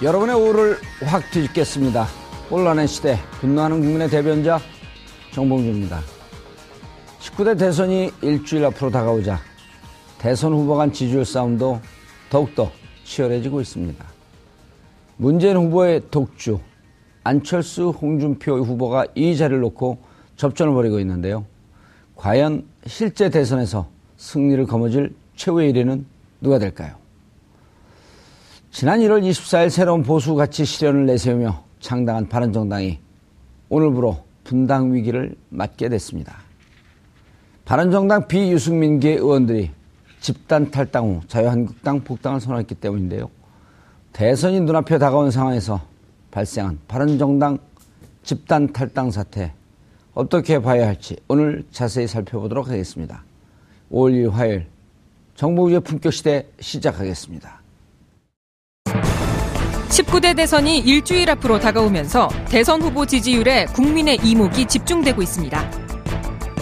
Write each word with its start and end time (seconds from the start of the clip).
여러분의 0.00 0.36
오를 0.36 0.76
확 1.04 1.28
뒤집겠습니다. 1.32 2.06
혼란의 2.52 2.86
시대, 2.86 3.18
분노하는 3.40 3.80
국민의 3.80 4.08
대변자 4.08 4.60
정봉주입니다. 5.32 5.98
19대 7.18 7.58
대선이 7.58 8.12
일주일 8.22 8.64
앞으로 8.66 8.92
다가오자 8.92 9.40
대선 10.18 10.52
후보 10.52 10.76
간 10.76 10.92
지지율 10.92 11.24
싸움도 11.24 11.80
더욱더 12.30 12.70
치열해지고 13.02 13.60
있습니다. 13.60 14.04
문재인 15.16 15.56
후보의 15.56 16.02
독주, 16.12 16.60
안철수, 17.24 17.88
홍준표 17.88 18.52
후보가 18.58 19.06
이 19.16 19.36
자리를 19.36 19.60
놓고 19.60 19.98
접전을 20.36 20.74
벌이고 20.74 21.00
있는데요. 21.00 21.44
과연 22.14 22.68
실제 22.86 23.30
대선에서 23.30 23.88
승리를 24.16 24.64
거머쥘 24.64 25.12
최후의 25.34 25.72
1위는 25.72 26.04
누가 26.40 26.60
될까요? 26.60 26.97
지난 28.70 29.00
1월 29.00 29.22
24일 29.22 29.70
새로운 29.70 30.02
보수 30.02 30.34
가치 30.34 30.64
실현을 30.64 31.06
내세우며 31.06 31.64
창당한 31.80 32.28
바른정당이 32.28 32.98
오늘부로 33.70 34.24
분당 34.44 34.92
위기를 34.92 35.34
맞게 35.48 35.88
됐습니다. 35.88 36.36
바른정당 37.64 38.28
비유승민계 38.28 39.14
의원들이 39.14 39.70
집단 40.20 40.70
탈당 40.70 41.08
후 41.08 41.20
자유한국당 41.26 42.04
복당을 42.04 42.40
선언했기 42.40 42.74
때문인데요. 42.76 43.30
대선이 44.12 44.60
눈앞에 44.60 44.98
다가온 44.98 45.30
상황에서 45.30 45.80
발생한 46.30 46.78
바른정당 46.88 47.58
집단 48.22 48.72
탈당 48.72 49.10
사태 49.10 49.54
어떻게 50.14 50.60
봐야 50.60 50.86
할지 50.86 51.16
오늘 51.26 51.64
자세히 51.72 52.06
살펴보도록 52.06 52.68
하겠습니다. 52.68 53.24
5월 53.90 54.12
1일 54.12 54.30
화요일 54.30 54.66
정보유의 55.36 55.80
품격 55.80 56.12
시대 56.12 56.46
시작하겠습니다. 56.60 57.57
19대 60.08 60.34
대선이 60.34 60.78
일주일 60.78 61.30
앞으로 61.30 61.60
다가오면서 61.60 62.28
대선 62.48 62.80
후보 62.80 63.04
지지율에 63.04 63.66
국민의 63.66 64.18
이목이 64.22 64.66
집중되고 64.66 65.20
있습니다. 65.20 65.70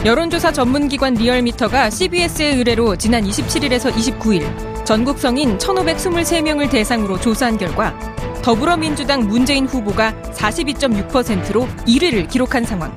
여론조사 0.05 0.53
전문기관 0.53 1.15
리얼미터가 1.15 1.91
CBS의 1.91 2.57
의뢰로 2.57 2.97
지난 2.97 3.25
27일에서 3.25 3.93
29일 3.93 4.85
전국 4.85 5.19
성인 5.19 5.59
1,523명을 5.59 6.71
대상으로 6.71 7.21
조사한 7.21 7.57
결과 7.57 7.97
더불어민주당 8.43 9.27
문재인 9.27 9.67
후보가 9.67 10.13
42.6%로 10.33 11.67
1위를 11.87 12.29
기록한 12.29 12.65
상황. 12.65 12.95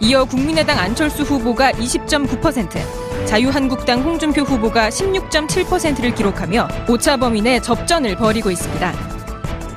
이어 0.00 0.24
국민의당 0.24 0.78
안철수 0.78 1.22
후보가 1.22 1.72
20.9%, 1.72 3.26
자유한국당 3.26 4.02
홍준표 4.02 4.42
후보가 4.42 4.88
16.7%를 4.88 6.14
기록하며 6.14 6.68
오차 6.88 7.16
범위 7.18 7.40
내 7.40 7.60
접전을 7.60 8.16
벌이고 8.16 8.50
있습니다. 8.50 9.11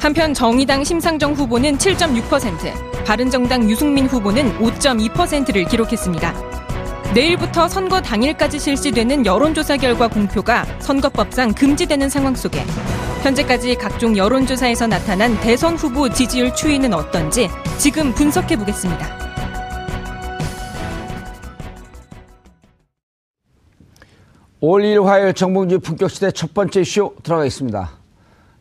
한편 0.06 0.36
정의당 0.36 0.84
심상정 0.84 1.34
후보는 1.34 1.80
7.6%, 1.80 3.06
바른정당 3.06 3.68
유승민 3.68 4.06
후보는 4.06 4.56
5.2%를 4.60 5.66
기록했습니다. 5.66 6.32
내일부터 7.16 7.68
선거 7.68 8.00
당일까지 8.00 8.60
실시되는 8.60 9.26
여론조사 9.26 9.78
결과 9.78 10.08
공표가 10.08 10.64
선거법상 10.78 11.56
금지되는 11.56 12.08
상황 12.08 12.36
속에 12.36 12.64
현재까지 13.24 13.74
각종 13.74 14.16
여론조사에서 14.16 14.86
나타난 14.86 15.36
대선 15.40 15.76
후보 15.76 16.08
지지율 16.08 16.54
추이는 16.54 16.94
어떤지 16.94 17.50
지금 17.80 18.14
분석해 18.14 18.58
보겠습니다. 18.58 19.08
5월 24.62 24.84
2일 24.84 25.04
화요일 25.04 25.34
정봉주 25.34 25.80
품격시대 25.80 26.30
첫 26.30 26.54
번째 26.54 26.82
이슈 26.82 27.16
들어가겠습니다. 27.24 28.05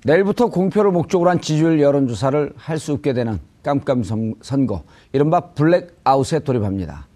내일부터 0.05 0.49
공표를 0.49 0.91
목적으로 0.91 1.31
한 1.31 1.41
지지율 1.41 1.81
여론조사를 1.81 2.53
할 2.57 2.79
수 2.79 2.93
없게 2.93 3.15
되는 3.15 3.39
깜깜 3.63 4.03
선거, 4.43 4.83
이른바 5.13 5.41
블랙아웃에 5.41 6.41
돌입합니다. 6.41 7.07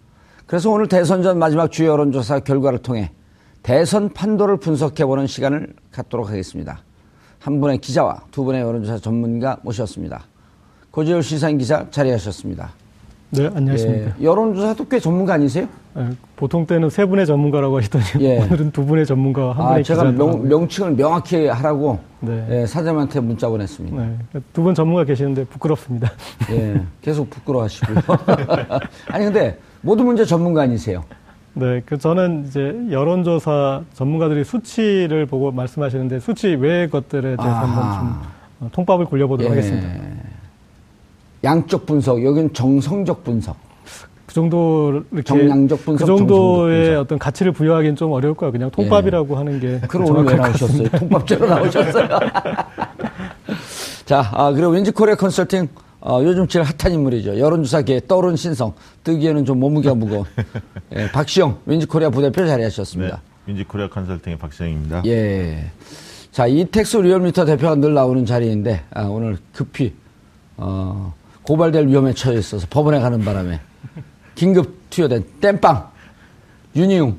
그래서 0.46 0.70
오늘 0.70 0.88
대선 0.88 1.22
전 1.22 1.38
마지막 1.38 1.70
주요 1.70 1.90
여론조사 1.90 2.40
결과를 2.40 2.78
통해 2.78 3.10
대선 3.62 4.08
판도를 4.08 4.56
분석해보는 4.56 5.26
시간을 5.26 5.74
갖도록 5.92 6.30
하겠습니다. 6.30 6.82
한 7.38 7.60
분의 7.60 7.78
기자와 7.78 8.22
두 8.30 8.44
분의 8.44 8.62
여론조사 8.62 8.98
전문가 8.98 9.58
모셨습니다. 9.62 10.24
고재열 10.90 11.22
시사인 11.22 11.58
기자 11.58 11.86
자리하셨습니다. 11.90 12.72
네, 13.30 13.50
안녕하십니까. 13.54 14.12
예, 14.18 14.24
여론조사도 14.24 14.88
꽤 14.88 14.98
전문가 14.98 15.34
아니세요? 15.34 15.68
네, 15.94 16.08
보통 16.36 16.64
때는 16.66 16.88
세 16.88 17.04
분의 17.04 17.26
전문가라고 17.26 17.76
하시더니 17.76 18.04
예. 18.20 18.38
오늘은 18.42 18.70
두 18.70 18.86
분의 18.86 19.04
전문가와 19.04 19.52
한 19.52 19.64
아, 19.64 19.68
분의 19.70 19.84
제가 19.84 20.04
명, 20.04 20.48
명칭을 20.48 20.96
명확히 20.96 21.46
하라고 21.46 21.98
네. 22.20 22.46
예, 22.50 22.66
사장님한테 22.66 23.20
문자 23.20 23.48
보냈습니다. 23.48 24.02
네, 24.02 24.40
두분 24.54 24.74
전문가 24.74 25.04
계시는데 25.04 25.44
부끄럽습니다. 25.44 26.10
예, 26.50 26.80
계속 27.02 27.28
부끄러워하시고요. 27.28 27.96
아니 29.12 29.24
근데 29.26 29.58
모든 29.82 30.06
문제 30.06 30.24
전문가 30.24 30.62
아니세요? 30.62 31.04
네, 31.52 31.82
그 31.84 31.98
저는 31.98 32.46
이제 32.46 32.74
여론조사 32.90 33.82
전문가들이 33.92 34.44
수치를 34.44 35.26
보고 35.26 35.50
말씀하시는데 35.52 36.20
수치 36.20 36.48
외의 36.48 36.88
것들에 36.88 37.36
대해서 37.36 37.42
아하. 37.42 37.62
한번 37.62 37.98
좀 37.98 38.28
어, 38.60 38.68
통밥을 38.72 39.04
굴려보도록 39.04 39.52
예. 39.52 39.56
하겠습니다. 39.56 39.88
양적 41.44 41.86
분석, 41.86 42.24
여기는 42.24 42.52
정성적 42.52 43.24
분석. 43.24 43.56
그 44.26 44.34
정도 44.34 45.02
이렇게 45.10 45.22
정량적 45.22 45.84
분석, 45.84 46.04
그 46.04 46.06
정도의 46.06 46.84
분석. 46.84 47.00
어떤 47.00 47.18
가치를 47.18 47.52
부여하기는 47.52 47.96
좀 47.96 48.12
어려울 48.12 48.34
거예요. 48.34 48.52
그냥 48.52 48.70
통밥이라고 48.70 49.32
예. 49.32 49.36
하는 49.36 49.60
게 49.60 49.80
그럼 49.88 50.10
오늘 50.10 50.24
왜 50.32 50.34
나오셨어요? 50.34 50.88
통밥제로 50.88 51.46
나오셨어요. 51.46 52.08
자, 54.04 54.30
아, 54.32 54.52
그리고 54.52 54.70
윈지 54.70 54.90
코리아 54.90 55.14
컨설팅 55.14 55.68
어, 56.00 56.20
요즘 56.22 56.46
제일 56.46 56.64
핫한 56.64 56.92
인물이죠. 56.92 57.38
여론조사계에 57.38 58.02
떠오른 58.06 58.36
신성. 58.36 58.72
뜨기에는 59.04 59.44
좀 59.44 59.58
몸무게가 59.60 59.94
무거운. 59.94 60.24
예, 60.94 61.10
박시영, 61.10 61.58
윈지 61.66 61.86
코리아 61.86 62.08
부대표 62.10 62.46
자리하셨습니다. 62.46 63.16
네, 63.16 63.22
윈지 63.46 63.64
코리아 63.64 63.88
컨설팅의 63.88 64.38
박시영입니다. 64.38 65.02
예. 65.06 65.70
자, 66.30 66.46
이택수 66.46 66.98
리얼미터 66.98 67.44
대표가 67.44 67.74
늘 67.74 67.94
나오는 67.94 68.24
자리인데, 68.24 68.84
아, 68.94 69.02
오늘 69.04 69.38
급히, 69.52 69.94
어, 70.56 71.12
고발될 71.48 71.86
위험에 71.86 72.12
처해 72.12 72.38
있어서 72.38 72.66
법원에 72.68 73.00
가는 73.00 73.24
바람에 73.24 73.58
긴급 74.34 74.90
투여된 74.90 75.24
땜빵 75.40 75.88
윤희웅 76.76 77.16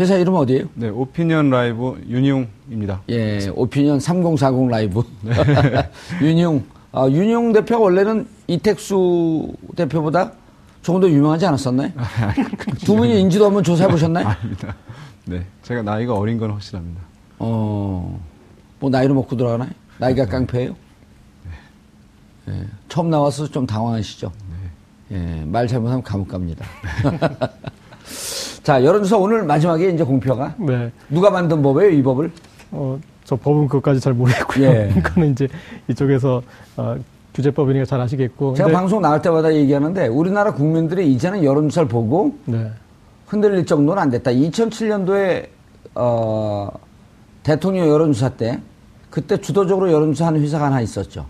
회사 0.00 0.16
이름 0.16 0.34
어디예요? 0.34 0.64
네, 0.74 0.88
오피니언 0.88 1.50
라이브 1.50 2.02
윤희웅입니다. 2.08 3.02
예, 3.10 3.48
오피니언 3.54 4.00
3040 4.00 4.68
라이브. 4.68 5.04
네. 5.20 5.34
윤희웅. 6.20 6.64
아, 6.90 7.06
윤희웅 7.08 7.52
대표가 7.52 7.84
원래는 7.84 8.26
이택수 8.48 9.52
대표보다 9.76 10.32
조금 10.82 11.00
더 11.00 11.08
유명하지 11.08 11.46
않았었나요? 11.46 11.92
아, 11.96 12.34
두 12.84 12.96
분이 12.96 13.20
인지도 13.20 13.46
한번 13.46 13.62
조사해 13.62 13.88
보셨나요? 13.88 14.26
아닙니다. 14.26 14.74
네, 15.26 15.46
제가 15.62 15.82
나이가 15.82 16.14
어린 16.14 16.38
건 16.38 16.50
확실합니다. 16.50 17.00
어, 17.38 18.20
뭐 18.80 18.90
나이로 18.90 19.14
먹고 19.14 19.36
들어가나요? 19.36 19.70
나이가 19.98 20.24
네. 20.24 20.30
깡패예요? 20.30 20.81
예, 22.48 22.66
처음 22.88 23.10
나와서 23.10 23.46
좀 23.46 23.66
당황하시죠? 23.66 24.32
네. 25.10 25.16
예, 25.16 25.44
말 25.44 25.66
잘못하면 25.66 26.02
감옥 26.02 26.28
갑니다. 26.28 26.64
자, 28.62 28.84
여론조사 28.84 29.16
오늘 29.16 29.42
마지막에 29.44 29.90
이제 29.90 30.04
공표가. 30.04 30.54
네. 30.58 30.90
누가 31.08 31.30
만든 31.30 31.62
법이에요, 31.62 31.90
이 31.90 32.02
법을? 32.02 32.30
어, 32.72 32.98
저 33.24 33.36
법은 33.36 33.66
그것까지 33.68 34.00
잘 34.00 34.12
모르겠고요. 34.14 34.66
예. 34.68 34.92
그거는 35.02 35.32
이제 35.32 35.48
이쪽에서 35.88 36.42
어, 36.76 36.96
규제법이니까 37.34 37.84
잘 37.86 38.00
아시겠고. 38.00 38.54
제가 38.54 38.70
방송 38.70 39.00
나올 39.00 39.22
때마다 39.22 39.54
얘기하는데 39.54 40.06
우리나라 40.08 40.52
국민들이 40.52 41.12
이제는 41.12 41.44
여론조사를 41.44 41.88
보고 41.88 42.36
네. 42.44 42.70
흔들릴 43.26 43.64
정도는 43.66 44.02
안 44.02 44.10
됐다. 44.10 44.30
2007년도에 44.30 45.48
어, 45.94 46.68
대통령 47.42 47.88
여론조사 47.88 48.30
때 48.30 48.60
그때 49.10 49.40
주도적으로 49.40 49.90
여론조사 49.90 50.26
하는 50.26 50.40
회사가 50.40 50.66
하나 50.66 50.80
있었죠. 50.80 51.26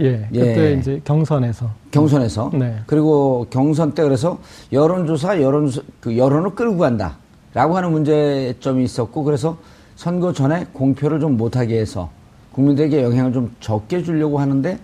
예, 0.00 0.26
그때 0.32 0.72
예. 0.72 0.78
이제 0.78 1.00
경선에서. 1.04 1.66
경선에서. 1.90 2.50
네. 2.54 2.76
그리고 2.86 3.46
경선 3.50 3.92
때 3.92 4.02
그래서 4.02 4.38
여론조사, 4.72 5.40
여론, 5.42 5.70
그 6.00 6.16
여론을 6.16 6.54
끌고 6.54 6.78
간다. 6.78 7.16
라고 7.52 7.76
하는 7.76 7.90
문제점이 7.92 8.84
있었고, 8.84 9.24
그래서 9.24 9.56
선거 9.96 10.32
전에 10.32 10.66
공표를 10.72 11.20
좀 11.20 11.36
못하게 11.36 11.80
해서 11.80 12.10
국민들에게 12.52 13.02
영향을 13.02 13.32
좀 13.32 13.54
적게 13.60 14.02
주려고 14.02 14.38
하는데, 14.38 14.78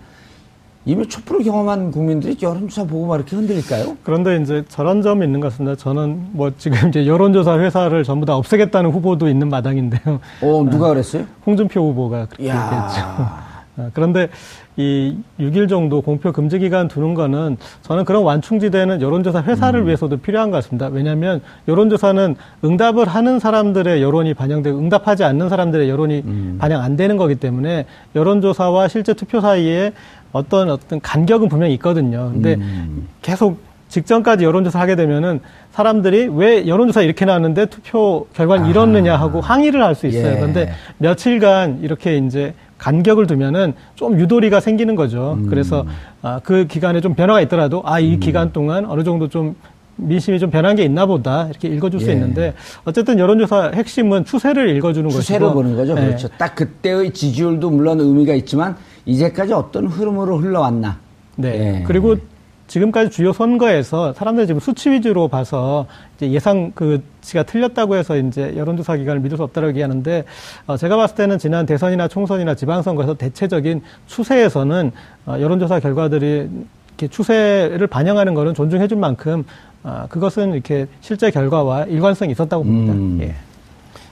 이미 0.88 1.08
촛불을 1.08 1.42
경험한 1.42 1.90
국민들이 1.90 2.36
여론조사 2.40 2.84
보고 2.84 3.06
막 3.06 3.16
이렇게 3.16 3.34
흔들릴까요? 3.34 3.96
그런데 4.04 4.40
이제 4.40 4.64
저런 4.69 5.02
점이 5.02 5.24
있는 5.26 5.40
것 5.40 5.50
같습니다. 5.50 5.74
저는 5.74 6.28
뭐 6.30 6.52
지금 6.56 6.88
이제 6.88 7.06
여론조사 7.06 7.58
회사를 7.58 8.04
전부 8.04 8.24
다 8.24 8.36
없애겠다는 8.36 8.92
후보도 8.92 9.28
있는 9.28 9.48
마당인데요. 9.48 10.20
어, 10.42 10.64
누가 10.70 10.90
그랬어요? 10.90 11.24
홍준표 11.44 11.80
후보가 11.90 12.26
그렇게 12.26 12.44
얘기했죠. 12.44 13.45
아, 13.78 13.90
그런데 13.93 14.28
이 14.76 15.17
6일 15.38 15.69
정도 15.69 16.00
공표 16.00 16.32
금지 16.32 16.58
기간 16.58 16.88
두는 16.88 17.14
거는 17.14 17.56
저는 17.82 18.05
그런 18.05 18.23
완충지대는 18.23 19.00
여론조사 19.02 19.43
회사를 19.43 19.81
음. 19.81 19.87
위해서도 19.87 20.17
필요한 20.19 20.50
것 20.50 20.56
같습니다. 20.58 20.88
왜냐하면 20.88 21.40
여론조사는 21.69 22.37
응답을 22.64 23.06
하는 23.06 23.38
사람들의 23.38 24.02
여론이 24.02 24.34
반영되고 24.34 24.78
응답하지 24.78 25.25
않는 25.25 25.49
사람들의 25.49 25.88
여론이 25.88 26.23
음. 26.25 26.56
반영 26.58 26.82
안 26.82 26.96
되는 26.96 27.17
거기 27.17 27.34
때문에 27.34 27.87
여론조사와 28.14 28.88
실제 28.88 29.12
투표 29.14 29.40
사이에 29.40 29.93
어떤 30.32 30.70
어떤 30.70 31.00
간격은 31.00 31.49
분명히 31.49 31.75
있거든요. 31.75 32.31
근데 32.32 32.55
음. 32.55 33.08
계속 33.22 33.61
직전까지 33.88 34.44
여론조사 34.44 34.81
하게 34.81 34.96
되면은 34.96 35.40
사람들이 35.70 36.29
왜 36.32 36.67
여론조사 36.67 37.02
이렇게 37.02 37.25
나왔는데 37.25 37.67
투표 37.67 38.26
결과는 38.34 38.64
아. 38.64 38.69
이렇느냐 38.69 39.17
하고 39.17 39.40
항의를 39.40 39.82
할 39.82 39.94
수 39.94 40.06
있어요. 40.06 40.32
예. 40.32 40.37
그런데 40.37 40.72
며칠간 40.99 41.81
이렇게 41.82 42.17
이제 42.19 42.52
간격을 42.78 43.26
두면은 43.26 43.75
좀 43.94 44.19
유도리가 44.20 44.61
생기는 44.61 44.94
거죠. 44.96 45.37
음. 45.38 45.46
그래서 45.49 45.87
아, 46.23 46.40
그 46.44 46.67
기간에 46.67 47.00
좀 47.00 47.14
변화가 47.14 47.40
있더라도 47.43 47.82
아 47.84 48.00
이 48.00 48.14
음. 48.14 48.20
기간 48.20 48.52
동안 48.52 48.84
어느 48.87 49.02
정도 49.05 49.28
좀 49.28 49.55
민심이 49.96 50.38
좀 50.38 50.50
변한 50.50 50.76
게 50.76 50.84
있나 50.84 51.06
보다 51.06 51.46
이렇게 51.49 51.69
읽어줄 51.69 52.00
예. 52.02 52.05
수 52.05 52.11
있는데 52.12 52.52
어쨌든 52.84 53.19
여론조사 53.19 53.70
핵심은 53.75 54.26
추세를 54.26 54.69
읽어주는 54.76 55.08
거죠. 55.08 55.20
추세를 55.20 55.46
것이고. 55.46 55.62
보는 55.62 55.76
거죠. 55.76 55.94
네. 55.94 56.06
그렇죠. 56.06 56.28
딱 56.37 56.55
그때의 56.55 57.12
지지율도 57.12 57.70
물론 57.70 58.00
의미가 58.00 58.34
있지만 58.34 58.76
이제까지 59.06 59.55
어떤 59.55 59.87
흐름으로 59.87 60.37
흘러왔나. 60.38 60.99
네. 61.37 61.79
예. 61.81 61.84
그리고 61.87 62.17
지금까지 62.66 63.10
주요 63.10 63.32
선거에서 63.32 64.12
사람들이 64.12 64.46
지금 64.46 64.60
수치 64.60 64.90
위주로 64.90 65.28
봐서 65.28 65.86
이제 66.16 66.30
예상 66.30 66.72
그치가 66.72 67.42
틀렸다고 67.42 67.96
해서 67.96 68.16
이제 68.16 68.54
여론조사 68.56 68.96
기관을 68.96 69.20
믿을 69.20 69.36
수 69.36 69.42
없다고 69.44 69.68
얘기하는데 69.68 70.24
어 70.66 70.76
제가 70.76 70.96
봤을 70.96 71.14
때는 71.16 71.38
지난 71.38 71.64
대선이나 71.66 72.08
총선이나 72.08 72.54
지방선거에서 72.54 73.14
대체적인 73.14 73.82
추세에서는 74.06 74.92
어 75.26 75.36
여론조사 75.40 75.80
결과들이 75.80 76.48
이렇게 76.88 77.08
추세를 77.08 77.86
반영하는 77.86 78.34
거는 78.34 78.54
존중해 78.54 78.88
줄 78.88 78.98
만큼 78.98 79.44
어 79.84 80.06
그것은 80.08 80.54
이렇게 80.54 80.86
실제 81.00 81.30
결과와 81.30 81.84
일관성이 81.84 82.32
있었다고 82.32 82.64
봅니다. 82.64 82.92
음. 82.92 83.19
예. 83.22 83.34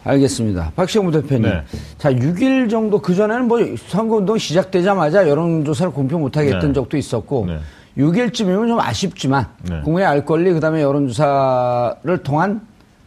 알겠습니다. 0.04 0.72
박시영 0.76 1.10
대표님. 1.10 1.42
네. 1.44 1.62
자, 1.96 2.12
6일 2.12 2.68
정도 2.68 3.00
그전에는 3.00 3.48
뭐 3.48 3.58
선거운동 3.88 4.36
시작되자마자 4.36 5.26
여론조사를 5.26 5.92
공표 5.92 6.18
못하게 6.18 6.48
했던 6.52 6.68
네. 6.68 6.72
적도 6.74 6.98
있었고 6.98 7.46
네. 7.48 7.58
6일쯤이면 7.98 8.68
좀 8.68 8.80
아쉽지만 8.80 9.46
네. 9.62 9.80
국민의 9.82 10.06
알 10.06 10.24
권리 10.24 10.52
그다음에 10.52 10.82
여론조사를 10.82 12.18
통한 12.22 12.60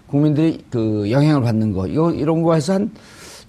국민들이 0.07 0.63
그 0.69 1.10
영향을 1.12 1.42
받는 1.42 1.74
거 1.74 1.88
이거 1.88 2.12
이런 2.12 2.42
거 2.42 2.54
해서 2.54 2.74
한 2.74 2.92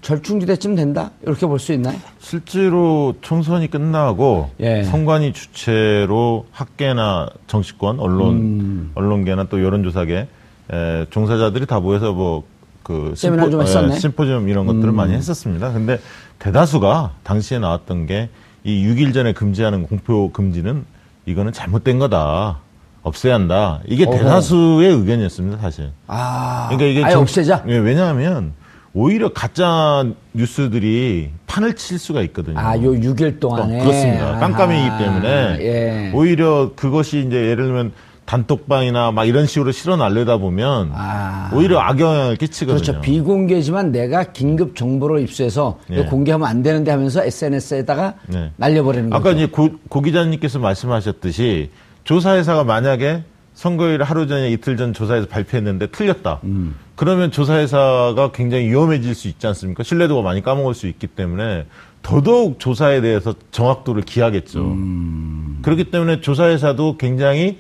절충지대쯤 0.01 0.75
된다 0.77 1.11
이렇게 1.23 1.47
볼 1.47 1.59
수 1.59 1.73
있나요? 1.73 1.97
실제로 2.19 3.15
총선이 3.21 3.69
끝나고 3.71 4.51
예. 4.61 4.83
선관위 4.85 5.33
주체로 5.33 6.47
학계나 6.53 7.29
정치권 7.47 8.01
언론 8.01 8.35
음. 8.37 8.91
언론계나 8.95 9.45
또 9.49 9.63
여론조사계 9.63 10.29
에, 10.73 11.07
종사자들이 11.11 11.67
다 11.67 11.81
모여서 11.81 12.13
뭐 12.13 12.45
그 12.85 13.13
심포, 13.15 13.61
에, 13.61 13.99
심포지엄 13.99 14.49
이런 14.49 14.65
것들을 14.65 14.89
음. 14.89 14.95
많이 14.97 15.13
했었습니다. 15.13 15.75
근데 15.75 16.01
대다수가 16.39 17.17
당시에 17.23 17.59
나왔던 17.59 18.07
게 18.07 18.31
이 18.65 18.85
6일 18.87 19.15
전에 19.15 19.33
금지하는 19.35 19.87
공표 19.87 20.33
금지는 20.33 20.85
이거는 21.29 21.53
잘못된 21.53 21.99
거다. 21.99 22.59
없애야 23.03 23.35
한다. 23.35 23.81
이게 23.87 24.05
어허. 24.07 24.17
대다수의 24.17 24.91
의견이었습니다, 24.93 25.59
사실. 25.59 25.91
아. 26.07 26.67
그러니까 26.71 26.87
이게 26.91 27.05
아예 27.05 27.13
정, 27.13 27.23
없애자? 27.23 27.65
예, 27.69 27.77
왜냐하면 27.77 28.55
오히려 28.95 29.33
가짜 29.33 30.07
뉴스들이 30.33 31.31
판을 31.47 31.77
칠 31.77 31.99
수가 31.99 32.23
있거든요. 32.23 32.59
아, 32.59 32.77
요 32.77 32.93
6일 32.93 33.39
동안에. 33.41 33.81
어, 33.81 33.85
그렇습니다. 33.85 34.39
깜깜이기 34.39 34.99
때문에 34.99 35.59
예. 35.61 36.13
오히려 36.15 36.73
그것이 36.75 37.25
이제 37.27 37.37
예를 37.37 37.67
들면 37.67 37.93
단톡방이나 38.29 39.11
막 39.11 39.25
이런 39.25 39.47
식으로 39.47 39.73
실어 39.73 39.97
날려다 39.97 40.37
보면 40.37 40.91
아. 40.95 41.51
오히려 41.55 41.81
악영향을 41.81 42.37
끼치거든요. 42.37 42.83
그렇죠. 42.83 43.01
비공개지만 43.01 43.91
내가 43.91 44.25
긴급 44.25 44.77
정보를 44.77 45.21
입수해서 45.21 45.79
네. 45.89 46.05
공개하면 46.05 46.47
안 46.47 46.63
되는데 46.63 46.91
하면서 46.91 47.25
SNS에다가 47.25 48.15
네. 48.27 48.53
날려버리는 48.57 49.11
아까 49.15 49.19
거죠. 49.19 49.31
아까 49.31 49.37
이제 49.39 49.51
고, 49.51 49.71
고 49.89 50.03
기자님께서 50.03 50.59
말씀하셨듯이 50.59 51.71
조사회사가 52.05 52.65
만약에 52.65 53.23
선거일 53.55 54.03
하루 54.03 54.27
전에 54.27 54.51
이틀 54.51 54.77
전 54.77 54.93
조사에서 54.93 55.27
발표했는데 55.27 55.87
틀렸다. 55.87 56.41
음. 56.45 56.77
그러면 56.97 57.31
조사회사가 57.31 58.33
굉장히 58.33 58.67
위험해질 58.69 59.15
수 59.15 59.29
있지 59.29 59.47
않습니까? 59.47 59.83
신뢰도가 59.83 60.21
많이 60.21 60.43
까먹을 60.43 60.75
수 60.75 60.87
있기 60.87 61.07
때문에 61.07 61.65
더더욱 62.03 62.61
조사에 62.61 63.01
대해서 63.01 63.35
정확도를 63.53 64.03
기하겠죠. 64.03 64.61
음. 64.61 65.61
그렇기 65.63 65.85
때문에 65.85 66.21
조사회사도 66.21 66.99
굉장히 66.99 67.41
에, 67.49 67.57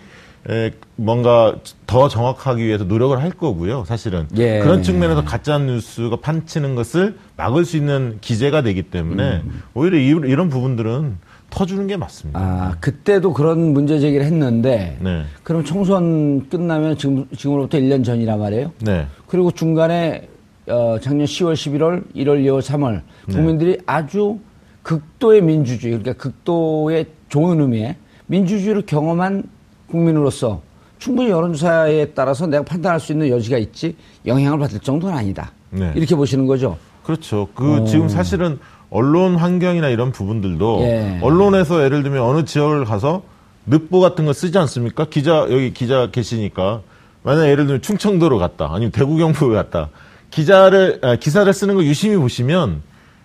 뭔가 0.96 1.56
더 1.86 2.08
정확하기 2.08 2.64
위해서 2.64 2.84
노력을 2.84 3.20
할 3.20 3.30
거고요. 3.30 3.84
사실은 3.84 4.26
예. 4.36 4.60
그런 4.60 4.82
측면에서 4.82 5.24
가짜 5.24 5.58
뉴스가 5.58 6.16
판치는 6.16 6.74
것을 6.74 7.16
막을 7.36 7.64
수 7.64 7.76
있는 7.76 8.18
기재가 8.20 8.62
되기 8.62 8.82
때문에 8.82 9.42
음. 9.44 9.62
오히려 9.74 9.98
이, 9.98 10.06
이런 10.06 10.48
부분들은 10.48 11.16
터주는 11.50 11.86
게 11.86 11.96
맞습니다. 11.96 12.40
아 12.40 12.76
그때도 12.80 13.32
그런 13.32 13.72
문제 13.72 13.98
제기를 13.98 14.24
했는데 14.24 14.98
네. 15.00 15.24
그럼 15.42 15.64
총선 15.64 16.48
끝나면 16.48 16.96
지금 16.96 17.26
지금으로부터 17.36 17.78
1년 17.78 18.04
전이란 18.04 18.38
말이에요. 18.38 18.72
네. 18.80 19.06
그리고 19.26 19.50
중간에 19.50 20.28
어, 20.66 20.98
작년 21.00 21.26
10월, 21.26 21.54
11월, 21.54 22.04
1월, 22.14 22.44
2월, 22.44 22.60
3월 22.60 23.02
국민들이 23.30 23.72
네. 23.72 23.82
아주 23.86 24.38
극도의 24.82 25.42
민주주의 25.42 25.98
그러니까 25.98 26.22
극도의 26.22 27.06
좋은 27.28 27.60
의미의 27.60 27.96
민주주의를 28.26 28.82
경험한 28.86 29.44
국민으로서 29.90 30.62
충분히 30.98 31.30
여론조사에 31.30 32.06
따라서 32.14 32.46
내가 32.46 32.64
판단할 32.64 33.00
수 33.00 33.12
있는 33.12 33.28
여지가 33.28 33.58
있지 33.58 33.96
영향을 34.26 34.58
받을 34.58 34.80
정도는 34.80 35.16
아니다. 35.16 35.52
네. 35.70 35.92
이렇게 35.94 36.14
보시는 36.14 36.46
거죠. 36.46 36.76
그렇죠. 37.04 37.48
그 37.54 37.82
어. 37.82 37.84
지금 37.84 38.08
사실은 38.08 38.58
언론 38.90 39.36
환경이나 39.36 39.88
이런 39.88 40.12
부분들도 40.12 40.80
예. 40.82 41.18
언론에서 41.22 41.84
예를 41.84 42.02
들면 42.02 42.22
어느 42.22 42.44
지역을 42.44 42.84
가서 42.84 43.22
늪보 43.66 44.00
같은 44.00 44.24
거 44.24 44.32
쓰지 44.32 44.56
않습니까? 44.58 45.06
기자 45.06 45.46
여기 45.50 45.72
기자 45.72 46.10
계시니까 46.10 46.80
만약 47.22 47.46
예를 47.48 47.66
들면 47.66 47.82
충청도로 47.82 48.38
갔다 48.38 48.70
아니면 48.72 48.90
대구 48.90 49.16
경북에 49.16 49.54
갔다 49.54 49.90
기자를 50.30 51.00
아, 51.02 51.16
기사를 51.16 51.52
쓰는 51.52 51.74
거 51.74 51.84
유심히 51.84 52.16
보시면 52.16 52.82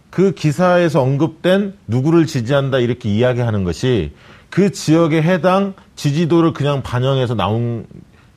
그 0.09 0.33
기사에서 0.33 1.01
언급된 1.01 1.73
누구를 1.87 2.27
지지한다 2.27 2.79
이렇게 2.79 3.09
이야기하는 3.09 3.63
것이 3.63 4.11
그 4.53 4.71
지역에 4.71 5.19
해당 5.19 5.73
지지도를 5.95 6.53
그냥 6.53 6.83
반영해서 6.83 7.33
나온 7.33 7.87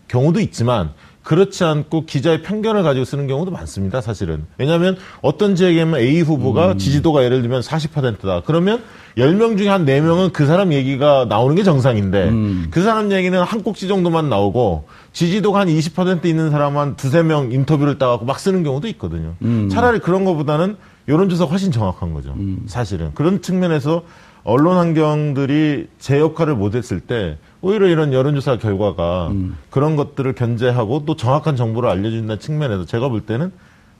경우도 0.08 0.40
있지만 0.40 0.94
그렇지 1.22 1.62
않고 1.62 2.06
기자의 2.06 2.40
편견을 2.40 2.82
가지고 2.82 3.04
쓰는 3.04 3.26
경우도 3.26 3.50
많습니다, 3.50 4.00
사실은. 4.00 4.46
왜냐하면 4.56 4.96
어떤 5.20 5.54
지역에면 5.54 6.00
A 6.00 6.22
후보가 6.22 6.72
음. 6.72 6.78
지지도가 6.78 7.22
예를 7.22 7.42
들면 7.42 7.60
40%다. 7.60 8.40
그러면 8.46 8.82
10명 9.18 9.58
중에 9.58 9.68
한 9.68 9.84
4명은 9.84 10.32
그 10.32 10.46
사람 10.46 10.72
얘기가 10.72 11.26
나오는 11.28 11.54
게 11.54 11.62
정상인데 11.62 12.28
음. 12.30 12.68
그 12.70 12.82
사람 12.82 13.12
얘기는 13.12 13.38
한 13.38 13.62
꼭지 13.62 13.86
정도만 13.86 14.30
나오고 14.30 14.88
지지도가 15.12 15.60
한 15.60 15.68
20% 15.68 16.24
있는 16.24 16.50
사람 16.50 16.78
한 16.78 16.96
두세 16.96 17.24
명 17.24 17.52
인터뷰를 17.52 17.98
따갖고 17.98 18.24
막 18.24 18.40
쓰는 18.40 18.62
경우도 18.62 18.88
있거든요. 18.88 19.34
음. 19.42 19.68
차라리 19.68 19.98
그런 19.98 20.24
것보다는 20.24 20.76
여론조사가 21.08 21.50
훨씬 21.50 21.72
정확한 21.72 22.14
거죠. 22.14 22.32
음. 22.38 22.62
사실은. 22.66 23.10
그런 23.14 23.42
측면에서 23.42 24.02
언론 24.46 24.76
환경들이 24.76 25.88
제 25.98 26.20
역할을 26.20 26.54
못했을 26.54 27.00
때 27.00 27.36
오히려 27.62 27.88
이런 27.88 28.12
여론조사 28.12 28.58
결과가 28.58 29.28
음. 29.32 29.58
그런 29.70 29.96
것들을 29.96 30.32
견제하고 30.34 31.04
또 31.04 31.16
정확한 31.16 31.56
정보를 31.56 31.90
알려준다는 31.90 32.38
측면에서 32.38 32.84
제가 32.84 33.08
볼 33.08 33.22
때는 33.22 33.50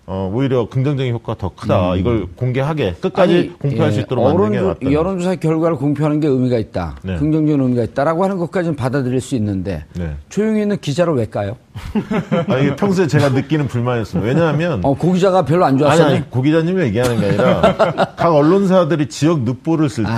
어, 0.09 0.31
오히려 0.33 0.69
긍정적인 0.69 1.13
효과가 1.15 1.37
더 1.37 1.51
크다. 1.55 1.95
음. 1.95 1.99
이걸 1.99 2.27
공개하게 2.37 2.95
끝까지 3.01 3.35
아니, 3.35 3.59
공표할 3.59 3.91
예, 3.91 3.95
수 3.95 4.01
있도록 4.01 4.25
만드는 4.25 4.53
게 4.53 4.61
낫다. 4.61 4.93
여론조사 4.93 5.35
결과를 5.37 5.77
공표하는 5.77 6.21
게 6.21 6.29
의미가 6.29 6.59
있다. 6.59 6.97
네. 7.03 7.17
긍정적인 7.17 7.61
의미가 7.61 7.83
있다라고 7.83 8.23
하는 8.23 8.37
것까지는 8.39 8.77
받아들일 8.77 9.21
수 9.21 9.35
있는데 9.35 9.85
네. 9.95 10.15
조용히 10.29 10.63
있는 10.63 10.79
기자를 10.81 11.15
왜 11.15 11.27
까요? 11.27 11.57
아, 12.49 12.59
이게 12.59 12.77
평소에 12.77 13.09
제가 13.09 13.31
느끼는 13.31 13.67
불만이었습니다. 13.67 14.27
왜냐하면 14.27 14.81
어, 14.85 14.95
고 14.95 15.13
기자가 15.13 15.45
별로 15.45 15.65
안 15.65 15.77
좋았어요. 15.77 16.07
아니, 16.07 16.15
아니, 16.17 16.31
고 16.31 16.41
기자님이 16.41 16.83
얘기하는 16.83 17.21
게 17.21 17.27
아니라 17.27 18.15
각 18.17 18.35
언론사들이 18.35 19.09
지역 19.09 19.41
늑보를 19.41 19.89
쓸 19.89 20.05
때몇 20.05 20.17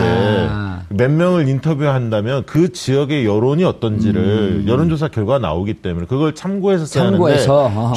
아. 0.51 0.85
명을 0.91 1.49
인터뷰한다면 1.49 2.45
그 2.47 2.73
지역의 2.73 3.25
여론이 3.25 3.65
어떤지를 3.65 4.23
음. 4.23 4.69
여론조사 4.69 5.09
결과가 5.09 5.39
나오기 5.39 5.75
때문에 5.75 6.07
그걸 6.07 6.35
참고해서 6.35 6.85
써야 6.85 7.07
하는데 7.07 7.39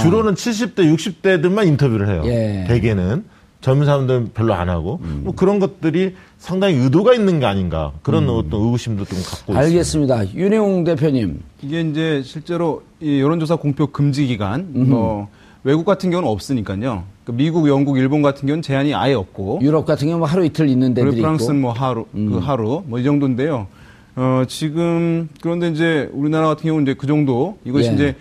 주로는 0.01 0.35
70대, 0.35 0.79
60대들만 0.95 1.67
인터뷰를 1.67 2.07
해요. 2.09 2.21
예. 2.25 2.65
대개는 2.67 3.23
젊은 3.61 3.85
사람들은 3.85 4.29
별로 4.33 4.53
안 4.55 4.69
하고 4.69 4.99
음. 5.03 5.21
뭐 5.23 5.35
그런 5.35 5.59
것들이 5.59 6.15
상당히 6.39 6.75
의도가 6.75 7.13
있는 7.13 7.39
게 7.39 7.45
아닌가 7.45 7.91
그런 8.01 8.23
음. 8.23 8.29
어떤 8.29 8.59
의구심도 8.61 9.05
좀 9.05 9.19
갖고 9.23 9.53
알겠습니다. 9.55 10.23
있습니다. 10.23 10.43
윤희웅 10.43 10.83
대표님 10.83 11.41
이게 11.61 11.81
이제 11.81 12.21
실제로 12.25 12.81
이 12.99 13.19
여론조사 13.21 13.57
공표 13.57 13.85
금지 13.87 14.25
기간 14.25 14.67
뭐 14.73 15.27
외국 15.63 15.85
같은 15.85 16.09
경우는 16.09 16.27
없으니까요. 16.27 17.03
그 17.23 17.31
미국, 17.33 17.67
영국, 17.67 17.99
일본 17.99 18.23
같은 18.23 18.47
경우는 18.47 18.63
제한이 18.63 18.95
아예 18.95 19.13
없고 19.13 19.59
유럽 19.61 19.85
같은 19.85 20.07
경우는 20.07 20.19
뭐 20.21 20.27
하루 20.27 20.43
이틀 20.43 20.67
있는 20.67 20.95
데들이 20.95 21.21
프랑스는 21.21 21.57
있고. 21.57 21.61
뭐 21.67 21.71
하루 21.71 22.05
음. 22.15 22.31
그 22.31 22.37
하루 22.39 22.81
뭐 22.87 22.99
이 22.99 23.03
정도인데요. 23.03 23.67
어 24.15 24.43
지금 24.47 25.29
그런데 25.39 25.69
이제 25.69 26.09
우리나라 26.13 26.47
같은 26.47 26.63
경우는 26.63 26.83
이제 26.87 26.95
그 26.97 27.05
정도 27.05 27.57
이것이 27.63 27.89
예. 27.89 27.93
이제 27.93 28.15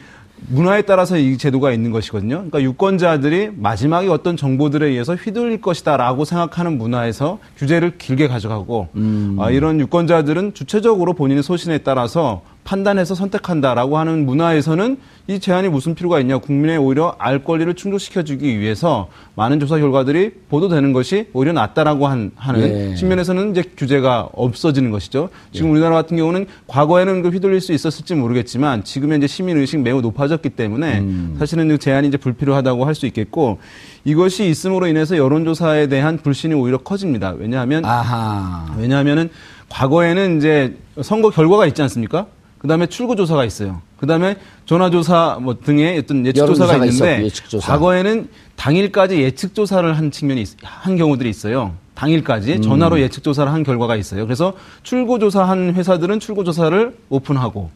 문화에 0.48 0.82
따라서 0.82 1.16
이 1.18 1.38
제도가 1.38 1.72
있는 1.72 1.90
것이거든요. 1.90 2.36
그러니까 2.36 2.62
유권자들이 2.62 3.50
마지막에 3.56 4.08
어떤 4.08 4.36
정보들에 4.36 4.86
의해서 4.86 5.14
휘둘릴 5.14 5.60
것이다라고 5.60 6.24
생각하는 6.24 6.78
문화에서 6.78 7.38
규제를 7.56 7.98
길게 7.98 8.28
가져가고 8.28 8.88
음. 8.96 9.36
아, 9.38 9.50
이런 9.50 9.80
유권자들은 9.80 10.54
주체적으로 10.54 11.12
본인의 11.14 11.42
소신에 11.42 11.78
따라서 11.78 12.42
판단해서 12.70 13.16
선택한다라고 13.16 13.98
하는 13.98 14.24
문화에서는 14.26 14.96
이 15.26 15.40
제한이 15.40 15.68
무슨 15.68 15.96
필요가 15.96 16.20
있냐 16.20 16.38
국민의 16.38 16.78
오히려 16.78 17.16
알 17.18 17.42
권리를 17.42 17.74
충족시켜주기 17.74 18.60
위해서 18.60 19.08
많은 19.34 19.58
조사 19.58 19.76
결과들이 19.76 20.30
보도되는 20.48 20.92
것이 20.92 21.26
오히려 21.32 21.52
낫다라고 21.52 22.06
한, 22.06 22.30
하는 22.36 22.92
예. 22.92 22.94
측면에서는 22.94 23.50
이제 23.50 23.64
규제가 23.76 24.28
없어지는 24.32 24.92
것이죠. 24.92 25.30
지금 25.50 25.68
예. 25.68 25.72
우리나라 25.72 25.96
같은 25.96 26.16
경우는 26.16 26.46
과거에는 26.68 27.22
그 27.22 27.30
휘둘릴 27.30 27.60
수 27.60 27.72
있었을지 27.72 28.14
모르겠지만 28.14 28.84
지금의 28.84 29.18
이제 29.18 29.26
시민 29.26 29.58
의식 29.58 29.80
매우 29.80 30.00
높아졌기 30.00 30.50
때문에 30.50 31.00
음. 31.00 31.36
사실은 31.40 31.66
그 31.68 31.78
제한이 31.78 32.06
이제 32.06 32.16
불필요하다고 32.18 32.84
할 32.84 32.94
수 32.94 33.06
있겠고 33.06 33.58
이것이 34.04 34.48
있음으로 34.50 34.86
인해서 34.86 35.16
여론조사에 35.16 35.86
대한 35.86 36.18
불신이 36.18 36.54
오히려 36.54 36.76
커집니다. 36.78 37.34
왜냐하면 37.36 37.84
아하. 37.84 38.66
왜냐하면은 38.78 39.30
과거에는 39.70 40.36
이제 40.36 40.76
선거 41.00 41.30
결과가 41.30 41.66
있지 41.66 41.80
않습니까? 41.82 42.26
그 42.60 42.68
다음에 42.68 42.86
출구조사가 42.86 43.46
있어요. 43.46 43.80
그 43.96 44.06
다음에 44.06 44.36
전화조사 44.66 45.38
뭐 45.40 45.58
등의 45.58 45.98
어떤 45.98 46.26
예측조사가 46.26 46.84
있는데 46.84 47.24
예측조사. 47.24 47.72
과거에는 47.72 48.28
당일까지 48.56 49.22
예측조사를 49.22 49.96
한 49.96 50.10
측면이 50.10 50.42
있, 50.42 50.48
한 50.62 50.96
경우들이 50.96 51.30
있어요. 51.30 51.72
당일까지 51.94 52.56
음. 52.56 52.62
전화로 52.62 53.00
예측조사를 53.00 53.50
한 53.50 53.62
결과가 53.62 53.96
있어요. 53.96 54.26
그래서 54.26 54.52
출구조사한 54.82 55.74
회사들은 55.74 56.20
출구조사를 56.20 56.96
오픈하고 57.08 57.70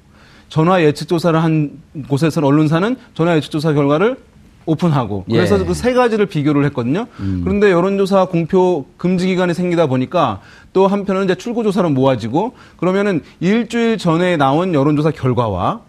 전화 0.51 0.83
예측조사를 0.83 1.43
한 1.43 1.79
곳에서는 2.09 2.47
언론사는 2.47 2.97
전화 3.15 3.37
예측조사 3.37 3.73
결과를 3.73 4.19
오픈하고 4.67 5.25
그래서 5.29 5.61
예. 5.61 5.65
그세 5.65 5.93
가지를 5.95 6.27
비교를 6.27 6.65
했거든요. 6.67 7.07
음. 7.21 7.41
그런데 7.45 7.71
여론조사 7.71 8.27
공표 8.27 8.85
금지 8.99 9.27
기간이 9.27 9.55
생기다 9.55 9.87
보니까 9.87 10.41
또 10.75 10.87
한편은 10.89 11.25
이제 11.25 11.35
출구 11.37 11.63
조사로 11.63 11.89
모아지고 11.91 12.53
그러면은 12.77 13.23
일주일 13.41 13.97
전에 13.97 14.37
나온 14.37 14.75
여론조사 14.75 15.13
결과와 15.13 15.81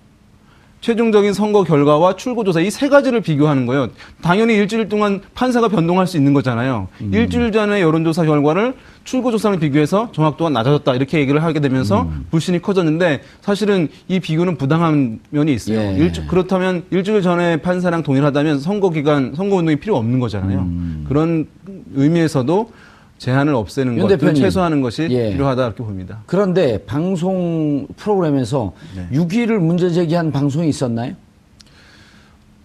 최종적인 0.81 1.33
선거 1.33 1.63
결과와 1.63 2.15
출구조사 2.15 2.59
이 2.61 2.69
세 2.69 2.89
가지를 2.89 3.21
비교하는 3.21 3.65
거예요. 3.65 3.87
당연히 4.21 4.53
일주일 4.53 4.87
동안 4.87 5.21
판사가 5.33 5.67
변동할 5.69 6.05
수 6.05 6.15
있는 6.17 6.33
거잖아요. 6.33 6.87
음. 7.01 7.11
일주일 7.11 7.51
전에 7.51 7.81
여론조사 7.81 8.23
결과를 8.25 8.75
출구조사를 9.03 9.57
비교해서 9.59 10.09
정확도가 10.11 10.51
낮아졌다 10.51 10.93
이렇게 10.93 11.17
얘기를 11.17 11.41
하게 11.41 11.59
되면서 11.59 12.03
음. 12.03 12.27
불신이 12.29 12.61
커졌는데 12.61 13.21
사실은 13.41 13.87
이 14.07 14.19
비교는 14.19 14.57
부당한 14.57 15.19
면이 15.31 15.51
있어요. 15.53 15.79
예. 15.79 15.95
일주, 15.97 16.27
그렇다면 16.27 16.83
일주일 16.91 17.23
전에 17.23 17.57
판사랑 17.57 18.03
동일하다면 18.03 18.59
선거 18.59 18.91
기간 18.91 19.33
선거 19.35 19.55
운동이 19.55 19.77
필요 19.77 19.95
없는 19.97 20.19
거잖아요. 20.19 20.59
음. 20.59 21.05
그런 21.09 21.47
의미에서도 21.95 22.69
제한을 23.17 23.55
없애는 23.55 23.98
것, 23.98 24.07
대표님, 24.07 24.36
최소화하는 24.36 24.81
것이 24.81 25.07
예. 25.10 25.31
필요하다 25.31 25.65
이렇게 25.65 25.84
봅니다. 25.84 26.22
그런데 26.25 26.84
방송 26.86 27.88
프로그램에서 27.95 28.74
네. 28.95 29.07
6일을 29.17 29.57
문제 29.57 29.89
제기한 29.89 30.31
방송이 30.31 30.67
있었나요? 30.67 31.13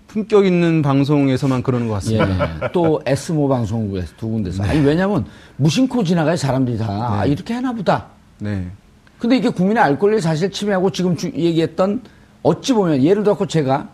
품격 0.08 0.44
있는 0.44 0.82
방송에서만 0.82 1.62
그러는 1.62 1.86
것 1.86 1.94
같습니다. 1.94 2.64
예. 2.64 2.68
또 2.72 3.00
S모 3.06 3.48
방송국에서 3.48 4.12
두 4.16 4.28
군데서. 4.28 4.64
네. 4.64 4.70
아니 4.70 4.80
왜냐하면 4.80 5.24
무심코 5.56 6.02
지나가요 6.02 6.36
사람들이 6.36 6.78
다 6.78 6.86
네. 6.86 6.92
아, 6.92 7.26
이렇게 7.26 7.54
하나 7.54 7.72
보다. 7.72 8.06
네. 8.38 8.66
근데 9.20 9.36
이게 9.36 9.48
국민의 9.50 9.80
알 9.80 9.98
권리를 9.98 10.20
사실 10.20 10.50
침해하고 10.50 10.90
지금 10.90 11.16
주, 11.16 11.28
얘기했던 11.28 12.02
어찌 12.42 12.72
보면 12.72 13.04
예를 13.04 13.22
들어 13.22 13.36
제가 13.46 13.88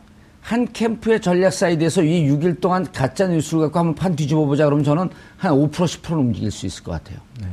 한 0.46 0.72
캠프의 0.72 1.20
전략 1.20 1.52
사이드에서 1.52 2.04
이 2.04 2.28
6일 2.28 2.60
동안 2.60 2.86
가짜 2.92 3.26
뉴스를 3.26 3.62
갖고 3.64 3.80
한번 3.80 3.94
판 3.96 4.14
뒤집어 4.14 4.44
보자 4.44 4.64
그러면 4.64 4.84
저는 4.84 5.10
한 5.38 5.52
5% 5.52 5.72
10%는 5.72 6.18
움직일 6.18 6.52
수 6.52 6.66
있을 6.66 6.84
것 6.84 6.92
같아요. 6.92 7.18
네. 7.40 7.48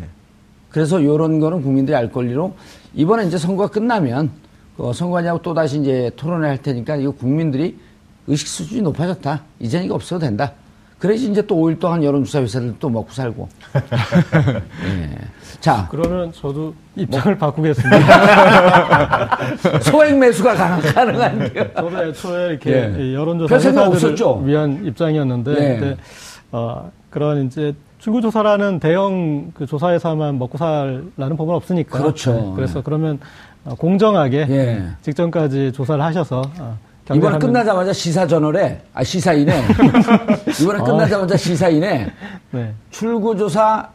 그래서 0.70 1.00
이런 1.00 1.40
거는 1.40 1.64
국민들이 1.64 1.96
알 1.96 2.12
권리로 2.12 2.54
이번에 2.94 3.26
이제 3.26 3.40
선거가 3.40 3.70
끝나면 3.70 4.30
그 4.78 4.94
선관위하고 4.94 5.42
또 5.42 5.56
다시 5.56 5.80
이제 5.80 6.12
토론을 6.18 6.48
할 6.48 6.62
테니까 6.62 6.98
이거 6.98 7.10
국민들이 7.10 7.80
의식 8.28 8.48
수준이 8.48 8.84
높아졌다. 8.84 9.42
이제는 9.60 9.88
이거 9.88 9.96
없어도 9.96 10.20
된다. 10.20 10.54
그래서 11.04 11.28
이제 11.28 11.46
또 11.46 11.58
5일 11.58 11.82
동안 11.82 12.02
여론조사 12.02 12.42
회사들 12.44 12.76
또 12.80 12.90
먹고 12.90 13.12
살고. 13.12 13.50
네. 13.74 15.18
자. 15.60 15.86
그러면 15.92 16.32
저도 16.32 16.74
입장을 16.96 17.36
뭐. 17.36 17.50
바꾸겠습니다. 17.50 18.00
소액 19.84 20.18
매수가 20.18 20.54
가능 20.56 21.22
한데요. 21.22 21.74
저도 21.76 22.04
애초에 22.06 22.50
이렇게 22.52 22.72
예. 22.98 23.14
여론조사 23.16 23.54
회사들을 23.54 23.88
없었죠? 23.88 24.44
위한 24.46 24.86
입장이었는데, 24.86 25.54
네. 25.54 25.78
근데, 25.78 25.98
어, 26.54 26.90
그런 27.10 27.48
이제 27.48 27.76
출구조사라는 28.00 28.80
대형 28.80 29.52
그 29.54 29.66
조사회사만 29.66 30.40
먹고 30.40 30.58
살라는 30.58 31.36
법은 31.36 31.54
없으니까. 31.54 32.00
그렇죠. 32.00 32.32
네. 32.34 32.54
그래서 32.56 32.82
그러면 32.82 33.20
어, 33.66 33.76
공정하게 33.76 34.46
예. 34.50 34.86
직전까지 35.02 35.74
조사를 35.74 36.02
하셔서 36.02 36.44
어, 36.60 36.78
이번에 37.12 37.38
끝나자마자 37.38 37.92
시사저널에, 37.92 38.82
아, 38.94 39.04
시사인에, 39.04 39.62
이번에 40.62 40.80
아. 40.80 40.84
끝나자마자 40.84 41.36
시사인에, 41.36 42.12
네. 42.52 42.74
출구조사 42.92 43.90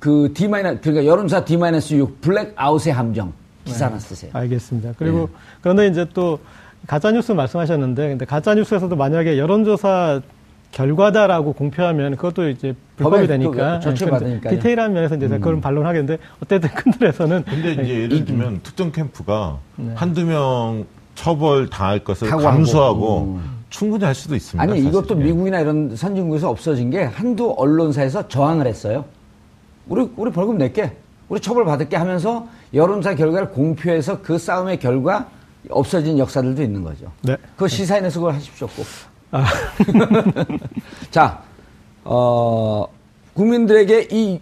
그 0.00 0.32
D 0.34 0.48
마이너, 0.48 0.76
그러니까 0.80 1.06
여론조사 1.06 1.44
D 1.44 1.56
마이너스 1.56 1.94
6 1.94 2.20
블랙아웃의 2.20 2.92
함정 2.92 3.32
기사 3.64 3.86
네. 3.86 3.90
하나 3.90 3.98
쓰세요. 3.98 4.30
알겠습니다. 4.34 4.94
그리고 4.98 5.18
네. 5.18 5.38
그런데 5.62 5.86
이제 5.86 6.06
또 6.12 6.40
가짜뉴스 6.88 7.32
말씀하셨는데, 7.32 8.08
근데 8.08 8.24
가짜뉴스에서도 8.24 8.94
만약에 8.96 9.38
여론조사 9.38 10.20
결과다라고 10.72 11.52
공표하면 11.52 12.16
그것도 12.16 12.48
이제 12.48 12.74
불법이 12.96 13.28
되니까 13.28 13.78
저처받으니까 13.78 14.50
디테일한 14.50 14.92
면에서 14.92 15.14
이제 15.14 15.26
음. 15.26 15.38
그걸 15.38 15.60
반론하겠는데 15.60 16.18
어쨌든 16.42 16.68
큰 16.74 16.90
틀에서는 16.90 17.44
근데 17.44 17.72
이제 17.74 17.88
예를 18.02 18.24
들면 18.24 18.60
특정 18.64 18.90
캠프가 18.90 19.58
네. 19.76 19.92
한두 19.94 20.24
명 20.24 20.84
처벌 21.14 21.68
당할 21.68 22.02
것을 22.02 22.28
감수하고 22.28 23.22
음. 23.22 23.54
충분히 23.70 24.04
할 24.04 24.14
수도 24.14 24.36
있습니다. 24.36 24.62
아니 24.62 24.80
사실. 24.80 24.88
이것도 24.88 25.16
미국이나 25.16 25.60
이런 25.60 25.96
선진국에서 25.96 26.48
없어진 26.48 26.90
게 26.90 27.02
한두 27.02 27.54
언론사에서 27.56 28.28
저항을 28.28 28.66
했어요. 28.66 29.04
우리 29.88 30.08
우리 30.16 30.30
벌금 30.30 30.58
낼게, 30.58 30.96
우리 31.28 31.40
처벌 31.40 31.64
받을게 31.64 31.96
하면서 31.96 32.46
여론사 32.72 33.14
결과를 33.14 33.50
공표해서 33.50 34.22
그 34.22 34.38
싸움의 34.38 34.78
결과 34.78 35.28
없어진 35.70 36.18
역사들도 36.18 36.62
있는 36.62 36.82
거죠. 36.82 37.10
네. 37.22 37.36
그 37.56 37.66
시사인에서 37.66 38.20
그걸 38.20 38.34
하십시오 38.34 38.68
꼭. 38.68 38.86
아. 39.32 39.44
자, 41.10 41.42
어, 42.04 42.86
국민들에게 43.34 44.08
이 44.12 44.40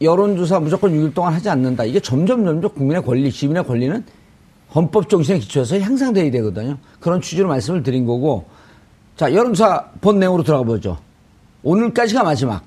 여론조사 0.00 0.58
무조건 0.58 0.92
6일 0.92 1.14
동안 1.14 1.34
하지 1.34 1.48
않는다. 1.48 1.84
이게 1.84 2.00
점점 2.00 2.44
점점 2.44 2.72
국민의 2.74 3.04
권리, 3.04 3.30
시민의 3.30 3.64
권리는 3.64 4.04
헌법 4.74 5.08
정신에 5.08 5.38
기초해서 5.38 5.78
향상돼야 5.78 6.30
되거든요. 6.30 6.78
그런 7.00 7.20
취지로 7.20 7.48
말씀을 7.48 7.82
드린 7.82 8.06
거고. 8.06 8.46
자, 9.16 9.32
여론조사 9.32 9.86
본 10.00 10.18
내용으로 10.18 10.42
들어가 10.42 10.64
보죠. 10.64 10.98
오늘까지가 11.62 12.24
마지막. 12.24 12.62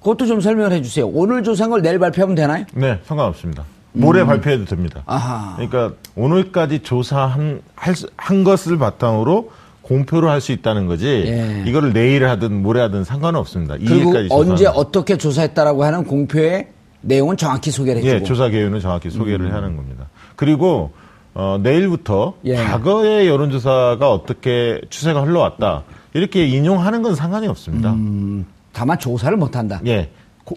그것도 0.00 0.26
좀 0.26 0.40
설명을 0.40 0.72
해 0.72 0.82
주세요. 0.82 1.06
오늘 1.08 1.42
조사한 1.42 1.70
걸 1.70 1.82
내일 1.82 1.98
발표하면 1.98 2.34
되나요? 2.34 2.64
네, 2.74 2.98
상관없습니다. 3.04 3.64
모레 3.92 4.22
음. 4.22 4.26
발표해도 4.28 4.66
됩니다. 4.66 5.02
아하. 5.06 5.56
그러니까 5.56 5.94
오늘까지 6.14 6.80
조사한 6.80 7.60
할, 7.74 7.94
한 8.16 8.44
것을 8.44 8.78
바탕으로 8.78 9.50
공표를 9.82 10.28
할 10.30 10.40
수 10.40 10.52
있다는 10.52 10.86
거지 10.86 11.06
예. 11.26 11.64
이거를 11.66 11.92
내일 11.92 12.28
하든 12.28 12.62
모레 12.62 12.80
하든 12.82 13.02
상관은 13.02 13.40
없습니다. 13.40 13.76
그리고 13.76 14.14
언제 14.30 14.66
어떻게 14.66 15.16
조사했다라고 15.16 15.82
하는 15.82 16.04
공표의 16.04 16.68
내용은 17.00 17.36
정확히 17.36 17.72
소개를 17.72 18.02
해주고 18.02 18.14
예, 18.14 18.22
조사 18.22 18.48
개요는 18.48 18.78
정확히 18.78 19.10
소개를 19.10 19.46
음. 19.46 19.52
하는 19.52 19.76
겁니다. 19.76 20.06
그리고 20.36 20.92
어, 21.34 21.58
내일부터 21.62 22.34
예. 22.44 22.56
과거의 22.56 23.28
여론조사가 23.28 24.10
어떻게 24.12 24.80
추세가 24.90 25.22
흘러왔다 25.22 25.84
이렇게 26.14 26.46
인용하는 26.46 27.02
건 27.02 27.14
상관이 27.14 27.46
없습니다. 27.46 27.92
음, 27.92 28.44
다만 28.72 28.98
조사를 28.98 29.36
못한다. 29.36 29.80
예. 29.86 30.10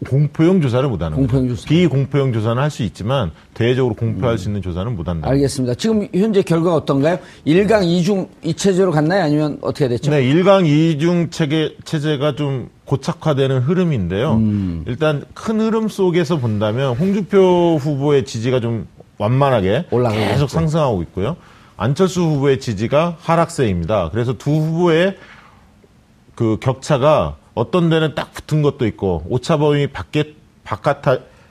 공포용 0.09 0.59
조사를 0.59 0.89
못하는 0.89 1.15
공포용 1.17 1.49
조사. 1.49 1.67
비공포용 1.67 2.33
조사는 2.33 2.59
할 2.59 2.71
수 2.71 2.81
있지만 2.81 3.29
대외적으로 3.53 3.93
공표할 3.93 4.33
음. 4.33 4.37
수 4.37 4.49
있는 4.49 4.63
조사는 4.63 4.95
못한다. 4.95 5.29
알겠습니다. 5.29 5.75
지금 5.75 6.07
현재 6.11 6.41
결과가 6.41 6.75
어떤가요? 6.77 7.19
1강 7.45 7.83
2중 7.83 8.27
이 8.41 8.55
체제로 8.55 8.89
갔나요? 8.91 9.21
아니면 9.21 9.59
어떻게 9.61 9.87
됐죠? 9.87 10.09
네, 10.09 10.23
1강 10.23 10.63
2중 10.65 11.29
체계 11.29 11.75
체제가 11.83 12.33
좀 12.35 12.69
고착화되는 12.85 13.59
흐름인데요. 13.59 14.33
음. 14.33 14.83
일단 14.87 15.25
큰 15.35 15.61
흐름 15.61 15.87
속에서 15.87 16.37
본다면 16.39 16.95
홍준표 16.95 17.77
후보의 17.79 18.25
지지가 18.25 18.61
좀 18.61 18.87
완만하게 19.17 19.85
올라가고 19.91 20.21
계속 20.21 20.45
있고. 20.45 20.47
상승하고 20.47 21.01
있고요. 21.03 21.37
안철수 21.77 22.21
후보의 22.21 22.59
지지가 22.59 23.17
하락세입니다. 23.19 24.09
그래서 24.11 24.33
두 24.37 24.51
후보의 24.51 25.17
그 26.35 26.57
격차가 26.59 27.35
어떤 27.53 27.89
데는 27.89 28.15
딱 28.15 28.33
붙은 28.33 28.61
것도 28.61 28.85
있고 28.87 29.23
오차 29.29 29.57
범위 29.57 29.87
밖에 29.87 30.35
바깥 30.63 31.01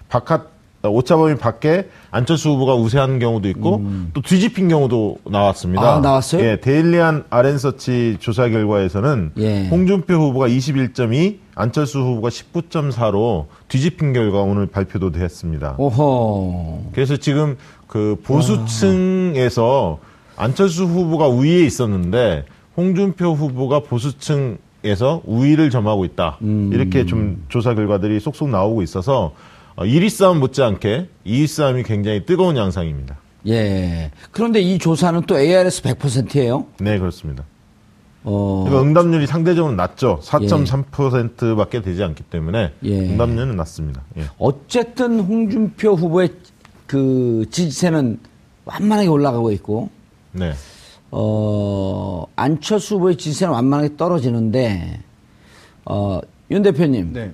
바깥 0.09 0.53
오차 0.85 1.17
범위 1.17 1.37
밖에 1.37 1.89
안철수 2.11 2.51
후보가 2.51 2.75
우세한 2.75 3.21
경우도 3.21 3.49
있고 3.51 3.77
음. 3.77 4.11
또 4.15 4.21
뒤집힌 4.21 4.69
경우도 4.69 5.19
나왔습니다. 5.25 5.97
아, 5.97 6.01
나왔어요? 6.01 6.43
예, 6.45 6.57
데일리안 6.61 7.25
아렌서치 7.31 8.17
조사 8.19 8.49
결과에서는 8.49 9.33
예. 9.39 9.69
홍준표 9.69 10.15
후보가 10.15 10.49
21.2, 10.49 11.39
안철수 11.55 12.01
후보가 12.01 12.29
19.4로 12.29 13.47
뒤집힌 13.69 14.13
결과 14.13 14.41
오늘 14.41 14.67
발표도 14.67 15.13
됐습니다. 15.13 15.75
오호. 15.79 16.91
그래서 16.93 17.17
지금 17.17 17.57
그 17.87 18.21
보수층에서 18.25 19.99
안철수 20.37 20.85
후보가 20.85 21.29
우위에 21.29 21.65
있었는데 21.65 22.45
홍준표 22.77 23.35
후보가 23.35 23.81
보수층 23.81 24.59
에서 24.85 25.23
우위를 25.27 25.71
점하고 25.71 26.05
있다. 26.05 26.39
음. 26.43 26.73
이렇게 26.73 27.07
좀 27.07 27.45
조사 27.49 27.73
결과들이 27.73 28.19
쏙쏙 28.19 28.49
나오고 28.49 28.83
있어서 28.83 29.33
1위 29.77 30.07
어, 30.07 30.09
싸움 30.09 30.41
못지않게 30.41 31.09
2위 31.25 31.47
싸움이 31.47 31.85
굉장히 31.85 32.27
뜨거운 32.27 32.57
양상입니다. 32.57 33.17
예. 33.47 34.11
그런데 34.33 34.61
이 34.61 34.79
조사는 34.79 35.23
또 35.29 35.39
ARS 35.39 35.83
100%예요? 35.83 36.67
네, 36.81 36.99
그렇습니다. 36.99 37.45
어... 38.25 38.65
그러니까 38.67 38.89
응답률이 38.89 39.27
상대적으로 39.27 39.75
낮죠. 39.75 40.21
4.3%밖에 40.23 41.83
되지 41.83 42.03
않기 42.05 42.23
때문에 42.25 42.73
예. 42.85 42.99
응답률은 43.11 43.57
낮습니다. 43.57 44.03
예. 44.19 44.25
어쨌든 44.39 45.21
홍준표 45.21 45.95
후보의 45.95 46.31
그 46.87 47.47
지지세는 47.51 48.21
완만하게 48.65 49.09
올라가고 49.09 49.51
있고 49.53 49.91
네. 50.33 50.53
어, 51.15 52.25
안철수 52.37 52.97
후보의 52.97 53.17
지지세는 53.17 53.53
완만하게 53.53 53.97
떨어지는데, 53.97 55.01
어, 55.85 56.21
윤 56.51 56.63
대표님. 56.63 57.13
네. 57.13 57.33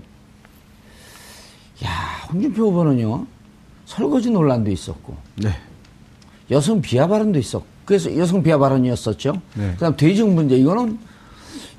야, 1.84 1.90
홍준표 2.28 2.64
후보는요, 2.64 3.24
설거지 3.86 4.30
논란도 4.30 4.72
있었고, 4.72 5.16
네. 5.36 5.50
여성 6.50 6.82
비하 6.82 7.06
발언도 7.06 7.38
있었고, 7.38 7.66
그래서 7.88 8.14
여성 8.18 8.42
비하 8.42 8.58
발언이었었죠. 8.58 9.40
네. 9.54 9.70
그 9.72 9.78
다음 9.78 9.96
돼지증 9.96 10.34
문제, 10.34 10.58
이거는 10.58 10.98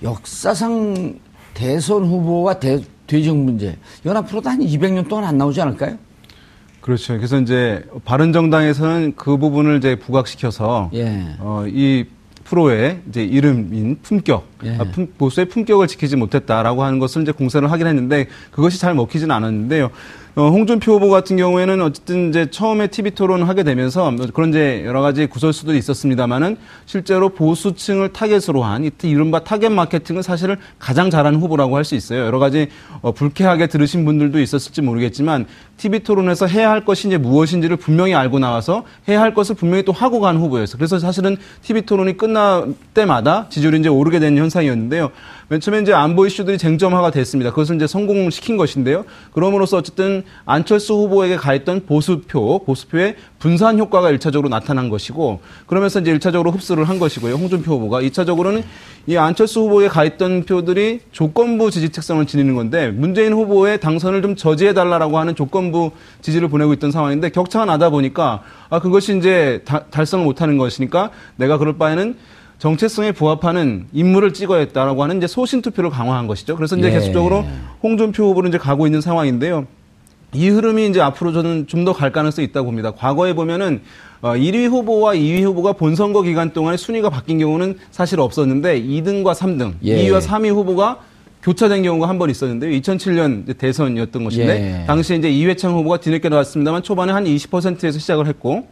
역사상 0.02 1.20
대선 1.54 2.04
후보와 2.04 2.56
대, 2.56 2.82
돼지증 3.06 3.46
문제, 3.46 3.78
이건 4.02 4.18
앞으로도 4.18 4.50
한 4.50 4.60
200년 4.60 5.08
동안 5.08 5.26
안 5.26 5.38
나오지 5.38 5.62
않을까요? 5.62 6.00
그렇죠. 6.82 7.16
그래서 7.16 7.40
이제 7.40 7.86
바른 8.06 8.34
정당에서는 8.34 9.14
그 9.18 9.38
부분을 9.38 9.78
이제 9.78 10.00
부각시켜서 10.00 10.90
예. 10.96 11.36
어, 11.38 11.66
이 11.68 12.06
프로의 12.44 13.02
이제 13.08 13.24
이름인 13.24 14.00
품격, 14.02 14.48
예. 14.64 14.78
아, 14.78 14.84
품, 14.84 15.08
보수의 15.18 15.48
품격을 15.48 15.88
지키지 15.88 16.16
못했다라고 16.16 16.84
하는 16.84 17.00
것을 17.00 17.22
이제 17.22 17.32
공세를 17.32 17.72
하긴 17.72 17.88
했는데 17.88 18.28
그것이 18.52 18.80
잘 18.80 18.94
먹히지는 18.94 19.34
않았는데요. 19.36 19.90
어, 20.36 20.50
홍준표 20.50 20.94
후보 20.94 21.10
같은 21.10 21.38
경우에는 21.38 21.82
어쨌든 21.82 22.30
이제 22.30 22.50
처음에 22.50 22.88
TV 22.88 23.12
토론을 23.12 23.50
하게 23.50 23.64
되면서 23.64 24.14
그런 24.34 24.50
이제 24.50 24.84
여러 24.86 25.02
가지 25.02 25.26
구설수들이 25.26 25.78
있었습니다만은 25.80 26.56
실제로 26.86 27.30
보수층을 27.30 28.14
타겟으로 28.14 28.64
한 28.64 28.90
이른바 29.04 29.44
타겟 29.44 29.70
마케팅을 29.70 30.24
사실은 30.24 30.56
가장 30.78 31.10
잘하는 31.10 31.42
후보라고 31.42 31.76
할 31.76 31.84
수 31.84 31.96
있어요. 31.96 32.26
여러 32.26 32.40
가지 32.40 32.68
어, 33.02 33.12
불쾌하게 33.12 33.68
들으신 33.68 34.06
분들도 34.06 34.40
있었을지 34.40 34.82
모르겠지만 34.82 35.48
TV 35.78 36.02
토론에서 36.02 36.46
해야 36.46 36.70
할 36.70 36.86
것이 36.86 37.08
이제 37.08 37.18
무엇인지를 37.18 37.78
분명히 37.78 38.14
알고 38.14 38.38
나와서 38.40 38.84
해야 39.08 39.22
할 39.22 39.34
것을 39.34 39.56
분명히 39.56 39.84
또 39.84 39.92
하고 39.92 40.20
간 40.20 40.38
후보였어요. 40.38 40.78
그래서 40.78 41.00
사실은 41.00 41.36
TV 41.64 41.82
토론이 41.82 42.16
끝날 42.18 42.76
때마다 42.94 43.48
지지율이 43.50 43.80
이제 43.80 43.90
오르게 43.90 44.20
되는 44.20 44.38
현상이었는데요. 44.50 45.12
맨 45.48 45.60
처음에 45.60 45.82
이제 45.82 45.94
안보 45.94 46.26
이슈들이 46.26 46.58
쟁점화가 46.58 47.12
됐습니다. 47.12 47.52
그것을 47.52 47.76
이제 47.76 47.88
성공시킨 47.88 48.58
것인데요. 48.58 49.06
그럼으로써 49.32 49.78
어쨌든 49.78 50.24
안철수 50.46 50.94
후보에게 50.94 51.38
가했던 51.38 51.86
보수표, 51.86 52.66
보수표의 52.66 53.16
분산 53.40 53.80
효과가 53.80 54.12
1차적으로 54.12 54.50
나타난 54.50 54.90
것이고 54.90 55.40
그러면서 55.68 56.00
이제 56.00 56.18
1차적으로 56.18 56.54
흡수를 56.54 56.84
한 56.86 57.00
것이고요. 57.00 57.36
홍준표 57.36 57.74
후보가 57.74 58.02
2차적으로는 58.02 58.64
이 59.08 59.18
안철수 59.18 59.62
후보에 59.62 59.88
가했던 59.88 60.44
표들이 60.44 61.00
조건부 61.12 61.72
지지 61.72 61.90
특성을 61.90 62.24
지니는 62.26 62.56
건데 62.56 62.90
문재인 62.92 63.34
후보의 63.34 63.80
당선을 63.80 64.22
좀 64.22 64.36
저지해 64.36 64.74
달라라고 64.74 65.18
하는 65.18 65.36
조건부 65.36 65.92
지지를 66.22 66.48
보내고 66.50 66.74
있던 66.74 66.92
상황인데 66.92 67.30
격차가 67.30 67.66
나다 67.66 67.90
보니까 67.90 68.44
아 68.70 68.80
그것이 68.80 69.18
이제 69.18 69.62
다, 69.66 69.86
달성을 69.90 70.24
못하는 70.26 70.58
것이니까 70.58 71.12
내가 71.38 71.58
그럴 71.58 71.78
바에는 71.78 72.16
정체성에 72.60 73.14
부합하는 73.14 73.88
인물을 73.94 74.34
찍어야 74.34 74.60
했다라고 74.60 75.02
하는 75.04 75.18
이제 75.18 75.28
소신 75.28 75.62
투표를 75.62 75.90
강화한 75.90 76.28
것이죠. 76.28 76.56
그래서 76.58 76.76
이제 76.78 76.88
예. 76.90 76.92
계속적으로 76.92 77.46
홍준표 77.82 78.26
후보로 78.26 78.50
이제 78.50 78.58
가고 78.58 78.86
있는 78.86 79.00
상황인데요. 79.02 79.66
이 80.34 80.48
흐름이 80.50 80.88
이제 80.90 81.02
앞으로 81.02 81.32
저는 81.32 81.68
좀 81.68 81.86
더 81.86 81.94
갈 81.94 82.12
가능성이 82.12 82.48
있다고 82.48 82.66
봅니다. 82.66 82.92
과거에 82.92 83.34
보면은 83.34 83.82
어, 84.22 84.34
1위 84.34 84.68
후보와 84.70 85.14
2위 85.16 85.42
후보가 85.44 85.74
본선거 85.74 86.22
기간 86.24 86.52
동안에 86.52 86.76
순위가 86.76 87.10
바뀐 87.10 87.40
경우는 87.40 87.78
사실 87.92 88.20
없었는데 88.20 88.84
2등과 88.84 89.34
3등, 89.34 89.76
예. 89.86 89.96
2위와 90.06 90.20
3위 90.22 90.50
후보가 90.54 91.00
교차된 91.42 91.82
경우가 91.84 92.10
한 92.10 92.20
번 92.20 92.30
있었는데요. 92.30 92.70
2007년 92.82 93.58
대선이었던 93.58 94.24
것인데 94.26 94.82
예. 94.82 94.86
당시에 94.86 95.16
이제 95.16 95.32
이회창 95.32 95.74
후보가 95.76 96.02
뒤늦게 96.02 96.28
나왔습니다만 96.28 96.84
초반에 96.84 97.14
한 97.14 97.24
20%에서 97.24 97.98
시작을 97.98 98.28
했고 98.28 98.68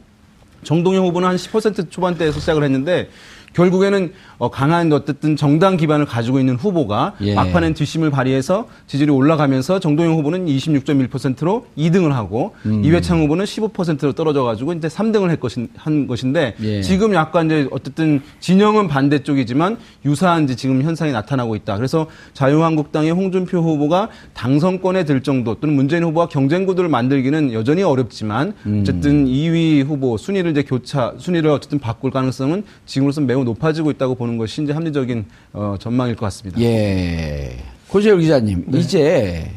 정동영 0.64 1.06
후보는 1.06 1.30
한 1.30 1.38
10% 1.38 1.90
초반대에서 1.90 2.42
시작을 2.42 2.64
했는데 2.66 3.08
결국에는 3.58 4.14
어, 4.40 4.50
강한 4.50 4.92
어쨌든 4.94 5.36
정당 5.36 5.78
기반을 5.78 6.06
가지고 6.06 6.40
있는 6.40 6.56
후보가 6.56 7.16
예. 7.22 7.34
막판엔 7.34 7.74
뒷심을 7.74 8.12
발휘해서 8.12 8.68
지지율이 8.86 9.12
올라가면서 9.12 9.80
정동영 9.80 10.14
후보는 10.18 10.46
26.1%로 10.46 11.66
2등을 11.78 12.10
하고 12.10 12.54
음. 12.66 12.84
이회창 12.84 13.22
후보는 13.24 13.46
15%로 13.46 14.14
떨어져 14.14 14.44
가지고 14.44 14.74
이제 14.74 14.88
3등을 14.88 15.28
할 15.28 15.38
것인, 15.38 15.70
한 15.76 16.08
것인데 16.08 16.56
예. 16.62 16.82
지금 16.82 17.14
약간 17.14 17.48
이제 17.48 17.68
어쨌든 17.72 18.22
진영은 18.40 18.88
반대쪽이지만 18.88 19.78
유사한 20.06 20.44
이제 20.44 20.56
지금 20.56 20.84
현상이 20.84 21.12
나타나고 21.12 21.56
있다. 21.56 21.76
그래서 21.78 22.08
자유한국당의 22.34 23.12
홍준표 23.12 23.58
후보가 23.60 24.10
당선권에 24.34 25.06
들 25.06 25.24
정도 25.24 25.56
또는 25.56 25.76
문재인 25.76 26.04
후보와 26.04 26.28
경쟁 26.28 26.66
구도를 26.66 26.90
만들기는 26.90 27.54
여전히 27.54 27.82
어렵지만 27.82 28.54
음. 28.66 28.80
어쨌든 28.82 29.26
2위 29.26 29.84
후보 29.84 30.18
순위를 30.18 30.52
이제 30.52 30.62
교차 30.62 31.16
순위를 31.18 31.50
어쨌든 31.50 31.80
바꿀 31.80 32.12
가능성은 32.12 32.64
지금으로서 32.86 33.22
매우 33.22 33.44
높아지고 33.44 33.90
있다고 33.92 34.16
보는 34.16 34.27
것이 34.36 34.64
이제 34.64 34.74
합리적인 34.74 35.26
어, 35.54 35.76
전망일 35.80 36.16
것 36.16 36.26
같습니다. 36.26 36.60
예. 36.60 37.56
고재열 37.88 38.20
기자님, 38.20 38.66
네. 38.68 38.80
이제 38.80 39.50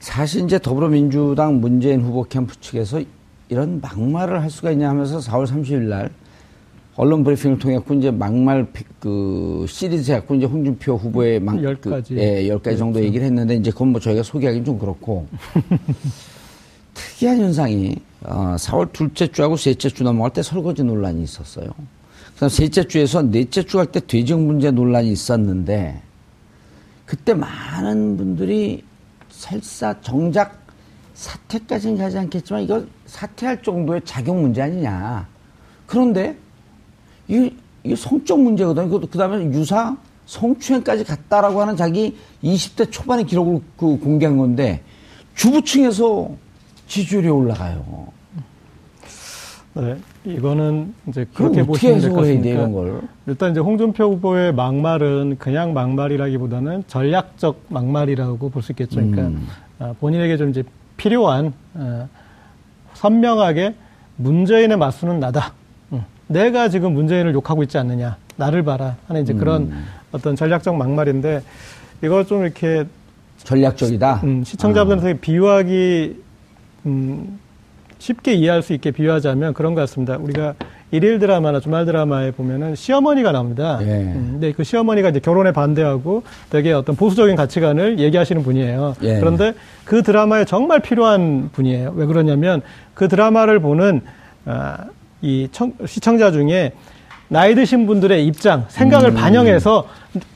사실 0.00 0.44
이제 0.44 0.58
더불어민주당 0.58 1.60
문재인 1.60 2.02
후보 2.02 2.24
캠프 2.24 2.60
측에서 2.60 3.00
이런 3.48 3.80
막말을 3.80 4.42
할 4.42 4.50
수가 4.50 4.72
있냐 4.72 4.90
하면서 4.90 5.18
4월 5.18 5.46
30일 5.46 5.82
날 5.82 6.10
언론 6.96 7.24
브리핑을 7.24 7.58
통해 7.58 7.76
갖고 7.76 7.94
이제 7.94 8.10
막말 8.10 8.66
그 9.00 9.64
시리즈 9.68 10.10
해갖고 10.10 10.34
이제 10.34 10.46
홍준표 10.46 10.96
후보의 10.96 11.40
막, 11.40 11.56
10가지. 11.56 12.08
그, 12.08 12.18
예, 12.18 12.42
10가지 12.48 12.76
정도 12.76 12.94
그렇죠. 12.94 13.06
얘기를 13.06 13.26
했는데 13.26 13.54
이제 13.54 13.70
그건 13.70 13.88
뭐 13.88 14.00
저희가 14.00 14.22
소개하기는 14.22 14.64
좀 14.64 14.78
그렇고 14.78 15.26
특이한 16.92 17.38
현상이 17.38 17.96
어, 18.24 18.56
4월 18.58 18.92
둘째 18.92 19.26
주하고 19.26 19.56
셋째 19.56 19.88
주 19.88 20.04
넘어갈 20.04 20.32
때 20.32 20.42
설거지 20.42 20.84
논란이 20.84 21.22
있었어요. 21.22 21.70
그다음 22.34 22.48
셋째 22.48 22.84
주에서 22.86 23.22
넷째 23.22 23.62
주 23.62 23.78
할 23.78 23.86
때 23.86 24.00
돼지형 24.00 24.46
문제 24.46 24.70
논란이 24.70 25.10
있었는데 25.12 26.02
그때 27.06 27.34
많은 27.34 28.16
분들이 28.16 28.84
설사 29.30 30.00
정작 30.00 30.60
사퇴까지는 31.14 31.98
가지 31.98 32.18
않겠지만 32.18 32.62
이거 32.62 32.84
사퇴할 33.06 33.62
정도의 33.62 34.00
작용 34.04 34.42
문제 34.42 34.62
아니냐. 34.62 35.26
그런데 35.86 36.36
이 37.28 37.52
이게 37.84 37.96
성적 37.96 38.40
문제거든요. 38.40 39.00
그 39.00 39.18
다음에 39.18 39.44
유사 39.52 39.96
성추행까지 40.26 41.04
갔다라고 41.04 41.60
하는 41.60 41.76
자기 41.76 42.16
20대 42.42 42.90
초반의 42.90 43.26
기록을 43.26 43.60
그 43.76 43.98
공개한 43.98 44.36
건데 44.36 44.82
주부층에서 45.34 46.30
지지율이 46.86 47.28
올라가요. 47.28 48.06
네, 49.74 49.96
이거는 50.24 50.94
이제 51.08 51.26
그렇게 51.34 51.64
보시면 51.64 52.00
될 52.00 52.10
것 52.10 52.16
같습니다. 52.18 53.08
일단 53.26 53.50
이제 53.50 53.60
홍준표 53.60 54.04
후보의 54.14 54.54
막말은 54.54 55.36
그냥 55.38 55.72
막말이라기보다는 55.74 56.84
전략적 56.86 57.60
막말이라고 57.68 58.48
볼 58.50 58.62
수 58.62 58.72
있겠죠. 58.72 58.96
그러니까 58.96 59.22
음. 59.22 59.46
아, 59.80 59.94
본인에게 60.00 60.36
좀 60.36 60.50
이제 60.50 60.62
필요한 60.96 61.52
어, 61.74 62.08
선명하게 62.94 63.74
문재인의 64.16 64.76
맞수는 64.76 65.18
나다. 65.20 65.52
내가 66.28 66.68
지금 66.70 66.94
문재인을 66.94 67.34
욕하고 67.34 67.62
있지 67.64 67.76
않느냐. 67.76 68.16
나를 68.36 68.62
봐라. 68.62 68.96
하는 69.08 69.22
이제 69.22 69.34
그런 69.34 69.62
음. 69.64 69.84
어떤 70.12 70.34
전략적 70.36 70.74
막말인데 70.76 71.42
이걸 72.02 72.24
좀 72.26 72.42
이렇게 72.44 72.84
전략적이다. 73.38 74.20
음, 74.24 74.44
시청자분들한테 74.44 75.18
아. 75.18 75.20
비유하기 75.20 76.22
음, 76.86 77.38
쉽게 78.02 78.34
이해할 78.34 78.62
수 78.62 78.72
있게 78.72 78.90
비유하자면 78.90 79.54
그런 79.54 79.74
것 79.76 79.82
같습니다. 79.82 80.16
우리가 80.16 80.54
일일 80.90 81.20
드라마나 81.20 81.60
주말 81.60 81.84
드라마에 81.84 82.32
보면은 82.32 82.74
시어머니가 82.74 83.30
나옵니다. 83.30 83.78
예. 83.82 83.86
음, 83.86 84.30
근데 84.32 84.50
그 84.50 84.64
시어머니가 84.64 85.10
이제 85.10 85.20
결혼에 85.20 85.52
반대하고 85.52 86.24
되게 86.50 86.72
어떤 86.72 86.96
보수적인 86.96 87.36
가치관을 87.36 88.00
얘기하시는 88.00 88.42
분이에요. 88.42 88.96
예. 89.02 89.20
그런데 89.20 89.54
그 89.84 90.02
드라마에 90.02 90.44
정말 90.44 90.80
필요한 90.80 91.50
분이에요. 91.52 91.92
왜 91.94 92.06
그러냐면 92.06 92.60
그 92.92 93.06
드라마를 93.06 93.60
보는 93.60 94.00
아, 94.46 94.78
이 95.20 95.48
청, 95.52 95.72
시청자 95.86 96.32
중에 96.32 96.72
나이 97.28 97.54
드신 97.54 97.86
분들의 97.86 98.26
입장, 98.26 98.64
생각을 98.66 99.10
음. 99.10 99.14
반영해서 99.14 99.86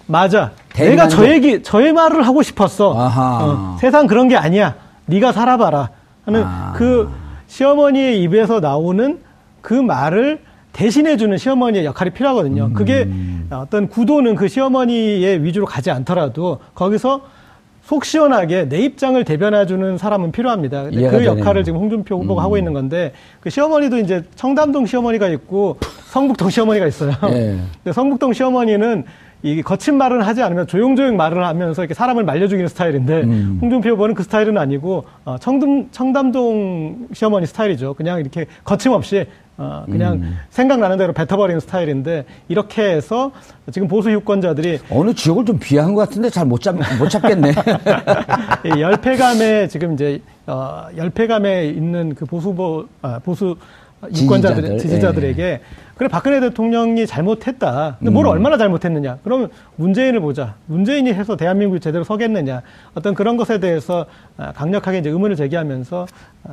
맞아. 0.06 0.52
내가 0.76 1.08
저 1.08 1.28
얘기, 1.28 1.64
저의 1.64 1.92
말을 1.92 2.24
하고 2.24 2.42
싶었어. 2.44 2.94
어, 2.96 3.76
세상 3.80 4.06
그런 4.06 4.28
게 4.28 4.36
아니야. 4.36 4.76
네가 5.06 5.32
살아봐라. 5.32 5.90
하는 6.24 6.44
아. 6.44 6.72
그 6.76 7.25
시어머니의 7.46 8.22
입에서 8.22 8.60
나오는 8.60 9.18
그 9.60 9.74
말을 9.74 10.40
대신해주는 10.72 11.38
시어머니의 11.38 11.84
역할이 11.86 12.10
필요하거든요. 12.10 12.66
음. 12.66 12.72
그게 12.74 13.08
어떤 13.50 13.88
구도는 13.88 14.34
그 14.34 14.46
시어머니의 14.46 15.42
위주로 15.42 15.64
가지 15.64 15.90
않더라도 15.90 16.58
거기서 16.74 17.22
속 17.82 18.04
시원하게 18.04 18.68
내 18.68 18.80
입장을 18.80 19.22
대변해주는 19.24 19.96
사람은 19.96 20.32
필요합니다. 20.32 20.90
그 20.90 21.24
역할을 21.24 21.62
지금 21.62 21.78
홍준표 21.78 22.18
후보가 22.18 22.42
음. 22.42 22.44
하고 22.44 22.58
있는 22.58 22.72
건데 22.72 23.12
그 23.40 23.48
시어머니도 23.48 23.98
이제 23.98 24.24
청담동 24.34 24.86
시어머니가 24.86 25.28
있고 25.28 25.78
성북동 26.08 26.50
시어머니가 26.50 26.86
있어요. 26.88 27.12
예. 27.30 27.58
근데 27.84 27.92
성북동 27.92 28.32
시어머니는 28.32 29.04
이 29.42 29.62
거친 29.62 29.96
말은 29.96 30.22
하지 30.22 30.42
않으면 30.42 30.66
조용조용 30.66 31.16
말을 31.16 31.44
하면서 31.44 31.82
이렇게 31.82 31.94
사람을 31.94 32.24
말려주기는 32.24 32.68
스타일인데 32.68 33.22
음. 33.22 33.58
홍준표 33.60 33.90
후보는 33.90 34.14
그 34.14 34.22
스타일은 34.22 34.56
아니고 34.58 35.04
어, 35.24 35.36
청담, 35.38 35.88
청담동 35.92 37.08
시어머니 37.12 37.46
스타일이죠. 37.46 37.94
그냥 37.94 38.18
이렇게 38.20 38.46
거침없이 38.64 39.26
어, 39.58 39.84
그냥 39.86 40.14
음. 40.14 40.36
생각나는 40.50 40.98
대로 40.98 41.12
뱉어버리는 41.14 41.60
스타일인데 41.60 42.24
이렇게 42.48 42.82
해서 42.82 43.30
지금 43.72 43.88
보수 43.88 44.10
유권자들이 44.10 44.80
어느 44.90 45.14
지역을 45.14 45.44
좀 45.46 45.58
비하한 45.58 45.94
것 45.94 46.06
같은데 46.08 46.28
잘 46.28 46.44
못 46.46 46.60
잡, 46.60 46.76
못 46.98 47.08
잡겠네. 47.08 47.52
열패감에 48.78 49.68
지금 49.68 49.94
이제 49.94 50.20
어, 50.46 50.86
열패감에 50.96 51.66
있는 51.68 52.14
그 52.14 52.24
보수 52.24 52.54
보 52.54 52.86
아, 53.02 53.18
보수 53.18 53.56
유권자들 54.04 54.62
지지자들, 54.62 54.78
지지자들에게 54.78 55.42
예. 55.42 55.60
그래 55.96 56.08
박근혜 56.08 56.40
대통령이 56.40 57.06
잘못했다. 57.06 57.96
근데 57.98 58.10
뭘 58.10 58.26
음. 58.26 58.30
얼마나 58.32 58.58
잘못했느냐? 58.58 59.16
그러면 59.24 59.48
문재인을 59.76 60.20
보자. 60.20 60.56
문재인이 60.66 61.10
해서 61.10 61.36
대한민국이 61.36 61.80
제대로 61.80 62.04
서겠느냐? 62.04 62.60
어떤 62.94 63.14
그런 63.14 63.38
것에 63.38 63.60
대해서 63.60 64.04
아, 64.36 64.52
강력하게 64.52 64.98
이제 64.98 65.08
의문을 65.08 65.36
제기하면서 65.36 66.06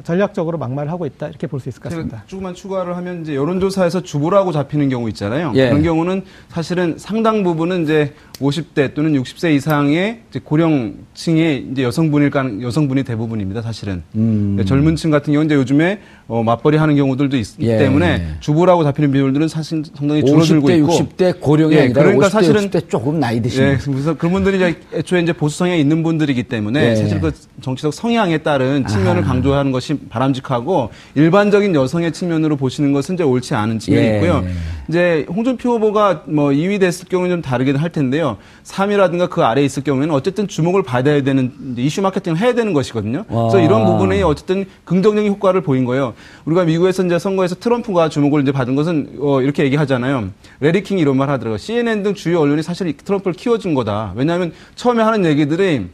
전략적으로 0.04 0.58
막말을 0.58 0.90
하고 0.90 1.06
있다 1.06 1.28
이렇게 1.28 1.46
볼 1.48 1.60
수 1.60 1.68
있을 1.68 1.82
것 1.82 1.90
같습니다. 1.90 2.24
조금만 2.26 2.54
추가를 2.54 2.96
하면 2.96 3.22
이제 3.22 3.36
여론조사에서 3.36 4.02
주부라고 4.02 4.54
잡히는 4.54 4.88
경우 4.88 5.10
있잖아요. 5.10 5.52
예. 5.56 5.68
그런 5.68 5.84
경우는 5.84 6.24
사실은 6.48 6.96
상당 6.98 7.44
부분은 7.44 7.84
이제 7.84 8.14
50대 8.40 8.96
또는 8.96 9.14
60세 9.14 9.54
이상의 9.56 10.22
고령층의 10.44 11.68
이제 11.72 11.84
여성분일 11.84 12.32
여성분이 12.62 13.04
대부분입니다. 13.04 13.62
사실은 13.62 14.04
음. 14.16 14.62
젊은층 14.66 15.12
같은 15.12 15.32
경우는 15.32 15.48
이제 15.48 15.56
요즘에 15.56 16.00
어, 16.28 16.42
맞벌이 16.42 16.78
하는 16.78 16.96
경우들도 16.96 17.38
있, 17.38 17.58
기 17.58 17.68
예. 17.68 17.78
때문에 17.78 18.38
주부라고 18.40 18.84
잡히는 18.84 19.12
비율들은 19.12 19.48
사실 19.48 19.84
상당히 19.94 20.24
줄어들고 20.24 20.68
50대, 20.68 20.78
있고 20.78 20.88
60대 20.88 21.40
고령이 21.40 21.76
예, 21.76 21.82
아니라 21.82 22.02
그러니까 22.02 22.28
50대, 22.28 22.32
사실은 22.32 22.70
60대 22.70 22.90
조금 22.90 23.20
나이 23.20 23.42
드신 23.42 23.64
예, 23.64 23.78
그래서 23.84 24.16
그런 24.16 24.34
분들이 24.34 24.56
이제 24.58 24.80
애초에 24.94 25.22
이제 25.22 25.34
보수 25.34 25.60
성향이 25.60 25.80
있는 25.80 26.02
분들이기 26.02 26.44
때문에 26.44 26.92
예. 26.92 26.96
사실 26.96 27.20
그 27.20 27.32
정치적 27.62 27.94
성향에 27.94 28.40
따른 28.40 28.88
측면을 28.88 29.22
아하. 29.22 29.34
강조하는 29.34 29.72
것이 29.72 29.84
것이 29.84 30.00
바람직하고 30.10 30.90
일반적인 31.16 31.76
여성의 31.76 32.14
측면으로 32.14 32.56
보시는 32.56 32.94
것은 32.94 33.16
이제 33.16 33.24
옳지 33.24 33.54
않은 33.54 33.80
측면이 33.80 34.08
예. 34.08 34.16
있고요. 34.16 34.46
이제 34.88 35.26
홍준표 35.30 35.74
후보가 35.74 36.24
뭐 36.28 36.50
2위 36.50 36.80
됐을 36.80 37.08
경우는 37.08 37.36
좀 37.36 37.42
다르긴 37.42 37.76
할 37.76 37.92
텐데요. 37.92 38.23
3위라든가 38.64 39.30
그 39.30 39.44
아래에 39.44 39.64
있을 39.66 39.84
경우에는 39.84 40.14
어쨌든 40.14 40.48
주목을 40.48 40.84
받아야 40.84 41.22
되는 41.22 41.52
이슈 41.78 42.02
마케팅을 42.02 42.38
해야 42.40 42.54
되는 42.54 42.74
것이거든요. 42.74 43.26
와. 43.28 43.50
그래서 43.50 43.60
이런 43.60 43.86
부분에 43.86 44.22
어쨌든 44.24 44.66
긍정적인 44.86 45.32
효과를 45.32 45.62
보인 45.62 45.86
거예요. 45.86 46.14
우리가 46.46 46.64
미국에서 46.66 47.06
이제 47.06 47.20
선거에서 47.20 47.56
트럼프가 47.56 48.10
주목을 48.10 48.42
이제 48.42 48.52
받은 48.52 48.76
것은 48.76 49.18
어 49.20 49.42
이렇게 49.42 49.64
얘기하잖아요. 49.64 50.30
레리킹이 50.60 51.02
이런 51.02 51.18
말 51.18 51.30
하더라고요. 51.30 51.58
CNN 51.58 52.04
등 52.04 52.14
주요 52.14 52.40
언론이 52.40 52.64
사실 52.64 52.96
트럼프를 52.96 53.34
키워준 53.34 53.74
거다. 53.74 54.14
왜냐하면 54.16 54.54
처음에 54.76 55.04
하는 55.04 55.26
얘기들이 55.26 55.88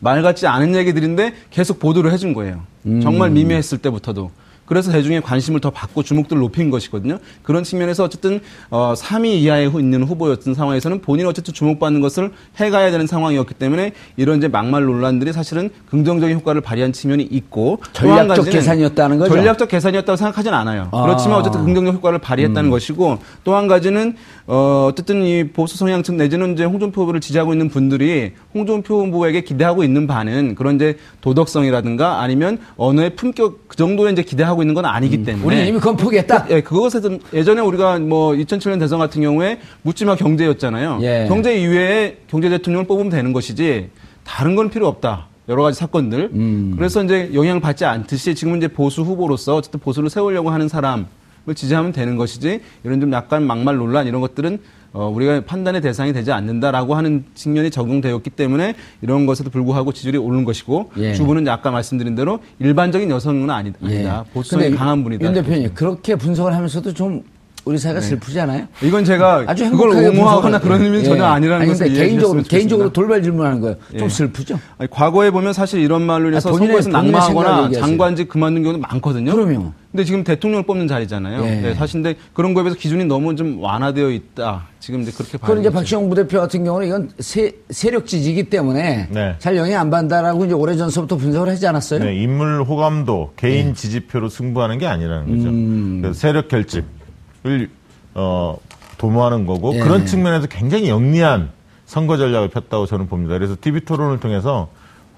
말 0.00 0.22
같지 0.22 0.46
않은 0.46 0.74
얘기들인데 0.74 1.34
계속 1.50 1.78
보도를 1.78 2.12
해준 2.12 2.32
거예요. 2.32 2.62
음. 2.86 3.00
정말 3.00 3.30
미미했을 3.30 3.78
때부터도. 3.78 4.30
그래서 4.70 4.92
대중의 4.92 5.22
관심을 5.22 5.58
더 5.60 5.70
받고 5.70 6.04
주목도를 6.04 6.40
높인 6.40 6.70
것이거든요. 6.70 7.18
그런 7.42 7.64
측면에서 7.64 8.04
어쨌든 8.04 8.38
어 8.70 8.94
3위 8.96 9.26
이하에 9.40 9.64
있는 9.64 10.04
후보였던 10.04 10.54
상황에서는 10.54 11.00
본인이 11.00 11.28
어쨌든 11.28 11.52
주목받는 11.52 12.00
것을 12.00 12.30
해가야 12.56 12.92
되는 12.92 13.08
상황이었기 13.08 13.54
때문에 13.54 13.94
이런 14.16 14.38
이제 14.38 14.46
막말 14.46 14.84
논란들이 14.84 15.32
사실은 15.32 15.70
긍정적인 15.90 16.36
효과를 16.36 16.60
발휘한 16.60 16.92
측면이 16.92 17.24
있고 17.24 17.80
전략적 17.94 18.48
계산이었다는 18.48 19.18
거죠. 19.18 19.34
전략적 19.34 19.68
계산이었다고 19.68 20.16
생각하지는 20.16 20.56
않아요. 20.58 20.88
아. 20.92 21.02
그렇지만 21.02 21.40
어쨌든 21.40 21.64
긍정적 21.64 21.92
효과를 21.96 22.20
발휘했다는 22.20 22.68
음. 22.68 22.70
것이고 22.70 23.18
또 23.42 23.50
한 23.56 23.66
가지는 23.66 24.14
어 24.46 24.86
어쨌든 24.88 25.24
이 25.24 25.48
보수 25.48 25.76
성향층 25.76 26.16
내지는 26.16 26.52
이제 26.52 26.64
홍준표 26.64 27.02
후보를 27.02 27.20
지지하고 27.20 27.52
있는 27.52 27.68
분들이 27.68 28.34
홍준표 28.54 29.06
후보에게 29.06 29.40
기대하고 29.40 29.82
있는 29.82 30.06
바는 30.06 30.54
그런 30.54 30.76
이제 30.76 30.96
도덕성이라든가 31.22 32.20
아니면 32.20 32.58
언어의 32.76 33.16
품격 33.16 33.66
그 33.66 33.76
정도의 33.76 34.12
이제 34.12 34.22
기대하고 34.22 34.59
하고 34.60 34.62
있는 34.62 34.74
건 34.74 34.84
아니기 34.84 35.16
음. 35.16 35.24
때문에 35.24 35.46
우리 35.46 35.68
이미 35.68 35.78
그건 35.78 35.96
포기했다. 35.96 36.46
예, 36.50 36.60
그것에 36.60 37.00
좀 37.00 37.18
예전에 37.32 37.60
우리가 37.62 37.98
뭐 37.98 38.32
2007년 38.32 38.78
대선 38.78 38.98
같은 38.98 39.22
경우에 39.22 39.58
묻지마 39.82 40.16
경제였잖아요. 40.16 40.98
예. 41.02 41.24
경제 41.28 41.58
이외에 41.58 42.18
경제 42.28 42.48
대통령을 42.50 42.86
뽑으면 42.86 43.10
되는 43.10 43.32
것이지 43.32 43.88
다른 44.22 44.54
건 44.54 44.70
필요 44.70 44.86
없다. 44.86 45.26
여러 45.48 45.62
가지 45.62 45.78
사건들. 45.78 46.30
음. 46.34 46.74
그래서 46.76 47.02
이제 47.02 47.30
영향을 47.34 47.60
받지 47.60 47.84
않듯이 47.84 48.34
지금 48.34 48.56
이제 48.56 48.68
보수 48.68 49.02
후보로서 49.02 49.56
어쨌든 49.56 49.80
보수를 49.80 50.10
세우려고 50.10 50.50
하는 50.50 50.68
사람을 50.68 51.06
지지하면 51.54 51.92
되는 51.92 52.16
것이지 52.16 52.60
이런 52.84 53.00
좀 53.00 53.12
약간 53.12 53.44
막말 53.46 53.76
논란 53.76 54.06
이런 54.06 54.20
것들은 54.20 54.58
어, 54.92 55.08
우리가 55.08 55.42
판단의 55.42 55.80
대상이 55.80 56.12
되지 56.12 56.32
않는다라고 56.32 56.94
하는 56.94 57.24
측면이 57.34 57.70
적용되었기 57.70 58.30
때문에 58.30 58.74
이런 59.02 59.26
것에도 59.26 59.50
불구하고 59.50 59.92
지지율이 59.92 60.18
오른 60.18 60.44
것이고 60.44 60.90
예. 60.98 61.14
주부는 61.14 61.46
아까 61.48 61.70
말씀드린 61.70 62.14
대로 62.14 62.40
일반적인 62.58 63.08
여성은 63.10 63.50
아니 63.50 63.72
다. 63.72 63.78
예. 63.88 64.10
보수성이 64.32 64.70
강한 64.72 65.04
분이다. 65.04 65.24
윤 65.24 65.32
대표님 65.32 65.74
그렇게 65.74 66.16
분석을 66.16 66.54
하면서도 66.54 66.92
좀 66.94 67.22
우리 67.64 67.78
사회가 67.78 68.00
네. 68.00 68.06
슬프지 68.06 68.40
않아요? 68.40 68.66
이건 68.82 69.04
제가 69.04 69.44
아주 69.46 69.70
그걸 69.70 69.90
옹호하거나 69.90 70.60
그런 70.60 70.80
의미는 70.80 71.04
예. 71.04 71.04
전혀 71.04 71.24
아니라는 71.24 71.62
아니, 71.62 71.70
것을 71.70 71.92
개인적으로 71.92 72.42
개인적으로 72.42 72.92
돌발 72.92 73.22
질문하는 73.22 73.60
거예요. 73.60 73.76
좀 73.90 74.04
예. 74.04 74.08
슬프죠? 74.08 74.58
아니, 74.78 74.90
과거에 74.90 75.30
보면 75.30 75.52
사실 75.52 75.80
이런 75.80 76.02
말로 76.02 76.28
인해서 76.28 76.48
아, 76.48 76.52
선거에서 76.52 76.88
낙마하거나 76.88 77.70
장관직 77.72 78.28
그만둔 78.28 78.62
경우도 78.62 78.80
많거든요. 78.80 79.34
그럼요. 79.34 79.72
근데 79.90 80.04
지금 80.04 80.22
대통령을 80.22 80.64
뽑는 80.66 80.86
자리잖아요. 80.86 81.44
예. 81.44 81.60
네, 81.60 81.74
사실 81.74 82.00
근데 82.00 82.18
그런 82.32 82.54
거에 82.54 82.62
비해서 82.62 82.78
기준이 82.78 83.06
너무 83.06 83.34
좀 83.34 83.60
완화되어 83.60 84.10
있다. 84.10 84.68
지금 84.78 85.02
이제 85.02 85.10
그렇게 85.10 85.36
봐요. 85.36 85.48
그럼 85.48 85.60
이제 85.60 85.70
박시영 85.70 86.08
부대표 86.08 86.38
같은 86.38 86.62
경우는 86.62 86.86
이건 86.86 87.10
세, 87.18 87.52
세력 87.70 88.06
지지이기 88.06 88.44
때문에 88.44 89.08
네. 89.10 89.34
잘 89.40 89.56
영향 89.56 89.80
안 89.80 89.90
받는다라고 89.90 90.44
이제 90.44 90.54
오래 90.54 90.76
전서부터 90.76 91.16
분석을 91.16 91.48
하지 91.48 91.66
않았어요? 91.66 92.04
네, 92.04 92.14
인물 92.14 92.62
호감도 92.62 93.32
개인 93.36 93.68
네. 93.68 93.72
지지표로 93.74 94.28
승부하는 94.28 94.78
게 94.78 94.86
아니라는 94.86 95.26
거죠. 95.36 95.48
음. 95.48 96.12
세력 96.14 96.46
결집을 96.46 97.68
어, 98.14 98.58
도모하는 98.96 99.44
거고 99.44 99.74
예. 99.74 99.80
그런 99.80 100.06
측면에서 100.06 100.46
굉장히 100.46 100.88
영리한 100.88 101.50
선거 101.86 102.16
전략을 102.16 102.48
폈다고 102.48 102.86
저는 102.86 103.08
봅니다. 103.08 103.34
그래서 103.34 103.56
TV 103.60 103.80
토론을 103.80 104.20
통해서 104.20 104.68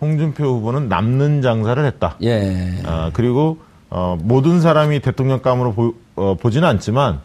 홍준표 0.01 0.45
후보는 0.45 0.89
남는 0.89 1.43
장사를 1.43 1.85
했다. 1.85 2.17
예. 2.23 2.81
아, 2.85 3.11
그리고 3.13 3.59
어, 3.95 4.17
모든 4.23 4.63
사람이 4.63 5.01
대통령감으로 5.01 5.75
보, 5.75 5.95
어, 6.17 6.35
보지는 6.41 6.67
않지만 6.67 7.21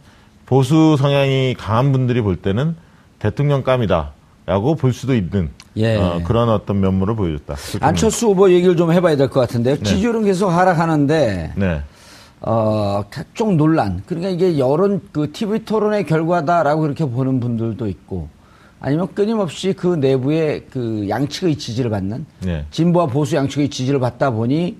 보수 0.46 0.98
성향이 0.98 1.56
강한 1.58 1.94
분들이 1.94 2.22
볼 2.22 2.36
때는 2.36 2.76
대통령감이다라고 3.20 4.76
볼 4.76 4.92
수도 4.92 5.16
있는 5.16 5.50
예. 5.78 5.96
어, 5.96 6.22
그런 6.26 6.50
어떤 6.50 6.82
면모를 6.82 7.16
보여줬다. 7.16 7.56
안철수 7.80 8.28
후보 8.28 8.52
얘기를 8.52 8.76
좀 8.76 8.92
해봐야 8.92 9.16
될 9.16 9.30
것 9.30 9.40
같은데 9.40 9.78
네. 9.78 9.84
지지율은 9.84 10.26
계속 10.26 10.50
하락하는데 10.50 11.54
네. 11.56 11.82
어, 12.42 13.06
각종 13.10 13.56
논란 13.56 14.04
그러니까 14.06 14.30
이게 14.30 14.60
여론 14.60 15.02
그 15.14 15.32
TV 15.32 15.64
토론의 15.64 16.06
결과다라고 16.06 16.82
그렇게 16.82 17.06
보는 17.06 17.40
분들도 17.40 17.88
있고 17.88 18.28
아니면 18.82 19.08
끊임없이 19.16 19.72
그 19.72 19.88
내부의 19.96 20.66
그 20.70 21.08
양측의 21.08 21.58
지지를 21.58 21.90
받는 21.92 22.26
네. 22.42 22.66
진보와 22.72 23.06
보수 23.08 23.38
양측의 23.38 23.70
지지를 23.70 24.02
받다 24.02 24.32
보니 24.32 24.76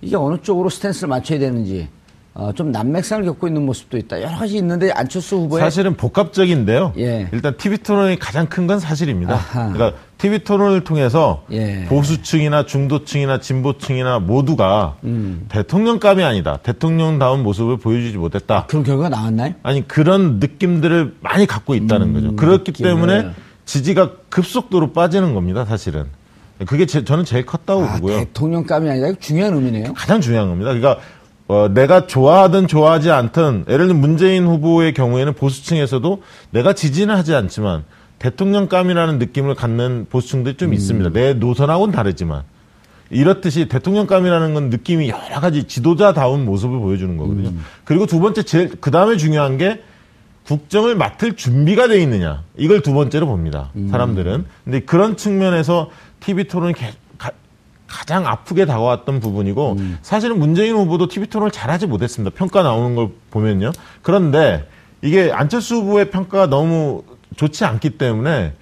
이게 0.00 0.16
어느 0.16 0.36
쪽으로 0.42 0.68
스탠스를 0.70 1.08
맞춰야 1.08 1.38
되는지 1.38 1.88
어, 2.34 2.50
좀 2.54 2.72
난맥상을 2.72 3.26
겪고 3.26 3.46
있는 3.46 3.66
모습도 3.66 3.98
있다. 3.98 4.22
여러 4.22 4.38
가지 4.38 4.56
있는데 4.56 4.90
안철수 4.90 5.36
후보의 5.36 5.60
사실은 5.62 5.98
복합적인데요. 5.98 6.94
예. 6.96 7.28
일단 7.30 7.54
TV 7.58 7.76
토론이 7.78 8.18
가장 8.18 8.46
큰 8.46 8.66
건 8.66 8.80
사실입니다. 8.80 9.34
아하. 9.34 9.70
그러니까 9.70 9.98
TV 10.16 10.38
토론을 10.38 10.82
통해서 10.82 11.44
예. 11.52 11.84
보수층이나 11.90 12.64
중도층이나 12.64 13.40
진보층이나 13.40 14.20
모두가 14.20 14.96
음. 15.04 15.44
대통령감이 15.50 16.22
아니다. 16.24 16.56
대통령다운 16.62 17.42
모습을 17.42 17.76
보여주지 17.76 18.16
못했다. 18.16 18.56
아, 18.60 18.66
그런 18.66 18.82
결과가 18.82 19.10
나왔나요? 19.10 19.52
아니 19.62 19.86
그런 19.86 20.38
느낌들을 20.38 21.16
많이 21.20 21.44
갖고 21.46 21.74
있다는 21.74 22.08
음, 22.08 22.12
거죠. 22.14 22.36
그렇기 22.36 22.70
느낌을. 22.70 22.90
때문에 22.90 23.30
지지가 23.66 24.12
급속도로 24.30 24.92
빠지는 24.94 25.34
겁니다. 25.34 25.66
사실은. 25.66 26.06
그게 26.66 26.86
제, 26.86 27.04
저는 27.04 27.24
제일 27.24 27.44
컸다고 27.44 27.84
아, 27.84 27.94
보고요. 27.94 28.18
대통령감이 28.18 28.88
아니라 28.88 29.12
중요한 29.20 29.54
의미네요. 29.54 29.94
가장 29.94 30.20
중요한 30.20 30.48
겁니다. 30.48 30.72
그러니까 30.72 31.00
어, 31.48 31.68
내가 31.68 32.06
좋아하든 32.06 32.66
좋아하지 32.66 33.10
않든 33.10 33.66
예를 33.68 33.86
들면 33.86 34.00
문재인 34.00 34.46
후보의 34.46 34.94
경우에는 34.94 35.34
보수층에서도 35.34 36.22
내가 36.50 36.72
지지는 36.72 37.14
하지 37.14 37.34
않지만 37.34 37.84
대통령감이라는 38.20 39.18
느낌을 39.18 39.54
갖는 39.54 40.06
보수층들이 40.08 40.56
좀 40.56 40.68
음. 40.70 40.74
있습니다. 40.74 41.10
내 41.10 41.34
노선하고는 41.34 41.92
다르지만 41.92 42.42
이렇듯이 43.10 43.68
대통령감이라는 43.68 44.54
건 44.54 44.70
느낌이 44.70 45.08
여러 45.08 45.40
가지 45.40 45.64
지도자다운 45.64 46.44
모습을 46.44 46.78
보여주는 46.78 47.16
거거든요. 47.16 47.48
음. 47.48 47.64
그리고 47.84 48.06
두 48.06 48.20
번째 48.20 48.42
제일 48.44 48.70
그 48.80 48.90
다음에 48.90 49.16
중요한 49.16 49.58
게 49.58 49.82
국정을 50.46 50.96
맡을 50.96 51.34
준비가 51.34 51.88
돼 51.88 52.00
있느냐 52.02 52.42
이걸 52.56 52.80
두 52.80 52.94
번째로 52.94 53.26
봅니다. 53.26 53.70
음. 53.76 53.88
사람들은. 53.90 54.46
근데 54.64 54.80
그런 54.80 55.16
측면에서 55.16 55.90
TV 56.24 56.44
토론이 56.44 56.74
가장 57.86 58.26
아프게 58.26 58.64
다가왔던 58.64 59.20
부분이고 59.20 59.76
음. 59.78 59.98
사실은 60.02 60.38
문재인 60.38 60.74
후보도 60.74 61.08
TV 61.08 61.28
토론을 61.28 61.50
잘하지 61.50 61.86
못했습니다. 61.86 62.34
평가 62.34 62.62
나오는 62.62 62.94
걸 62.96 63.10
보면요. 63.30 63.72
그런데 64.00 64.66
이게 65.02 65.30
안철수 65.30 65.76
후보의 65.76 66.10
평가가 66.10 66.46
너무 66.46 67.02
좋지 67.36 67.64
않기 67.64 67.90
때문에 67.90 68.54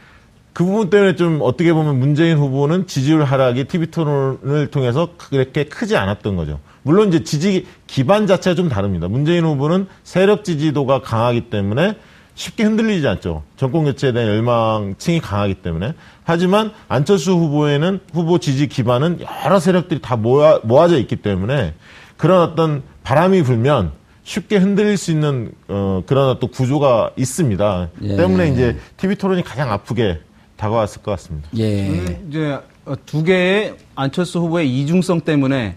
그 0.52 0.64
부분 0.64 0.90
때문에 0.90 1.14
좀 1.14 1.38
어떻게 1.42 1.72
보면 1.72 1.98
문재인 1.98 2.38
후보는 2.38 2.86
지지율 2.86 3.22
하락이 3.22 3.64
TV 3.64 3.90
토론을 3.92 4.68
통해서 4.72 5.10
그렇게 5.16 5.64
크지 5.64 5.96
않았던 5.96 6.34
거죠. 6.34 6.58
물론 6.82 7.08
이제 7.08 7.22
지지 7.22 7.66
기반 7.86 8.26
자체가 8.26 8.56
좀 8.56 8.68
다릅니다. 8.68 9.06
문재인 9.06 9.44
후보는 9.44 9.86
세력 10.02 10.44
지지도가 10.44 11.02
강하기 11.02 11.50
때문에 11.50 11.94
쉽게 12.40 12.64
흔들리지 12.64 13.06
않죠. 13.06 13.42
정권 13.58 13.84
교체에 13.84 14.12
대한 14.12 14.26
열망층이 14.30 15.20
강하기 15.20 15.56
때문에. 15.56 15.92
하지만 16.24 16.72
안철수 16.88 17.32
후보에는 17.32 18.00
후보 18.14 18.38
지지 18.38 18.66
기반은 18.66 19.18
여러 19.44 19.60
세력들이 19.60 20.00
다 20.00 20.16
모아, 20.16 20.58
모아져 20.62 20.98
있기 21.00 21.16
때문에 21.16 21.74
그런 22.16 22.40
어떤 22.40 22.82
바람이 23.02 23.42
불면 23.42 23.92
쉽게 24.24 24.56
흔들릴 24.56 24.96
수 24.96 25.10
있는 25.10 25.52
어, 25.68 26.02
그런 26.06 26.30
어떤 26.30 26.50
구조가 26.50 27.10
있습니다. 27.14 27.88
예. 28.04 28.16
때문에 28.16 28.48
이제 28.48 28.78
TV 28.96 29.16
토론이 29.16 29.44
가장 29.44 29.70
아프게 29.70 30.20
다가왔을 30.56 31.02
것 31.02 31.10
같습니다. 31.10 31.46
예. 31.58 31.90
음, 31.90 32.26
이제 32.30 32.58
두 33.04 33.22
개의 33.22 33.74
안철수 33.94 34.38
후보의 34.38 34.80
이중성 34.80 35.20
때문에 35.20 35.76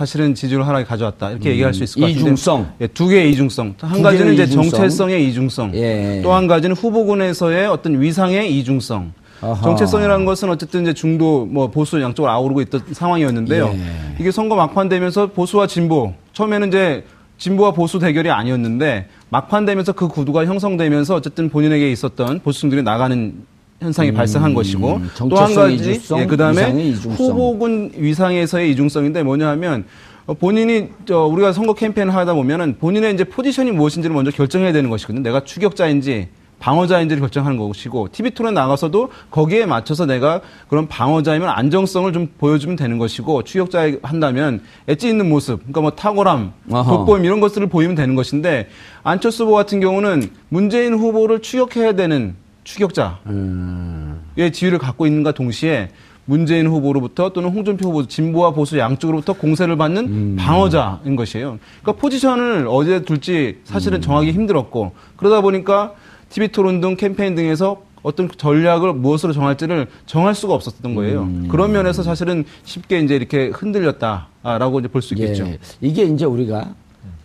사실은 0.00 0.34
지지율 0.34 0.62
하락이 0.62 0.86
가져왔다 0.86 1.30
이렇게 1.32 1.50
음, 1.50 1.52
얘기할 1.52 1.74
수 1.74 1.84
있을 1.84 2.00
것 2.00 2.06
같은데 2.06 2.20
이중성 2.22 2.72
예, 2.80 2.86
두 2.86 3.06
개의 3.06 3.30
이중성 3.32 3.74
한 3.82 4.02
가지는 4.02 4.32
이제 4.32 4.44
이중성. 4.44 4.70
정체성의 4.70 5.28
이중성 5.28 5.74
예. 5.74 6.20
또한 6.22 6.46
가지는 6.46 6.74
후보군에서의 6.74 7.66
어떤 7.66 8.00
위상의 8.00 8.50
이중성 8.58 9.12
아하. 9.42 9.60
정체성이라는 9.60 10.24
것은 10.24 10.48
어쨌든 10.48 10.82
이제 10.82 10.94
중도 10.94 11.44
뭐 11.44 11.68
보수 11.68 12.00
양쪽으로 12.00 12.32
아우르고 12.32 12.62
있던 12.62 12.80
상황이었는데요 12.92 13.72
예. 13.74 14.16
이게 14.18 14.30
선거 14.30 14.56
막판 14.56 14.88
되면서 14.88 15.26
보수와 15.26 15.66
진보 15.66 16.14
처음에는 16.32 16.68
이제 16.68 17.04
진보와 17.36 17.72
보수 17.72 17.98
대결이 17.98 18.30
아니었는데 18.30 19.06
막판 19.28 19.66
되면서 19.66 19.92
그 19.92 20.08
구도가 20.08 20.46
형성되면서 20.46 21.14
어쨌든 21.14 21.50
본인에게 21.50 21.92
있었던 21.92 22.40
보수층들이 22.40 22.82
나가는 22.82 23.34
현상이 23.80 24.10
음, 24.10 24.14
발생한 24.14 24.54
것이고 24.54 25.00
또 25.30 25.36
한 25.36 25.54
가지 25.54 26.00
예, 26.18 26.26
그다음에 26.26 26.92
후보군 26.92 27.92
위상에서의 27.96 28.70
이중성인데 28.72 29.22
뭐냐 29.22 29.48
하면 29.50 29.84
어, 30.26 30.34
본인이 30.34 30.88
저 31.06 31.24
우리가 31.24 31.52
선거 31.52 31.72
캠페인을 31.74 32.14
하다 32.14 32.34
보면은 32.34 32.76
본인의 32.78 33.14
이제 33.14 33.24
포지션이 33.24 33.72
무엇인지를 33.72 34.14
먼저 34.14 34.30
결정해야 34.30 34.72
되는 34.72 34.90
것이거든요. 34.90 35.22
내가 35.22 35.44
추격자인지 35.44 36.28
방어자인지를 36.58 37.20
결정하는 37.22 37.56
것이고 37.56 38.08
TV 38.12 38.32
토론에 38.32 38.54
나가서도 38.54 39.08
거기에 39.30 39.64
맞춰서 39.64 40.04
내가 40.04 40.42
그런 40.68 40.86
방어자이면 40.88 41.48
안정성을 41.48 42.12
좀 42.12 42.28
보여주면 42.36 42.76
되는 42.76 42.98
것이고 42.98 43.44
추격자 43.44 43.92
한다면 44.02 44.60
엣지 44.86 45.08
있는 45.08 45.30
모습, 45.30 45.60
그러니까 45.60 45.80
뭐 45.80 45.90
탁월함, 45.92 46.52
돋보임 46.68 47.24
이런 47.24 47.40
것들을 47.40 47.66
보이면 47.68 47.96
되는 47.96 48.14
것인데 48.14 48.68
안철수 49.02 49.44
후보 49.44 49.54
같은 49.54 49.80
경우는 49.80 50.28
문재인 50.50 50.92
후보를 50.92 51.40
추격해야 51.40 51.92
되는 51.94 52.34
추격자의 52.74 53.10
음. 53.26 54.20
지위를 54.52 54.78
갖고 54.78 55.06
있는가 55.06 55.32
동시에 55.32 55.90
문재인 56.24 56.66
후보로부터 56.68 57.30
또는 57.30 57.50
홍준표 57.50 57.88
후보 57.88 58.06
진보와 58.06 58.52
보수 58.52 58.78
양쪽으로부터 58.78 59.32
공세를 59.32 59.76
받는 59.76 60.06
음. 60.06 60.36
방어자인 60.38 61.16
것이에요. 61.16 61.58
그러니까 61.82 62.00
포지션을 62.00 62.68
어디에 62.68 63.00
둘지 63.02 63.58
사실은 63.64 63.98
음. 63.98 64.02
정하기 64.02 64.30
힘들었고 64.32 64.92
그러다 65.16 65.40
보니까 65.40 65.94
TV 66.28 66.48
토론 66.48 66.80
등 66.80 66.96
캠페인 66.96 67.34
등에서 67.34 67.82
어떤 68.02 68.30
전략을 68.30 68.94
무엇으로 68.94 69.32
정할지를 69.32 69.88
정할 70.06 70.34
수가 70.34 70.54
없었던 70.54 70.94
거예요. 70.94 71.22
음. 71.22 71.48
그런 71.50 71.72
면에서 71.72 72.02
사실은 72.02 72.44
쉽게 72.64 73.00
이제 73.00 73.16
이렇게 73.16 73.48
흔들렸다라고 73.48 74.78
이제 74.80 74.88
볼 74.88 75.02
수 75.02 75.14
있겠죠. 75.14 75.46
예. 75.46 75.58
이게 75.80 76.04
이제 76.04 76.24
우리가 76.24 76.74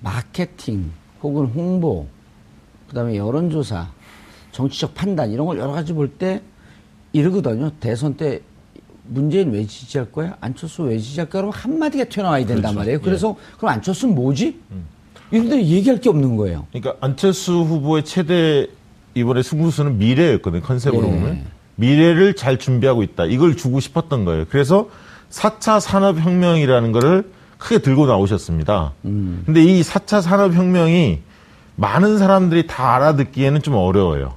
마케팅 0.01 0.91
혹은 1.21 1.45
홍보 1.45 2.07
그다음에 2.89 3.15
여론조사 3.15 3.87
정치적 4.59 4.95
판단 4.95 5.31
이런 5.31 5.45
걸 5.47 5.59
여러 5.59 5.73
가지 5.73 5.91
볼 5.93 6.07
때 6.17 6.41
이러거든요. 7.11 7.71
대선 7.79 8.15
때 8.15 8.41
문재인 9.07 9.51
왜 9.51 9.65
지지할 9.65 10.11
거야? 10.11 10.35
안철수 10.41 10.83
왜 10.83 10.97
지지할 10.97 11.29
거야? 11.29 11.41
그러면 11.41 11.53
한마디가 11.53 12.05
튀어나와야 12.05 12.45
된단 12.45 12.61
그렇죠. 12.61 12.77
말이에요. 12.77 13.01
그래서 13.01 13.35
예. 13.37 13.55
그럼 13.57 13.71
안철수는 13.73 14.15
뭐지? 14.15 14.59
음. 14.71 14.85
이런데 15.31 15.57
얘기할 15.63 15.99
게 15.99 16.09
없는 16.09 16.37
거예요. 16.37 16.67
그러니까 16.71 16.95
안철수 17.05 17.53
후보의 17.53 18.03
최대 18.05 18.67
이번에 19.13 19.43
승부수는 19.43 19.97
미래였거든요. 19.97 20.61
컨셉으로 20.61 21.05
예. 21.07 21.11
보면. 21.11 21.45
미래를 21.75 22.35
잘 22.35 22.57
준비하고 22.57 23.03
있다. 23.03 23.25
이걸 23.25 23.57
주고 23.57 23.79
싶었던 23.81 24.23
거예요. 24.25 24.45
그래서 24.49 24.89
4차 25.31 25.79
산업혁명이라는 25.81 26.91
거를 26.93 27.29
크게 27.57 27.79
들고 27.79 28.05
나오셨습니다. 28.07 28.93
음. 29.05 29.43
근데 29.45 29.63
이 29.63 29.81
4차 29.81 30.21
산업혁명이 30.21 31.19
많은 31.75 32.17
사람들이 32.17 32.67
다 32.67 32.95
알아듣기에는 32.95 33.61
좀 33.61 33.75
어려워요. 33.75 34.33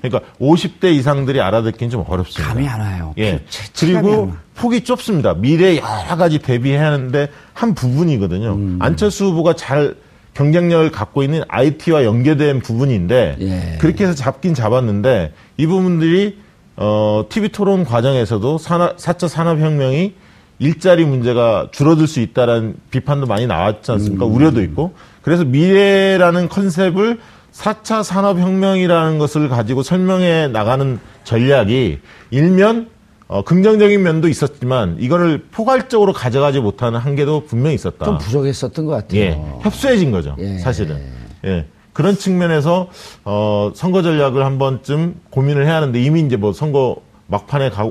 그러니까 0.00 0.30
50대 0.40 0.92
이상들이 0.94 1.40
알아듣기는 1.40 1.90
좀 1.90 2.04
어렵습니다. 2.06 2.52
감이 2.52 2.68
안 2.68 2.80
와요. 2.80 3.14
예. 3.18 3.40
그리고 3.78 4.32
폭이 4.54 4.82
좁습니다. 4.82 5.34
미래 5.34 5.76
여러 5.76 6.16
가지 6.16 6.38
대비해야 6.38 6.86
하는데 6.86 7.28
한 7.52 7.74
부분이거든요. 7.74 8.54
음. 8.54 8.78
안철수 8.80 9.26
후보가 9.26 9.54
잘 9.54 9.94
경쟁력을 10.34 10.90
갖고 10.92 11.22
있는 11.22 11.42
IT와 11.48 12.04
연계된 12.04 12.60
부분인데 12.60 13.36
예. 13.40 13.78
그렇게 13.78 14.04
해서 14.04 14.14
잡긴 14.14 14.54
잡았는데 14.54 15.32
이 15.56 15.66
부분들이 15.66 16.38
어, 16.76 17.24
TV 17.28 17.48
토론 17.48 17.84
과정에서도 17.84 18.58
산업, 18.58 18.96
4차 18.98 19.26
산업혁명이 19.28 20.14
일자리 20.60 21.04
문제가 21.04 21.68
줄어들 21.72 22.06
수 22.06 22.20
있다라는 22.20 22.76
비판도 22.90 23.26
많이 23.26 23.46
나왔지 23.46 23.90
않습니까? 23.92 24.26
음. 24.26 24.34
우려도 24.34 24.62
있고. 24.62 24.92
그래서 25.22 25.44
미래라는 25.44 26.48
컨셉을 26.48 27.18
4차 27.58 28.04
산업혁명이라는 28.04 29.18
것을 29.18 29.48
가지고 29.48 29.82
설명해 29.82 30.48
나가는 30.48 30.98
전략이 31.24 31.98
일면 32.30 32.88
어, 33.26 33.42
긍정적인 33.42 34.02
면도 34.02 34.28
있었지만 34.28 34.96
이거를 35.00 35.44
포괄적으로 35.50 36.12
가져가지 36.12 36.60
못하는 36.60 36.98
한계도 36.98 37.44
분명히 37.44 37.74
있었다. 37.74 38.04
좀 38.06 38.18
부족했었던 38.18 38.86
것 38.86 38.92
같아요. 38.92 39.20
예, 39.20 39.42
협소해진 39.62 40.12
거죠. 40.12 40.34
예. 40.38 40.58
사실은. 40.58 40.98
예. 41.44 41.66
그런 41.92 42.16
측면에서 42.16 42.88
어, 43.24 43.72
선거 43.74 44.02
전략을 44.02 44.44
한 44.44 44.58
번쯤 44.58 45.16
고민을 45.30 45.66
해야 45.66 45.76
하는데 45.76 46.00
이미 46.00 46.20
이제 46.20 46.36
뭐 46.36 46.52
선거 46.52 46.96
막판에 47.26 47.70
가, 47.70 47.90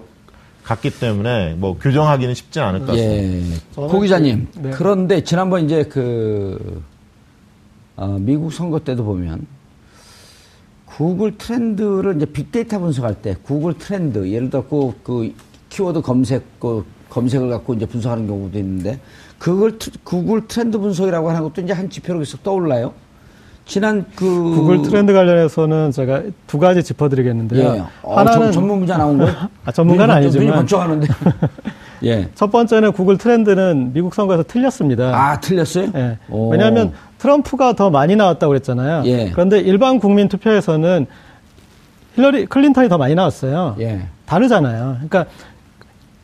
갔기 0.63 0.91
때문에 0.91 1.55
뭐 1.57 1.77
교정하기는 1.77 2.33
쉽지 2.33 2.59
않을 2.61 2.79
것 2.79 2.87
같습니다. 2.87 3.55
예. 3.83 3.87
고 3.87 3.99
기자님. 3.99 4.47
네. 4.55 4.69
그런데 4.71 5.23
지난번 5.23 5.65
이제 5.65 5.83
그 5.83 6.81
어, 7.97 8.17
미국 8.19 8.53
선거 8.53 8.79
때도 8.79 9.03
보면 9.03 9.45
구글 10.97 11.37
트렌드를 11.37 12.15
이제 12.15 12.25
빅데이터 12.25 12.79
분석할 12.79 13.13
때 13.13 13.35
구글 13.43 13.77
트렌드 13.77 14.27
예를 14.27 14.49
들어 14.49 14.63
그, 14.67 14.93
그 15.03 15.31
키워드 15.69 16.01
검색 16.01 16.59
그 16.59 16.83
검색을 17.09 17.49
갖고 17.49 17.75
이제 17.75 17.85
분석하는 17.85 18.25
경우도 18.25 18.57
있는데 18.57 18.99
그걸 19.37 19.77
구글 20.03 20.47
트렌드 20.47 20.79
분석이라고 20.79 21.29
하는 21.29 21.43
것도 21.43 21.61
이제 21.61 21.73
한 21.73 21.87
지표로 21.87 22.19
계속 22.19 22.41
떠올라요. 22.41 22.93
지난 23.65 24.05
그 24.15 24.25
구글 24.25 24.81
트렌드 24.81 25.13
관련해서는 25.13 25.91
제가 25.91 26.23
두 26.47 26.57
가지 26.57 26.81
짚어드리겠는데요. 26.81 27.75
예. 27.75 27.83
어, 28.01 28.17
하나는 28.17 28.51
전문가 28.51 28.97
나온 28.97 29.19
거? 29.19 29.27
아, 29.65 29.71
전문가는 29.71 30.15
아니지만 30.15 30.55
번쩍하는데. 30.55 31.07
예. 32.05 32.29
첫 32.33 32.49
번째는 32.49 32.93
구글 32.93 33.17
트렌드는 33.17 33.91
미국 33.93 34.15
선거에서 34.15 34.43
틀렸습니다. 34.43 35.11
아 35.13 35.39
틀렸어요? 35.39 35.91
예. 35.95 36.17
왜냐하면 36.51 36.93
트럼프가 37.19 37.73
더 37.73 37.89
많이 37.89 38.15
나왔다고 38.15 38.49
그랬잖아요. 38.51 39.03
예. 39.05 39.31
그런데 39.31 39.59
일반 39.59 39.99
국민 39.99 40.27
투표에서는 40.29 41.07
힐러리 42.15 42.45
클린턴이 42.45 42.89
더 42.89 42.97
많이 42.97 43.15
나왔어요. 43.15 43.75
예. 43.79 44.01
다르잖아요. 44.25 44.97
그러니까 45.07 45.25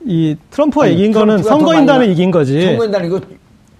이 0.05 0.35
트럼프가 0.51 0.85
아니, 0.85 0.95
이긴 0.95 1.11
거는 1.11 1.43
선거인단을 1.43 2.09
이긴 2.09 2.31
거지. 2.31 2.61
선거인단 2.65 3.05
이거 3.05 3.21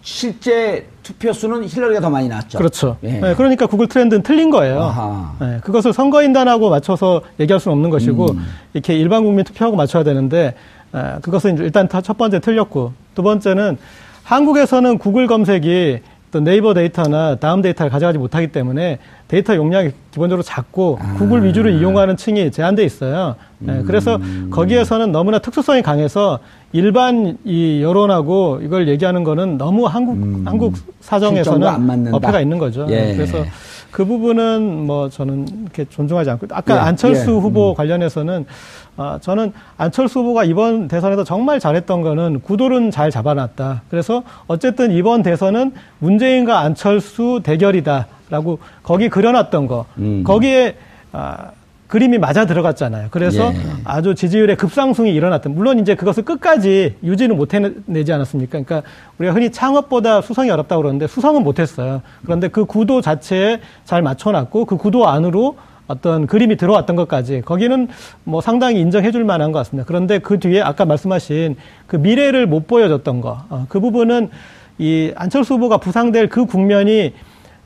실제 0.02 0.88
투표 1.02 1.32
수는 1.34 1.66
힐러리가 1.66 2.02
더 2.02 2.10
많이 2.10 2.28
나왔죠. 2.28 2.58
그렇죠. 2.58 2.98
예. 3.04 3.20
네, 3.20 3.36
그러니까 3.36 3.68
구글 3.68 3.88
트렌드는 3.88 4.24
틀린 4.24 4.50
거예요. 4.50 5.36
네, 5.40 5.60
그것을 5.64 5.94
선거인단하고 5.94 6.70
맞춰서 6.70 7.22
얘기할 7.40 7.60
수는 7.60 7.76
없는 7.78 7.90
것이고 7.90 8.32
음. 8.32 8.46
이렇게 8.74 8.96
일반 8.96 9.24
국민 9.24 9.46
투표하고 9.46 9.76
맞춰야 9.76 10.04
되는데 10.04 10.56
에, 10.94 11.20
그것은 11.22 11.58
일단 11.58 11.88
첫 11.90 12.18
번째 12.18 12.40
틀렸고 12.40 12.94
두 13.16 13.24
번째는 13.24 13.78
한국에서는 14.24 14.98
구글 14.98 15.28
검색이 15.28 16.00
또 16.34 16.40
네이버 16.40 16.74
데이터나 16.74 17.36
다음 17.36 17.62
데이터를 17.62 17.92
가져가지 17.92 18.18
못하기 18.18 18.48
때문에 18.48 18.98
데이터 19.28 19.56
용량이 19.56 19.92
기본적으로 20.10 20.42
작고 20.42 20.98
아. 21.00 21.14
구글 21.14 21.46
위주로 21.46 21.70
이용하는 21.70 22.18
층이 22.18 22.50
제한돼 22.50 22.84
있어요. 22.84 23.36
음. 23.62 23.84
그래서 23.86 24.20
거기에서는 24.50 25.12
너무나 25.12 25.38
특수성이 25.38 25.84
강해서 25.84 26.40
일반 26.72 27.38
이 27.46 27.84
여론하고 27.84 28.62
이걸 28.64 28.88
얘기하는 28.88 29.24
거는 29.24 29.60
너무 29.60 29.86
한국 29.86 30.14
음. 30.16 30.42
한국 30.44 30.74
사정에서는 31.02 32.12
어폐가 32.16 32.42
있는 32.42 32.58
거죠. 32.58 32.88
예. 32.90 33.14
그래서 33.14 33.46
그 33.94 34.06
부분은 34.06 34.88
뭐 34.88 35.08
저는 35.08 35.48
이렇게 35.62 35.86
존중하지 35.86 36.32
않고 36.32 36.48
아까 36.52 36.76
예. 36.76 36.80
안철수 36.80 37.30
예. 37.30 37.36
후보 37.36 37.70
음. 37.70 37.76
관련해서는 37.76 38.46
아, 38.98 39.20
저는 39.22 39.54
안철수 39.78 40.20
후보가 40.20 40.44
이번 40.46 40.88
대선에서 40.88 41.24
정말 41.24 41.60
잘했던 41.60 42.02
거는 42.02 42.42
구도는 42.42 42.90
잘 42.90 43.12
잡아놨다. 43.12 43.84
그래서 43.90 44.24
어쨌든 44.48 44.92
이번 44.92 45.22
대선은 45.22 45.74
문재인과 46.00 46.60
안철수 46.60 47.42
대결이다라고 47.44 48.58
거기 48.82 49.10
그려놨던 49.10 49.68
거. 49.68 49.86
음. 50.00 50.24
거기에 50.24 50.76
아, 51.12 51.52
그림이 51.94 52.18
맞아 52.18 52.48
들어갔잖아요. 52.48 53.10
그래서 53.12 53.54
예. 53.54 53.58
아주 53.84 54.16
지지율의 54.16 54.58
급상승이 54.58 55.14
일어났던. 55.14 55.54
물론 55.54 55.78
이제 55.78 55.94
그것을 55.94 56.26
끝까지 56.26 56.96
유지는 57.04 57.38
못 57.38 57.54
해내지 57.54 58.12
않았습니까? 58.12 58.64
그러니까 58.64 58.82
우리가 59.20 59.36
흔히 59.36 59.52
창업보다 59.52 60.22
수성이 60.24 60.50
어렵다고 60.50 60.82
그러는데 60.82 61.06
수성은 61.06 61.44
못했어요. 61.44 62.02
그런데 62.24 62.48
그 62.48 62.66
구도 62.66 63.00
자체에 63.00 63.60
잘 63.86 64.02
맞춰놨고 64.02 64.66
그 64.66 64.76
구도 64.76 65.08
안으로 65.08 65.56
어떤 65.86 66.26
그림이 66.26 66.58
들어왔던 66.58 66.96
것까지 66.96 67.44
거기는 67.46 67.88
뭐 68.24 68.42
상당히 68.42 68.80
인정해 68.80 69.12
줄 69.12 69.24
만한 69.24 69.52
것 69.52 69.60
같습니다. 69.60 69.86
그런데 69.86 70.18
그 70.18 70.40
뒤에 70.40 70.64
아까 70.64 70.86
말씀하신 70.86 71.58
그 71.86 71.98
미래를 71.98 72.48
못 72.48 72.66
보여줬던 72.66 73.22
거, 73.22 73.44
어, 73.50 73.68
그 73.70 73.80
부분은 73.80 74.32
이 74.80 75.12
안철수 75.16 75.54
후보가 75.54 75.78
부상될 75.78 76.30
그 76.30 76.48
국면이 76.48 77.14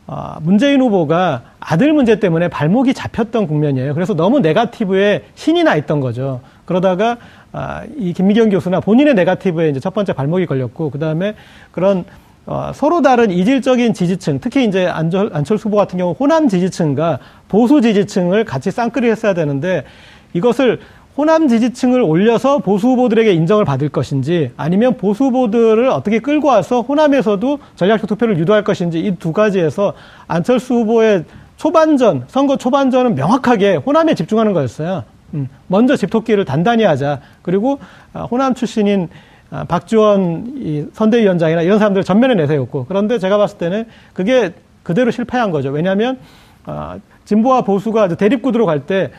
어, 0.08 0.38
문재인 0.42 0.80
후보가 0.82 1.42
아들 1.60 1.92
문제 1.92 2.18
때문에 2.20 2.48
발목이 2.48 2.94
잡혔던 2.94 3.46
국면이에요. 3.46 3.94
그래서 3.94 4.14
너무 4.14 4.40
네가티브에 4.40 5.26
신이 5.36 5.64
나 5.64 5.76
있던 5.76 6.00
거죠. 6.00 6.40
그러다가 6.66 7.18
아, 7.52 7.84
이 7.98 8.14
김미경 8.14 8.50
교수나 8.50 8.80
본인의 8.80 9.16
네가티브에 9.16 9.70
이제 9.70 9.80
첫 9.82 9.94
번째 9.94 10.14
발목이 10.14 10.46
걸렸고 10.46 10.92
그 10.92 11.00
다음에 11.00 11.36
그런 11.72 12.06
어, 12.46 12.72
서로 12.74 13.02
다른 13.02 13.30
이질적인 13.30 13.94
지지층, 13.94 14.40
특히 14.40 14.64
이제 14.64 14.88
안철, 14.88 15.30
안철수 15.34 15.68
후보 15.68 15.76
같은 15.76 15.98
경우 16.00 16.16
호남 16.18 16.48
지지층과 16.48 17.20
보수 17.50 17.82
지지층을 17.82 18.46
같이 18.46 18.72
쌍끌이 18.72 19.10
했어야 19.10 19.34
되는데 19.34 19.84
이것을 20.32 20.80
호남 21.18 21.48
지지층을 21.48 22.02
올려서 22.02 22.60
보수 22.60 22.90
후보들에게 22.90 23.34
인정을 23.34 23.66
받을 23.66 23.90
것인지 23.90 24.52
아니면 24.56 24.98
보수 24.98 25.26
후보들을 25.26 25.88
어떻게 25.90 26.20
끌고 26.20 26.48
와서 26.48 26.82
호남에서도 26.82 27.58
전략적 27.76 28.08
투표를 28.08 28.38
유도할 28.38 28.64
것인지 28.64 29.00
이 29.00 29.16
두 29.18 29.34
가지에서 29.34 29.94
안철수 30.28 30.76
후보의 30.76 31.26
초반전, 31.56 32.26
선거 32.28 32.56
초반전은 32.56 33.16
명확하게 33.16 33.78
호남에 33.78 34.14
집중하는 34.14 34.54
거였어요. 34.54 35.06
음, 35.34 35.50
먼저 35.66 35.96
집토끼를 35.96 36.46
단단히 36.46 36.84
하자. 36.84 37.20
그리고 37.42 37.80
아, 38.14 38.22
호남 38.24 38.54
출신인 38.54 39.10
아, 39.50 39.64
박지원 39.64 40.90
선대위원장이나 40.94 41.64
이런 41.64 41.80
사람들을 41.80 42.04
전면에 42.04 42.36
내세웠고 42.36 42.86
그런데 42.88 43.18
제가 43.18 43.38
봤을 43.40 43.58
때는 43.58 43.86
그게 44.14 44.54
그대로 44.84 45.10
실패한 45.10 45.50
거죠. 45.50 45.70
왜냐하면 45.70 46.20
아, 46.66 47.00
진보와 47.26 47.62
보수가 47.64 48.10
대립구도로 48.10 48.68
갈 48.68 48.82
때 48.86 49.10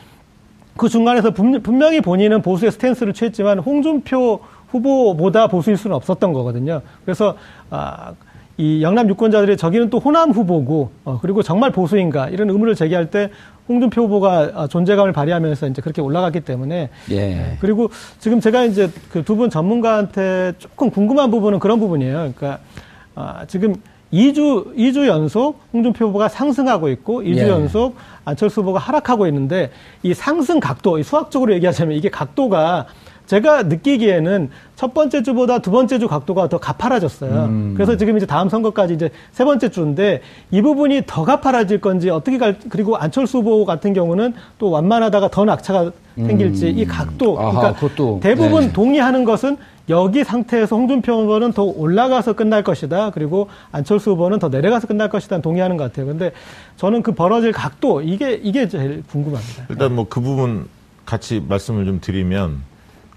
그 0.78 0.88
중간에서 0.88 1.32
분명히 1.32 2.00
본인은 2.00 2.40
보수의 2.40 2.72
스탠스를 2.72 3.12
취했지만 3.12 3.58
홍준표 3.58 4.40
후보보다 4.68 5.48
보수일 5.48 5.76
수는 5.76 5.94
없었던 5.96 6.32
거거든요. 6.32 6.80
그래서 7.04 7.36
아, 7.68 8.12
이 8.56 8.82
영남 8.82 9.08
유권자들이 9.08 9.56
저기는 9.56 9.90
또 9.90 9.98
호남 9.98 10.30
후보고 10.30 10.90
어, 11.04 11.18
그리고 11.20 11.42
정말 11.42 11.70
보수인가 11.72 12.28
이런 12.28 12.48
의문을 12.50 12.74
제기할 12.74 13.10
때 13.10 13.30
홍준표 13.68 14.02
후보가 14.04 14.50
어, 14.54 14.66
존재감을 14.68 15.12
발휘하면서 15.12 15.68
이제 15.68 15.82
그렇게 15.82 16.00
올라갔기 16.00 16.40
때문에 16.40 16.90
예. 17.10 17.14
네. 17.16 17.56
그리고 17.60 17.90
지금 18.18 18.40
제가 18.40 18.64
이제 18.64 18.88
그 19.10 19.22
두 19.22 19.36
분 19.36 19.50
전문가한테 19.50 20.54
조금 20.58 20.90
궁금한 20.90 21.30
부분은 21.30 21.58
그런 21.58 21.80
부분이에요. 21.80 22.32
그러니까 22.36 22.58
아, 23.14 23.44
지금 23.48 23.74
2주 24.12 24.74
2주 24.76 25.06
연속 25.06 25.60
홍준표 25.72 26.06
후보가 26.06 26.28
상승하고 26.28 26.88
있고 26.90 27.22
2주 27.22 27.38
예. 27.38 27.48
연속 27.48 27.96
안철수 28.24 28.62
후보가 28.62 28.78
하락하고 28.78 29.26
있는데 29.26 29.70
이 30.02 30.14
상승 30.14 30.60
각도, 30.60 31.02
수학적으로 31.02 31.52
얘기하자면 31.54 31.96
이게 31.96 32.08
각도가 32.08 32.86
제가 33.28 33.64
느끼기에는 33.64 34.48
첫 34.74 34.94
번째 34.94 35.22
주보다 35.22 35.58
두 35.58 35.70
번째 35.70 35.98
주 35.98 36.08
각도가 36.08 36.48
더 36.48 36.56
가파라졌어요. 36.56 37.44
음. 37.44 37.74
그래서 37.76 37.96
지금 37.98 38.16
이제 38.16 38.24
다음 38.24 38.48
선거까지 38.48 38.94
이제 38.94 39.10
세 39.32 39.44
번째 39.44 39.68
주인데 39.68 40.22
이 40.50 40.62
부분이 40.62 41.02
더 41.06 41.24
가파라질 41.24 41.80
건지 41.82 42.08
어떻게 42.08 42.38
갈 42.38 42.56
그리고 42.70 42.96
안철수 42.96 43.38
후보 43.38 43.66
같은 43.66 43.92
경우는 43.92 44.32
또 44.58 44.70
완만하다가 44.70 45.28
더 45.28 45.44
낙차가 45.44 45.92
생길지 46.16 46.68
음. 46.70 46.78
이 46.78 46.84
각도 46.86 47.38
아하, 47.38 47.50
그러니까 47.50 47.80
그것도, 47.80 48.20
대부분 48.22 48.62
네. 48.62 48.72
동의하는 48.72 49.24
것은 49.24 49.58
여기 49.90 50.24
상태에서 50.24 50.76
홍준표 50.76 51.12
후보는 51.22 51.52
더 51.52 51.64
올라가서 51.64 52.32
끝날 52.32 52.62
것이다. 52.62 53.10
그리고 53.10 53.48
안철수 53.72 54.12
후보는 54.12 54.38
더 54.38 54.48
내려가서 54.48 54.86
끝날 54.86 55.10
것이다. 55.10 55.40
동의하는 55.42 55.76
것 55.76 55.84
같아요. 55.84 56.06
근데 56.06 56.32
저는 56.76 57.02
그 57.02 57.12
벌어질 57.12 57.52
각도 57.52 58.00
이게 58.00 58.40
이게 58.42 58.68
제일 58.68 59.02
궁금합니다. 59.10 59.66
일단 59.68 59.94
뭐 59.94 60.06
그 60.08 60.20
부분 60.22 60.66
같이 61.04 61.42
말씀을 61.46 61.84
좀 61.84 62.00
드리면 62.00 62.62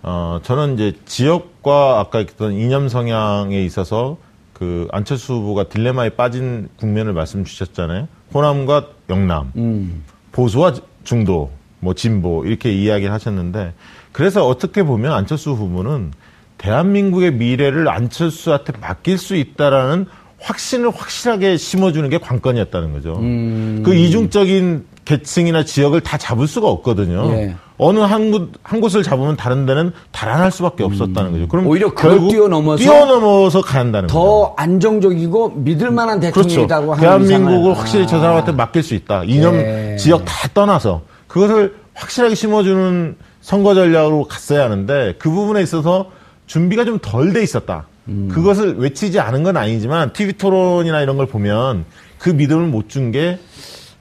어, 0.04 0.40
저는 0.44 0.76
이제 0.76 0.94
지역과 1.06 2.00
아까 2.00 2.20
했던 2.20 2.54
이념 2.54 2.90
성향에 2.90 3.64
있어서 3.64 4.18
그 4.54 4.88
안철수 4.92 5.34
후보가 5.34 5.66
딜레마에 5.66 6.10
빠진 6.10 6.70
국면을 6.78 7.14
말씀 7.14 7.44
주셨잖아요. 7.44 8.08
호남과 8.34 8.88
영남, 9.10 9.52
음. 9.56 10.04
보수와 10.32 10.74
중도, 11.04 11.52
뭐 11.80 11.94
진보 11.94 12.46
이렇게 12.46 12.72
이야기를 12.72 13.12
하셨는데 13.12 13.74
그래서 14.12 14.48
어떻게 14.48 14.84
보면 14.84 15.14
안철수 15.14 15.52
후보는 15.52 16.12
대한민국의 16.58 17.34
미래를 17.34 17.90
안철수한테 17.90 18.74
맡길 18.80 19.18
수 19.18 19.36
있다라는 19.36 20.06
확신을 20.40 20.92
확실하게 20.92 21.58
심어주는 21.58 22.10
게 22.10 22.18
관건이었다는 22.18 22.94
거죠. 22.94 23.18
음. 23.18 23.82
그 23.84 23.96
이중적인 23.96 24.86
계층이나 25.16 25.66
지역을 25.66 26.02
다 26.02 26.18
잡을 26.18 26.48
수가 26.48 26.68
없거든요. 26.70 27.32
예. 27.34 27.56
어느 27.78 28.00
한, 28.00 28.32
곳, 28.32 28.52
한 28.64 28.80
곳을 28.80 29.04
잡으면 29.04 29.36
다른 29.36 29.66
데는 29.66 29.92
달아날 30.12 30.52
수밖에 30.52 30.84
없었다는 30.84 31.32
거죠. 31.32 31.48
그럼 31.48 31.68
오히려 31.68 31.94
그걸 31.94 32.28
뛰어넘어서 32.30 32.82
뛰어넘어서 32.84 33.60
한다는 33.62 34.08
더 34.08 34.20
거죠. 34.20 34.54
안정적이고 34.58 35.50
믿을 35.50 35.92
만한 35.92 36.20
대통령이라고 36.20 36.88
그렇죠. 36.94 37.06
하는 37.06 37.28
대한민국을 37.28 37.78
확실히 37.78 38.04
아. 38.04 38.08
저 38.08 38.20
사람한테 38.20 38.52
맡길 38.54 38.84
수 38.84 38.94
있다. 38.94 39.24
이념 39.26 39.56
예. 39.56 39.98
지역 40.00 40.24
다 40.26 40.48
떠나서 40.54 41.02
그것을 41.28 41.76
확실하게 41.96 42.36
심어주는 42.36 43.18
선거 43.42 43.74
전략으로 43.74 44.26
갔어야 44.26 44.64
하는데 44.64 45.16
그 45.18 45.30
부분에 45.30 45.62
있어서 45.64 46.12
준비가 46.46 46.86
좀 46.86 47.00
덜 47.00 47.34
돼 47.34 47.42
있었다. 47.42 47.88
음. 48.08 48.30
그것을 48.32 48.76
외치지 48.78 49.20
않은 49.20 49.44
건 49.44 49.58
아니지만 49.58 50.14
TV 50.14 50.34
토론이나 50.34 51.02
이런 51.02 51.18
걸 51.18 51.26
보면 51.26 51.86
그 52.20 52.30
믿음을 52.30 52.68
못 52.68 52.90
준 52.90 53.12
게 53.12 53.40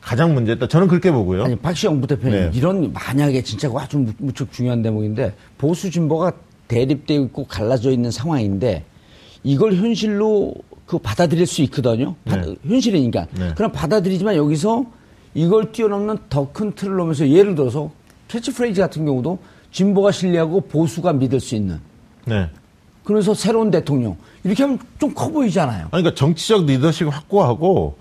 가장 0.01 0.35
문제다. 0.35 0.67
저는 0.69 0.89
그렇게 0.89 1.11
보고요. 1.11 1.45
아니 1.45 1.57
박시영 1.57 2.01
부대표님 2.01 2.39
네. 2.39 2.51
이런 2.55 2.93
만약에 2.93 3.43
진짜 3.43 3.71
아주 3.77 4.07
무척 4.19 4.53
중요한 4.53 4.83
대목인데 4.83 5.35
보수 5.59 5.91
진보가 5.91 6.33
대립되어 6.69 7.21
있고 7.25 7.45
갈라져 7.47 7.91
있는 7.91 8.11
상황인데 8.11 8.85
이걸 9.43 9.75
현실로 9.75 10.55
그 10.87 10.99
받아들일 10.99 11.47
수 11.47 11.63
있거든요. 11.63 12.15
네. 12.25 12.57
현실이니까. 12.67 13.27
네. 13.39 13.53
그럼 13.55 13.73
받아들이지만 13.73 14.37
여기서 14.37 14.85
이걸 15.35 15.71
뛰어넘는 15.73 16.19
더 16.29 16.51
큰 16.53 16.73
틀을 16.73 16.97
놓으면서 16.97 17.29
예를 17.29 17.55
들어서 17.55 17.91
캐치프레이즈 18.29 18.81
같은 18.81 19.05
경우도 19.05 19.39
진보가 19.71 20.11
신뢰하고 20.13 20.63
보수가 20.63 21.13
믿을 21.13 21.39
수 21.41 21.55
있는. 21.55 21.79
네. 22.25 22.49
그래서 23.05 23.35
새로운 23.35 23.71
대통령 23.71 24.17
이렇게 24.45 24.63
하면 24.63 24.79
좀 24.99 25.15
커 25.15 25.29
보이잖아요. 25.31 25.83
아니, 25.83 25.91
그러니까 26.03 26.15
정치적 26.15 26.67
리더십 26.67 27.09
확고하고 27.09 27.97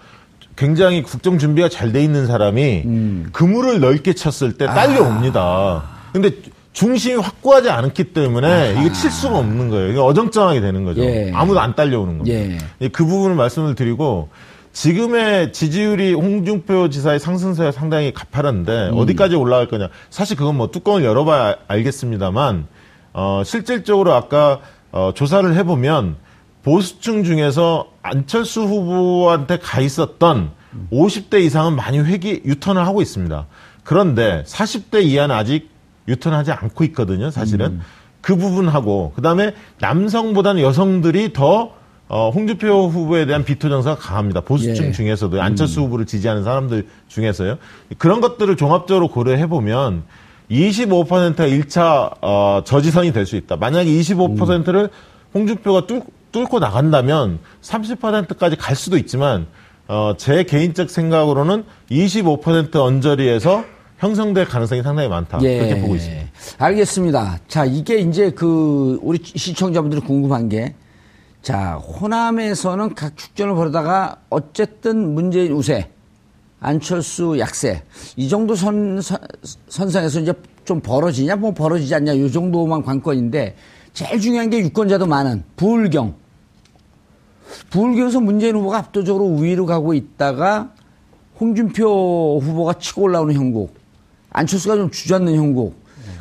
굉장히 0.64 1.01
국정 1.03 1.38
준비가 1.39 1.70
잘 1.70 1.93
돼 1.93 2.03
있는 2.03 2.28
사람이 2.28 2.84
음. 2.86 3.30
그물을 3.32 3.80
넓게 3.80 4.14
쳤을 4.14 4.57
때 4.57 4.66
딸려옵니다. 4.66 5.41
아. 5.41 5.84
근데 6.12 6.32
중심이 6.74 7.16
확고하지 7.16 7.70
않기 7.70 8.14
때문에 8.14 8.47
아하. 8.74 8.82
이게 8.82 8.91
칠 8.93 9.10
수가 9.10 9.38
없는 9.38 9.70
거예요. 9.70 9.89
이게 9.89 9.99
어정쩡하게 9.99 10.60
되는 10.60 10.84
거죠. 10.84 11.01
예. 11.01 11.32
아무도 11.34 11.62
안 11.62 11.76
딸려오는 11.76 12.18
겁니다. 12.20 12.38
예. 12.82 12.88
그 12.89 13.05
부분을 13.05 13.36
말씀을 13.38 13.76
드리고 13.76 14.30
지금의 14.74 15.53
지지율이 15.53 16.14
홍준표 16.14 16.89
지사의 16.89 17.20
상승세가 17.20 17.72
상당히 17.72 18.14
가파른데 18.14 18.89
음. 18.89 18.97
어디까지 18.97 19.36
올라갈 19.36 19.68
거냐. 19.68 19.88
사실 20.10 20.36
그건 20.36 20.57
뭐 20.57 20.72
뚜껑을 20.72 21.05
열어봐야 21.05 21.55
알겠습니다만 21.70 22.68
어, 23.14 23.41
실질적으로 23.45 24.14
아까 24.14 24.60
어, 24.91 25.12
조사를 25.16 25.55
해보면 25.55 26.18
보수층 26.64 27.24
중에서 27.24 27.88
안철수 28.01 28.62
후보한테 28.64 29.60
가 29.60 29.82
있었던 29.82 30.51
50대 30.91 31.41
이상은 31.41 31.76
많이 31.76 31.99
회기 31.99 32.41
유턴을 32.45 32.86
하고 32.86 33.01
있습니다. 33.01 33.47
그런데 33.84 34.43
40대 34.45 35.03
이하는 35.03 35.36
아직 35.36 35.70
유턴하지 36.07 36.51
않고 36.51 36.84
있거든요. 36.86 37.32
사실은 37.32 37.66
음. 37.68 37.82
그 38.22 38.36
부분하고 38.36 39.14
그다음에 39.16 39.53
남성보다는 39.80 40.62
여성들이 40.62 41.34
더 41.34 41.74
어, 42.07 42.32
홍준표 42.32 42.88
후보에 42.89 43.28
대한 43.28 43.45
비토 43.45 43.70
정서가 43.70 43.97
강합니다. 43.97 44.41
보수층 44.41 44.88
예. 44.88 44.91
중에서도 44.91 45.38
음. 45.38 45.41
안철수 45.41 45.80
음. 45.82 45.86
후보를 45.86 46.05
지지하는 46.07 46.43
사람들 46.43 46.88
중에서요. 47.07 47.57
그런 47.99 48.20
것들을 48.20 48.55
종합적으로 48.57 49.10
고려해 49.10 49.47
보면 49.47 50.03
25%가 50.49 51.45
1차 51.45 52.18
어, 52.22 52.62
저지선이 52.66 53.14
될 53.14 53.28
수 53.28 53.36
있다. 53.36 53.57
만약에 53.57 53.89
25%를 53.91 54.86
음. 54.86 54.89
홍준표가 55.36 55.86
뚫, 55.86 56.01
뚫고 56.32 56.59
나간다면 56.59 57.39
30%까지 57.61 58.55
갈 58.55 58.75
수도 58.75 58.97
있지만 58.97 59.47
어, 59.88 60.13
제 60.17 60.43
개인적 60.43 60.89
생각으로는 60.89 61.63
25% 61.89 62.75
언저리에서 62.75 63.63
형성될 63.97 64.45
가능성이 64.45 64.82
상당히 64.82 65.09
많다. 65.09 65.39
예. 65.41 65.57
그렇게 65.57 65.82
보고 65.82 65.95
있습니다. 65.95 66.27
알겠습니다. 66.57 67.39
자, 67.47 67.65
이게 67.65 67.97
이제 67.97 68.30
그 68.30 68.99
우리 69.01 69.19
시청자분들이 69.23 70.01
궁금한 70.01 70.47
게 70.47 70.75
자, 71.41 71.73
호남에서는 71.75 72.95
각 72.95 73.17
축전을 73.17 73.55
벌이다가 73.55 74.17
어쨌든 74.30 75.13
문재인 75.13 75.53
우세, 75.53 75.89
안철수 76.59 77.38
약세 77.39 77.82
이 78.15 78.27
정도 78.27 78.55
선, 78.55 79.01
선 79.01 79.17
선상에서 79.69 80.19
이제 80.19 80.34
좀 80.65 80.82
벌어지냐 80.82 81.38
뭐 81.38 81.53
벌어지지 81.53 81.95
않냐 81.95 82.13
이 82.13 82.32
정도만 82.32 82.84
관건인데 82.84 83.55
제일 84.00 84.22
중요한 84.22 84.50
게 84.50 84.60
유권자도 84.60 85.08
많은 85.08 85.43
부울경 85.58 86.16
부울경에서 87.70 88.22
문재인 88.22 88.56
후보가 88.56 88.78
압도적으로 88.78 89.26
우위로 89.26 89.66
가고 89.66 89.93
있다가 89.93 90.72
홍준표 91.38 92.39
후보가 92.41 92.76
치고 92.76 93.02
올라오는 93.02 93.36
형국 93.36 93.76
안철수가 94.30 94.78
좀 94.78 94.89
주저앉는 94.89 95.36
형국. 95.36 95.76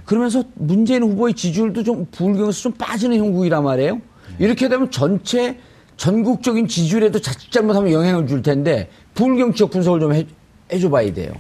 그러면서 0.05 0.43
문재인 0.55 1.05
후보의 1.05 1.35
지지율도 1.35 1.85
좀 1.85 2.07
부울경에서 2.11 2.63
좀 2.63 2.73
빠지는 2.73 3.17
형국이란 3.17 3.63
말이에요. 3.63 4.01
이렇게 4.41 4.69
되면 4.69 4.91
전체 4.91 5.61
전국적인 5.97 6.67
지지율에도 6.67 7.21
자칫 7.21 7.53
잘못하면 7.53 7.93
영향을 7.93 8.27
줄 8.27 8.43
텐데 8.43 8.91
부울경 9.15 9.53
지역 9.55 9.71
분석을 9.71 10.01
좀 10.01 10.15
해, 10.15 10.27
해줘 10.73 10.91
봐야 10.91 11.13
돼요. 11.13 11.33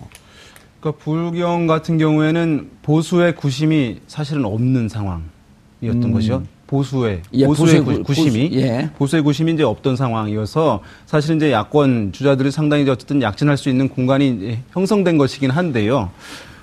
그러니까 0.79 1.03
부울경 1.03 1.67
같은 1.67 1.99
경우에는 1.99 2.71
보수의 2.83 3.35
구심이 3.35 4.03
사실은 4.07 4.45
없는 4.45 4.89
상황 4.89 5.37
이었던 5.81 6.05
음. 6.05 6.13
것이요. 6.13 6.43
보수의 6.67 7.23
예, 7.33 7.47
보수의, 7.47 7.81
보수의 7.83 8.03
구, 8.05 8.15
심이 8.15 8.49
보수, 8.51 8.61
예. 8.61 8.91
보수의 8.99 9.23
구심이 9.23 9.53
이제 9.55 9.63
없던 9.63 9.97
상황이어서 9.97 10.83
사실 11.07 11.37
이제 11.37 11.51
야권 11.51 12.13
주자들이 12.13 12.51
상당히 12.51 12.89
어쨌든 12.89 13.23
약진할 13.23 13.57
수 13.57 13.71
있는 13.71 13.89
공간이 13.89 14.59
형성된 14.73 15.17
것이긴 15.17 15.51
한데요. 15.51 16.11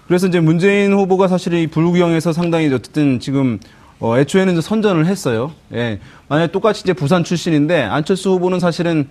그래서 0.08 0.28
이제 0.28 0.40
문재인 0.40 0.94
후보가 0.94 1.28
사실 1.28 1.54
이 1.56 1.66
불구경에서 1.68 2.34
상당히 2.34 2.72
어쨌든 2.72 3.20
지금 3.20 3.60
어, 4.00 4.18
애초에는 4.20 4.62
선전을 4.62 5.08
했어요. 5.08 5.52
예. 5.74 6.00
만약 6.28 6.52
똑같이 6.52 6.82
이제 6.84 6.94
부산 6.94 7.24
출신인데 7.24 7.82
안철수 7.82 8.30
후보는 8.32 8.60
사실은 8.60 9.08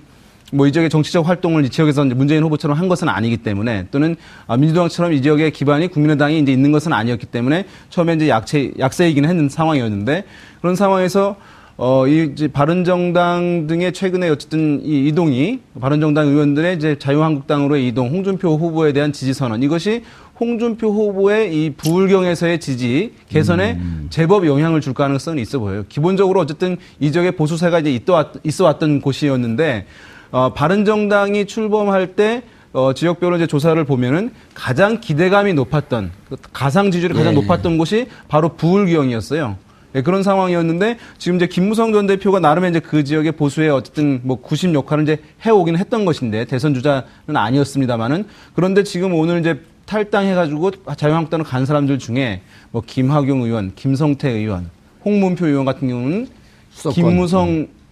뭐 0.54 0.68
이 0.68 0.72
지역의 0.72 0.88
정치적 0.88 1.28
활동을 1.28 1.64
이 1.64 1.68
지역에서 1.68 2.04
문재인 2.04 2.42
후보처럼 2.44 2.78
한 2.78 2.88
것은 2.88 3.08
아니기 3.08 3.38
때문에 3.38 3.86
또는 3.90 4.16
아, 4.46 4.56
민주당처럼 4.56 5.12
이 5.12 5.20
지역의 5.20 5.50
기반이 5.50 5.88
국민의당이 5.88 6.38
이제 6.38 6.52
있는 6.52 6.72
것은 6.72 6.92
아니었기 6.92 7.26
때문에 7.26 7.66
처음에 7.90 8.14
이제 8.14 8.28
약세, 8.28 8.72
약세이긴 8.78 9.24
했는 9.24 9.48
상황이었는데 9.48 10.24
그런 10.60 10.76
상황에서 10.76 11.36
어, 11.76 12.06
이, 12.06 12.30
이제 12.32 12.46
바른정당 12.46 13.66
등의 13.66 13.92
최근에 13.92 14.28
어쨌든 14.28 14.80
이 14.84 15.08
이동이 15.08 15.58
바른정당 15.80 16.28
의원들의 16.28 16.76
이제 16.76 16.96
자유한국당으로의 17.00 17.88
이동, 17.88 18.10
홍준표 18.10 18.56
후보에 18.56 18.92
대한 18.92 19.12
지지 19.12 19.34
선언 19.34 19.62
이것이 19.64 20.04
홍준표 20.38 20.88
후보의 20.88 21.52
이 21.52 21.70
부울경에서의 21.70 22.60
지지 22.60 23.14
개선에 23.28 23.72
음. 23.72 24.06
제법 24.10 24.46
영향을 24.46 24.80
줄 24.80 24.94
가능성은 24.94 25.40
있어 25.40 25.58
보여요. 25.58 25.84
기본적으로 25.88 26.40
어쨌든 26.40 26.76
이 27.00 27.10
지역의 27.10 27.32
보수세가 27.32 27.80
이제 27.80 28.00
있어 28.44 28.64
왔던 28.64 29.00
곳이었는데 29.00 29.86
어, 30.34 30.52
바른정당이 30.52 31.46
출범할 31.46 32.16
때 32.16 32.42
어, 32.72 32.92
지역별로 32.92 33.36
이제 33.36 33.46
조사를 33.46 33.82
보면은 33.84 34.32
가장 34.52 35.00
기대감이 35.00 35.54
높았던 35.54 36.10
그 36.28 36.36
가상 36.52 36.90
지지율이 36.90 37.14
가장 37.14 37.34
예. 37.34 37.40
높았던 37.40 37.78
곳이 37.78 38.08
바로 38.26 38.48
부울경이었어요. 38.56 39.56
네, 39.92 40.02
그런 40.02 40.24
상황이었는데 40.24 40.98
지금 41.18 41.36
이제 41.36 41.46
김무성 41.46 41.92
전 41.92 42.08
대표가 42.08 42.40
나름의 42.40 42.70
이제 42.70 42.80
그 42.80 43.04
지역의 43.04 43.32
보수의 43.32 43.70
어쨌든 43.70 44.22
뭐 44.24 44.40
구심 44.40 44.74
역할을 44.74 45.04
이제 45.04 45.18
해오긴 45.46 45.78
했던 45.78 46.04
것인데 46.04 46.46
대선 46.46 46.74
주자는 46.74 47.04
아니었습니다만은 47.32 48.24
그런데 48.56 48.82
지금 48.82 49.14
오늘 49.14 49.38
이제 49.38 49.60
탈당해가지고 49.86 50.72
자유한국당으로 50.96 51.48
간 51.48 51.64
사람들 51.64 52.00
중에 52.00 52.40
뭐 52.72 52.82
김학용 52.84 53.42
의원, 53.42 53.70
김성태 53.76 54.30
의원, 54.30 54.68
홍문표 55.04 55.46
의원 55.46 55.64
같은 55.64 55.86
경우는 55.86 56.26
수도권. 56.72 56.92
김무성 56.92 57.48
음. 57.50 57.83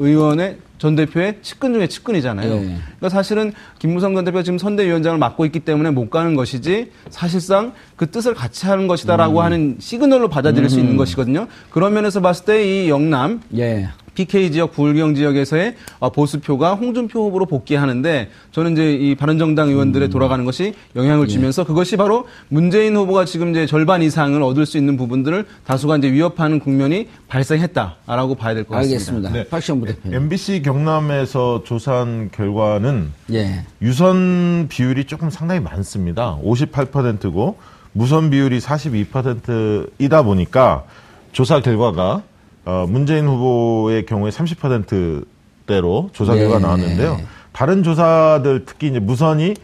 의원의 0.00 0.56
전 0.78 0.96
대표의 0.96 1.36
측근 1.42 1.74
중에 1.74 1.88
측근이잖아요. 1.88 2.54
네. 2.54 2.60
그러니까 2.62 3.08
사실은 3.10 3.52
김무성 3.78 4.14
전 4.14 4.24
대표가 4.24 4.42
지금 4.42 4.58
선대위원장을 4.58 5.18
맡고 5.18 5.44
있기 5.44 5.60
때문에 5.60 5.90
못 5.90 6.08
가는 6.08 6.34
것이지 6.34 6.90
사실상 7.10 7.72
그 7.96 8.10
뜻을 8.10 8.32
같이 8.34 8.66
하는 8.66 8.86
것이다라고 8.86 9.40
음. 9.40 9.44
하는 9.44 9.76
시그널로 9.78 10.30
받아들일 10.30 10.64
음. 10.64 10.68
수 10.70 10.80
있는 10.80 10.96
것이거든요. 10.96 11.48
그런 11.70 11.92
면에서 11.92 12.20
봤을 12.20 12.46
때 12.46 12.60
이 12.64 12.88
영남 12.88 13.42
예. 13.58 13.88
PK 14.14 14.50
지역, 14.52 14.72
불경 14.72 15.14
지역에서의 15.14 15.76
어, 15.98 16.10
보수표가 16.10 16.74
홍준표 16.74 17.26
후보로 17.26 17.46
복귀하는데 17.46 18.30
저는 18.52 18.72
이제 18.72 18.92
이 18.94 19.14
바른정당 19.14 19.68
의원들의 19.68 20.08
음. 20.08 20.10
돌아가는 20.10 20.44
것이 20.44 20.74
영향을 20.96 21.26
예. 21.28 21.32
주면서 21.32 21.64
그것이 21.64 21.96
바로 21.96 22.26
문재인 22.48 22.96
후보가 22.96 23.24
지금 23.24 23.50
이제 23.50 23.66
절반 23.66 24.02
이상을 24.02 24.40
얻을 24.42 24.66
수 24.66 24.78
있는 24.78 24.96
부분들을 24.96 25.46
다수가 25.66 25.98
이제 25.98 26.10
위협하는 26.12 26.58
국면이 26.60 27.08
발생했다라고 27.28 28.34
봐야 28.34 28.54
될 28.54 28.64
것 28.64 28.74
같습니다. 28.74 28.94
알겠습니다. 28.94 29.30
네. 29.30 29.48
박시영 29.48 29.80
부대표. 29.80 30.14
MBC 30.14 30.62
경남에서 30.62 31.62
조사한 31.64 32.30
결과는 32.32 33.12
예. 33.32 33.64
유선 33.82 34.66
비율이 34.68 35.04
조금 35.04 35.30
상당히 35.30 35.60
많습니다. 35.60 36.38
58%고 36.44 37.56
무선 37.92 38.30
비율이 38.30 38.58
42%이다 38.60 40.22
보니까 40.22 40.84
조사 41.32 41.60
결과가 41.60 42.22
어, 42.70 42.86
문재인 42.88 43.26
후보의 43.26 44.06
경우에 44.06 44.30
30%대로 44.30 46.10
조사 46.12 46.36
결과 46.36 46.58
네. 46.58 46.62
나왔는데요. 46.62 47.20
다른 47.50 47.82
조사들 47.82 48.64
특히 48.64 48.88
이제 48.88 49.00
무선이 49.00 49.54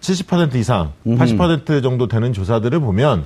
70% 0.00 0.54
이상, 0.54 0.92
80% 1.04 1.82
정도 1.82 2.06
되는 2.06 2.32
조사들을 2.32 2.78
보면 2.78 3.24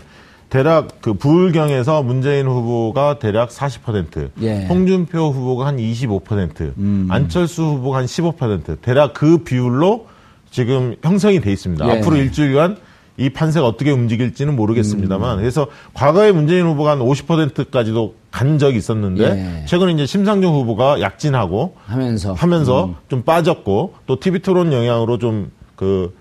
대략 0.48 1.00
그 1.02 1.14
부울경에서 1.14 2.02
문재인 2.02 2.46
후보가 2.46 3.18
대략 3.18 3.50
40%, 3.50 4.30
예. 4.40 4.66
홍준표 4.66 5.30
후보가 5.30 5.66
한 5.66 5.76
25%, 5.76 6.72
음. 6.78 7.06
안철수 7.10 7.62
후보가 7.62 7.98
한 7.98 8.06
15%, 8.06 8.80
대략 8.80 9.12
그 9.12 9.38
비율로 9.38 10.06
지금 10.50 10.96
형성이 11.02 11.40
돼 11.40 11.52
있습니다. 11.52 11.86
예. 11.86 11.98
앞으로 11.98 12.16
일주일간 12.16 12.78
이 13.20 13.28
판세가 13.30 13.66
어떻게 13.66 13.90
움직일지는 13.90 14.56
모르겠습니다만 14.56 15.36
음. 15.36 15.40
그래서 15.40 15.66
과거에 15.92 16.32
문재인 16.32 16.64
후보가 16.66 16.92
한 16.92 16.98
50%까지도 17.00 18.14
간 18.30 18.58
적이 18.58 18.78
있었는데 18.78 19.24
예. 19.62 19.66
최근에 19.66 19.92
이제 19.92 20.06
심상정 20.06 20.54
후보가 20.54 21.00
약진하고 21.02 21.74
하면서 21.84 22.32
하면서 22.32 22.86
음. 22.86 22.94
좀 23.08 23.22
빠졌고 23.22 23.94
또 24.06 24.18
TV 24.18 24.40
토론 24.40 24.72
영향으로 24.72 25.18
좀그 25.18 26.14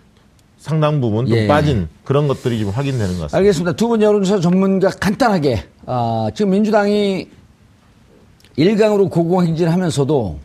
상당 0.58 1.00
부분 1.00 1.26
좀 1.26 1.38
예. 1.38 1.48
빠진 1.48 1.88
그런 2.04 2.28
것들이 2.28 2.58
지금 2.58 2.74
확인되는 2.74 3.14
것 3.14 3.22
같습니다. 3.22 3.38
알겠습니다. 3.38 3.72
두 3.78 3.88
분 3.88 4.02
여론조사 4.02 4.42
전문가 4.42 4.90
간단하게 4.90 5.64
어, 5.86 6.28
지금 6.36 6.52
민주당이 6.52 7.30
일강으로 8.58 9.08
고공행진하면서도 9.08 10.38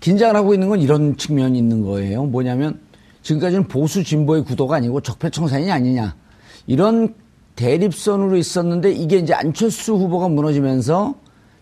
긴장을 0.00 0.36
하고 0.36 0.52
있는 0.52 0.68
건 0.68 0.82
이런 0.82 1.16
측면이 1.16 1.56
있는 1.56 1.82
거예요. 1.82 2.24
뭐냐면 2.24 2.80
지금까지는 3.22 3.68
보수 3.68 4.04
진보의 4.04 4.44
구도가 4.44 4.76
아니고 4.76 5.00
적폐청산이 5.00 5.70
아니냐. 5.70 6.16
이런 6.66 7.14
대립선으로 7.56 8.36
있었는데 8.36 8.92
이게 8.92 9.18
이제 9.18 9.34
안철수 9.34 9.94
후보가 9.94 10.28
무너지면서 10.28 11.14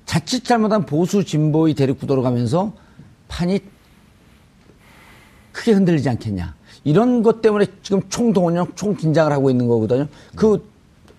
자칫 0.06 0.44
잘못한 0.44 0.86
보수 0.86 1.24
진보의 1.24 1.74
대립 1.74 2.00
구도로 2.00 2.22
가면서 2.22 2.72
판이 3.28 3.60
크게 5.52 5.72
흔들리지 5.72 6.08
않겠냐. 6.08 6.54
이런 6.84 7.22
것 7.22 7.42
때문에 7.42 7.66
지금 7.82 8.02
총동원력, 8.08 8.76
총긴장을 8.76 9.30
하고 9.30 9.50
있는 9.50 9.68
거거든요. 9.68 10.06
그 10.34 10.66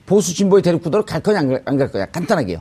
보수 0.06 0.34
진보의 0.34 0.64
대립 0.64 0.82
구도로 0.82 1.06
갈 1.06 1.22
거냐, 1.22 1.40
안 1.66 1.78
갈 1.78 1.92
거냐. 1.92 2.06
간단하게요. 2.08 2.60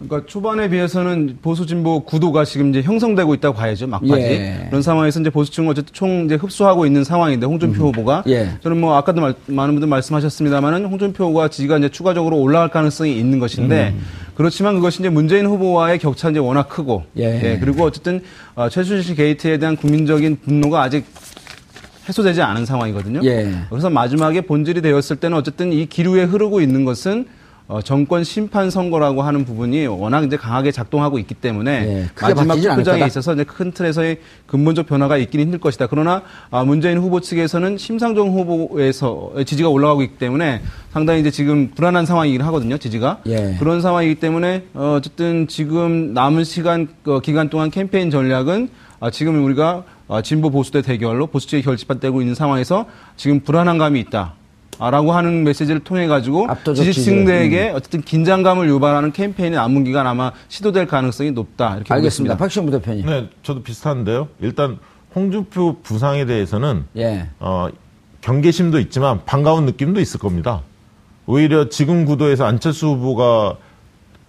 그러니까 0.00 0.26
초반에 0.26 0.70
비해서는 0.70 1.38
보수 1.42 1.66
진보 1.66 2.00
구도가 2.00 2.46
지금 2.46 2.70
이제 2.70 2.80
형성되고 2.80 3.34
있다고 3.34 3.54
봐야죠 3.54 3.86
막바지 3.86 4.22
예. 4.22 4.66
그런 4.70 4.80
상황에서 4.80 5.20
이제 5.20 5.28
보수층은 5.28 5.68
어쨌든 5.68 5.92
총 5.92 6.24
이제 6.24 6.36
흡수하고 6.36 6.86
있는 6.86 7.04
상황인데 7.04 7.46
홍준표 7.46 7.82
음. 7.82 7.88
후보가 7.88 8.24
예. 8.28 8.52
저는 8.62 8.80
뭐 8.80 8.96
아까도 8.96 9.20
말, 9.20 9.34
많은 9.46 9.74
분들 9.74 9.88
말씀하셨습니다만은 9.88 10.86
홍준표 10.86 11.24
후보가 11.24 11.48
지지가 11.48 11.78
이제 11.78 11.90
추가적으로 11.90 12.38
올라갈 12.38 12.70
가능성이 12.70 13.18
있는 13.18 13.38
것인데 13.38 13.90
음. 13.94 14.00
그렇지만 14.34 14.74
그것이 14.76 15.00
이제 15.00 15.10
문재인 15.10 15.44
후보와의 15.44 15.98
격차 15.98 16.30
이제 16.30 16.38
워낙 16.38 16.70
크고 16.70 17.04
예. 17.18 17.24
예. 17.24 17.58
그리고 17.58 17.84
어쨌든 17.84 18.22
어, 18.54 18.70
최순실 18.70 19.16
게이트에 19.16 19.58
대한 19.58 19.76
국민적인 19.76 20.38
분노가 20.42 20.80
아직 20.82 21.04
해소되지 22.08 22.40
않은 22.40 22.64
상황이거든요. 22.64 23.20
예. 23.24 23.52
그래서 23.68 23.90
마지막에 23.90 24.40
본질이 24.40 24.80
되었을 24.80 25.16
때는 25.16 25.36
어쨌든 25.36 25.74
이 25.74 25.84
기류에 25.84 26.24
흐르고 26.24 26.62
있는 26.62 26.86
것은 26.86 27.26
어, 27.70 27.80
정권 27.80 28.24
심판 28.24 28.68
선거라고 28.68 29.22
하는 29.22 29.44
부분이 29.44 29.86
워낙 29.86 30.24
이제 30.24 30.36
강하게 30.36 30.72
작동하고 30.72 31.20
있기 31.20 31.34
때문에 31.34 31.80
네, 31.86 32.08
마지막 32.20 32.56
투표장에 32.56 33.06
있어서 33.06 33.32
이제 33.32 33.44
큰 33.44 33.70
틀에서의 33.70 34.18
근본적 34.48 34.88
변화가 34.88 35.16
있기는 35.18 35.44
힘들 35.44 35.60
것이다. 35.60 35.86
그러나 35.86 36.22
아, 36.50 36.64
문재인 36.64 36.98
후보 36.98 37.20
측에서는 37.20 37.78
심상정 37.78 38.30
후보에서 38.30 39.30
지지가 39.46 39.68
올라가고 39.68 40.02
있기 40.02 40.18
때문에 40.18 40.62
상당히 40.92 41.20
이제 41.20 41.30
지금 41.30 41.70
불안한 41.70 42.06
상황이긴 42.06 42.42
하거든요. 42.42 42.76
지지가 42.76 43.20
예. 43.26 43.54
그런 43.60 43.80
상황이기 43.80 44.16
때문에 44.16 44.64
어, 44.74 44.96
어쨌든 44.98 45.46
지금 45.46 46.12
남은 46.12 46.42
시간 46.42 46.88
어, 47.06 47.20
기간 47.20 47.50
동안 47.50 47.70
캠페인 47.70 48.10
전략은 48.10 48.68
아, 48.98 49.12
지금 49.12 49.44
우리가 49.44 49.84
아, 50.08 50.22
진보 50.22 50.50
보수대 50.50 50.82
대결로 50.82 51.28
보수층이 51.28 51.62
결집되고 51.62 52.20
있는 52.20 52.34
상황에서 52.34 52.86
지금 53.16 53.38
불안한 53.38 53.78
감이 53.78 54.00
있다. 54.00 54.39
라고 54.88 55.12
하는 55.12 55.44
메시지를 55.44 55.80
통해 55.80 56.06
가지고 56.06 56.46
지지층들에게 56.64 57.70
음. 57.70 57.76
어쨌든 57.76 58.00
긴장감을 58.00 58.66
유발하는 58.68 59.12
캠페인이 59.12 59.54
남은 59.54 59.84
기간 59.84 60.06
아마 60.06 60.32
시도될 60.48 60.86
가능성이 60.86 61.32
높다 61.32 61.76
이렇게 61.76 61.92
알겠습니다. 61.92 62.38
박시영 62.38 62.64
부대표님. 62.64 63.04
네, 63.04 63.28
저도 63.42 63.62
비슷한데요. 63.62 64.28
일단 64.40 64.78
홍준표 65.14 65.80
부상에 65.82 66.24
대해서는 66.24 66.84
예. 66.96 67.28
어, 67.40 67.68
경계심도 68.22 68.78
있지만 68.80 69.20
반가운 69.26 69.66
느낌도 69.66 70.00
있을 70.00 70.18
겁니다. 70.18 70.62
오히려 71.26 71.68
지금 71.68 72.06
구도에서 72.06 72.46
안철수 72.46 72.86
후보가 72.88 73.56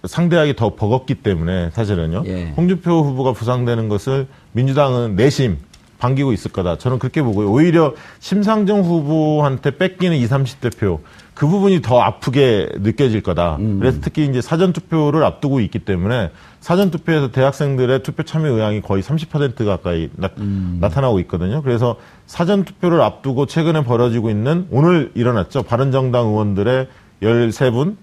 상대하기 0.04 0.56
더 0.56 0.76
버겁기 0.76 1.16
때문에 1.16 1.70
사실은요. 1.72 2.24
예. 2.26 2.54
홍준표 2.58 3.04
후보가 3.04 3.34
부상되는 3.34 3.88
것을 3.88 4.28
민주당은 4.52 5.16
내심 5.16 5.58
반기고 6.02 6.34
있을 6.34 6.52
거다. 6.52 6.78
저는 6.78 6.98
그렇게 6.98 7.22
보고요. 7.22 7.50
오히려 7.52 7.94
심상정 8.20 8.82
후보한테 8.82 9.78
뺏기는 9.78 10.18
20, 10.18 10.30
30대 10.32 10.78
표, 10.78 11.00
그 11.36 11.48
부분이 11.48 11.82
더 11.82 12.02
아프게 12.02 12.68
느껴질 12.80 13.22
거다. 13.22 13.58
음. 13.58 13.80
그래서 13.80 14.00
특히 14.02 14.26
이제 14.26 14.42
사전 14.42 14.74
투표를 14.74 15.24
앞두고 15.24 15.60
있기 15.62 15.80
때문에 15.80 16.32
사전 16.60 16.90
투표에서 16.90 17.32
대학생들의 17.32 18.02
투표 18.04 18.24
참여 18.24 18.50
의향이 18.50 18.82
거의 18.82 19.04
30% 19.04 19.64
가까이 19.66 20.10
나, 20.16 20.30
음. 20.40 20.82
타나고 20.92 21.20
있거든요. 21.22 21.62
그래서 21.62 21.96
사전 22.26 22.66
투표를 22.66 23.02
앞두고 23.02 23.46
최근에 23.46 23.84
벌어지고 23.84 24.32
있는 24.32 24.68
오늘 24.72 25.12
일어났죠. 25.14 25.64
바른정당 25.64 26.28
의원들의 26.28 26.88
13분 27.22 27.96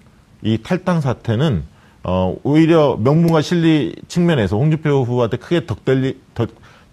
이 0.43 0.59
탈당 0.63 1.01
사태는 1.01 1.65
어, 2.05 2.37
오히려 2.45 2.97
명분과 3.01 3.43
실리 3.43 3.95
측면에서 4.07 4.57
홍준표 4.57 5.03
후보한테 5.03 5.37
크게 5.37 5.67
덕들리, 5.67 6.17
덕, 6.35 6.49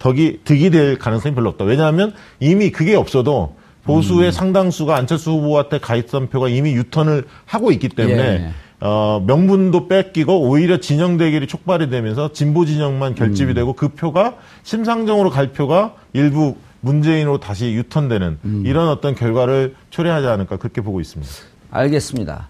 덕이 0.05 0.41
득이 0.43 0.69
될 0.69 0.99
가능성이 0.99 1.33
별로 1.33 1.49
없다. 1.49 1.65
왜냐하면 1.65 2.13
이미 2.39 2.69
그게 2.69 2.95
없어도 2.95 3.55
보수의 3.85 4.27
음. 4.27 4.31
상당수가 4.31 4.95
안철수 4.95 5.31
후보한테 5.31 5.79
가입선 5.79 6.29
표가 6.29 6.47
이미 6.47 6.73
유턴을 6.73 7.25
하고 7.45 7.71
있기 7.71 7.89
때문에 7.89 8.23
예. 8.23 8.49
어, 8.81 9.23
명분도 9.25 9.87
뺏기고 9.87 10.47
오히려 10.47 10.79
진영 10.79 11.17
대결이 11.17 11.47
촉발이 11.47 11.89
되면서 11.89 12.31
진보 12.33 12.65
진영만 12.65 13.15
결집이 13.15 13.53
음. 13.53 13.55
되고 13.55 13.73
그 13.73 13.89
표가 13.89 14.35
심상정으로 14.61 15.31
갈 15.31 15.51
표가 15.53 15.95
일부 16.13 16.55
문재인으로 16.81 17.39
다시 17.39 17.71
유턴되는 17.73 18.37
음. 18.45 18.63
이런 18.63 18.89
어떤 18.89 19.15
결과를 19.15 19.73
초래하지 19.89 20.27
않을까 20.27 20.57
그렇게 20.57 20.81
보고 20.81 21.01
있습니다. 21.01 21.31
알겠습니다. 21.71 22.49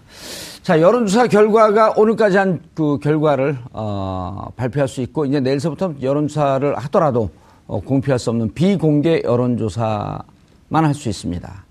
자, 0.62 0.80
여론조사 0.80 1.28
결과가 1.28 1.94
오늘까지 1.96 2.36
한 2.36 2.60
그 2.74 2.98
결과를 2.98 3.56
어, 3.72 4.48
발표할 4.56 4.88
수 4.88 5.00
있고 5.00 5.24
이제 5.24 5.40
내일서부터 5.40 5.94
여론조사를 6.02 6.76
하더라도 6.76 7.30
어, 7.66 7.80
공표할 7.80 8.18
수 8.18 8.30
없는 8.30 8.54
비공개 8.54 9.22
여론조사만 9.24 10.24
할 10.70 10.94
수 10.94 11.08
있습니다. 11.08 11.64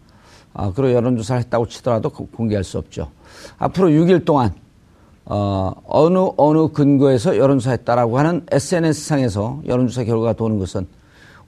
어, 0.53 0.73
그리고 0.73 0.93
여론조사를 0.93 1.41
했다고 1.43 1.67
치더라도 1.67 2.09
공개할 2.09 2.63
수 2.63 2.77
없죠. 2.77 3.11
앞으로 3.57 3.89
6일 3.89 4.25
동안 4.25 4.53
어, 5.25 5.73
어느 5.85 6.19
어느 6.37 6.67
근거에서 6.67 7.37
여론조사 7.37 7.71
했다라고 7.71 8.17
하는 8.19 8.45
SNS상에서 8.51 9.61
여론조사 9.65 10.03
결과가 10.03 10.33
도는 10.33 10.59
것은 10.59 10.87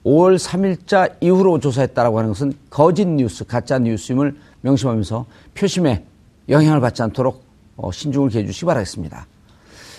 5월 0.04 0.38
3일자 0.38 1.16
이후로 1.20 1.58
조사했다라고 1.60 2.18
하는 2.18 2.30
것은 2.30 2.52
거짓 2.70 3.06
뉴스, 3.06 3.44
가짜 3.44 3.78
뉴스임을 3.78 4.36
명심하면서 4.62 5.26
표심에 5.54 6.04
영향을 6.48 6.80
받지 6.80 7.02
않도록 7.02 7.44
어, 7.76 7.92
신중을 7.92 8.30
기해 8.30 8.44
주시기 8.44 8.66
바라겠습니다. 8.66 9.26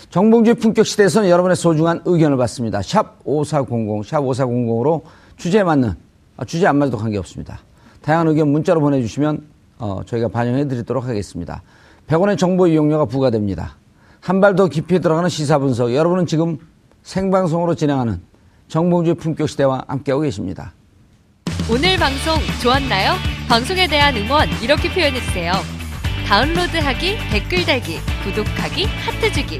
정봉주의 0.10 0.55
품격 0.55 0.86
시대에서는 0.86 1.30
여러분의 1.30 1.55
소중한 1.55 2.01
의견을 2.05 2.38
받습니다. 2.38 2.82
샵 2.82 3.20
5400, 3.26 4.05
샵 4.05 4.22
5400으로 4.22 5.03
주제에 5.38 5.64
맞는, 5.64 5.93
아, 6.38 6.45
주제 6.45 6.66
안 6.66 6.78
맞아도 6.78 6.97
관계없습니다. 6.97 7.60
다양한 8.01 8.28
의견 8.30 8.47
문자로 8.49 8.80
보내주시면 8.82 9.45
어, 9.78 10.01
저희가 10.05 10.28
반영해 10.30 10.68
드리도록 10.68 11.05
하겠습니다. 11.05 11.62
100원의 12.07 12.38
정보 12.38 12.68
이용료가 12.68 13.05
부과됩니다. 13.05 13.78
한 14.20 14.41
발 14.41 14.55
더 14.55 14.68
깊이 14.68 14.99
들어가는 14.99 15.30
시사 15.30 15.60
분석. 15.60 15.93
여러분은 15.93 16.26
지금 16.26 16.57
생방송으로 17.03 17.76
진행하는 17.76 18.20
정봉주의 18.68 19.16
품격 19.16 19.47
시대와 19.47 19.86
함께하고 19.88 20.24
계십니다. 20.24 20.74
오늘 21.72 21.97
방송 21.97 22.36
좋았나요? 22.62 23.14
방송에 23.47 23.88
대한 23.88 24.16
응원 24.18 24.49
이렇게 24.62 24.91
표현해주세요. 24.91 25.53
다운로드하기, 26.28 27.18
댓글 27.32 27.66
달기, 27.66 27.97
구독하기, 28.24 28.86
하트 28.86 29.32
주기. 29.32 29.60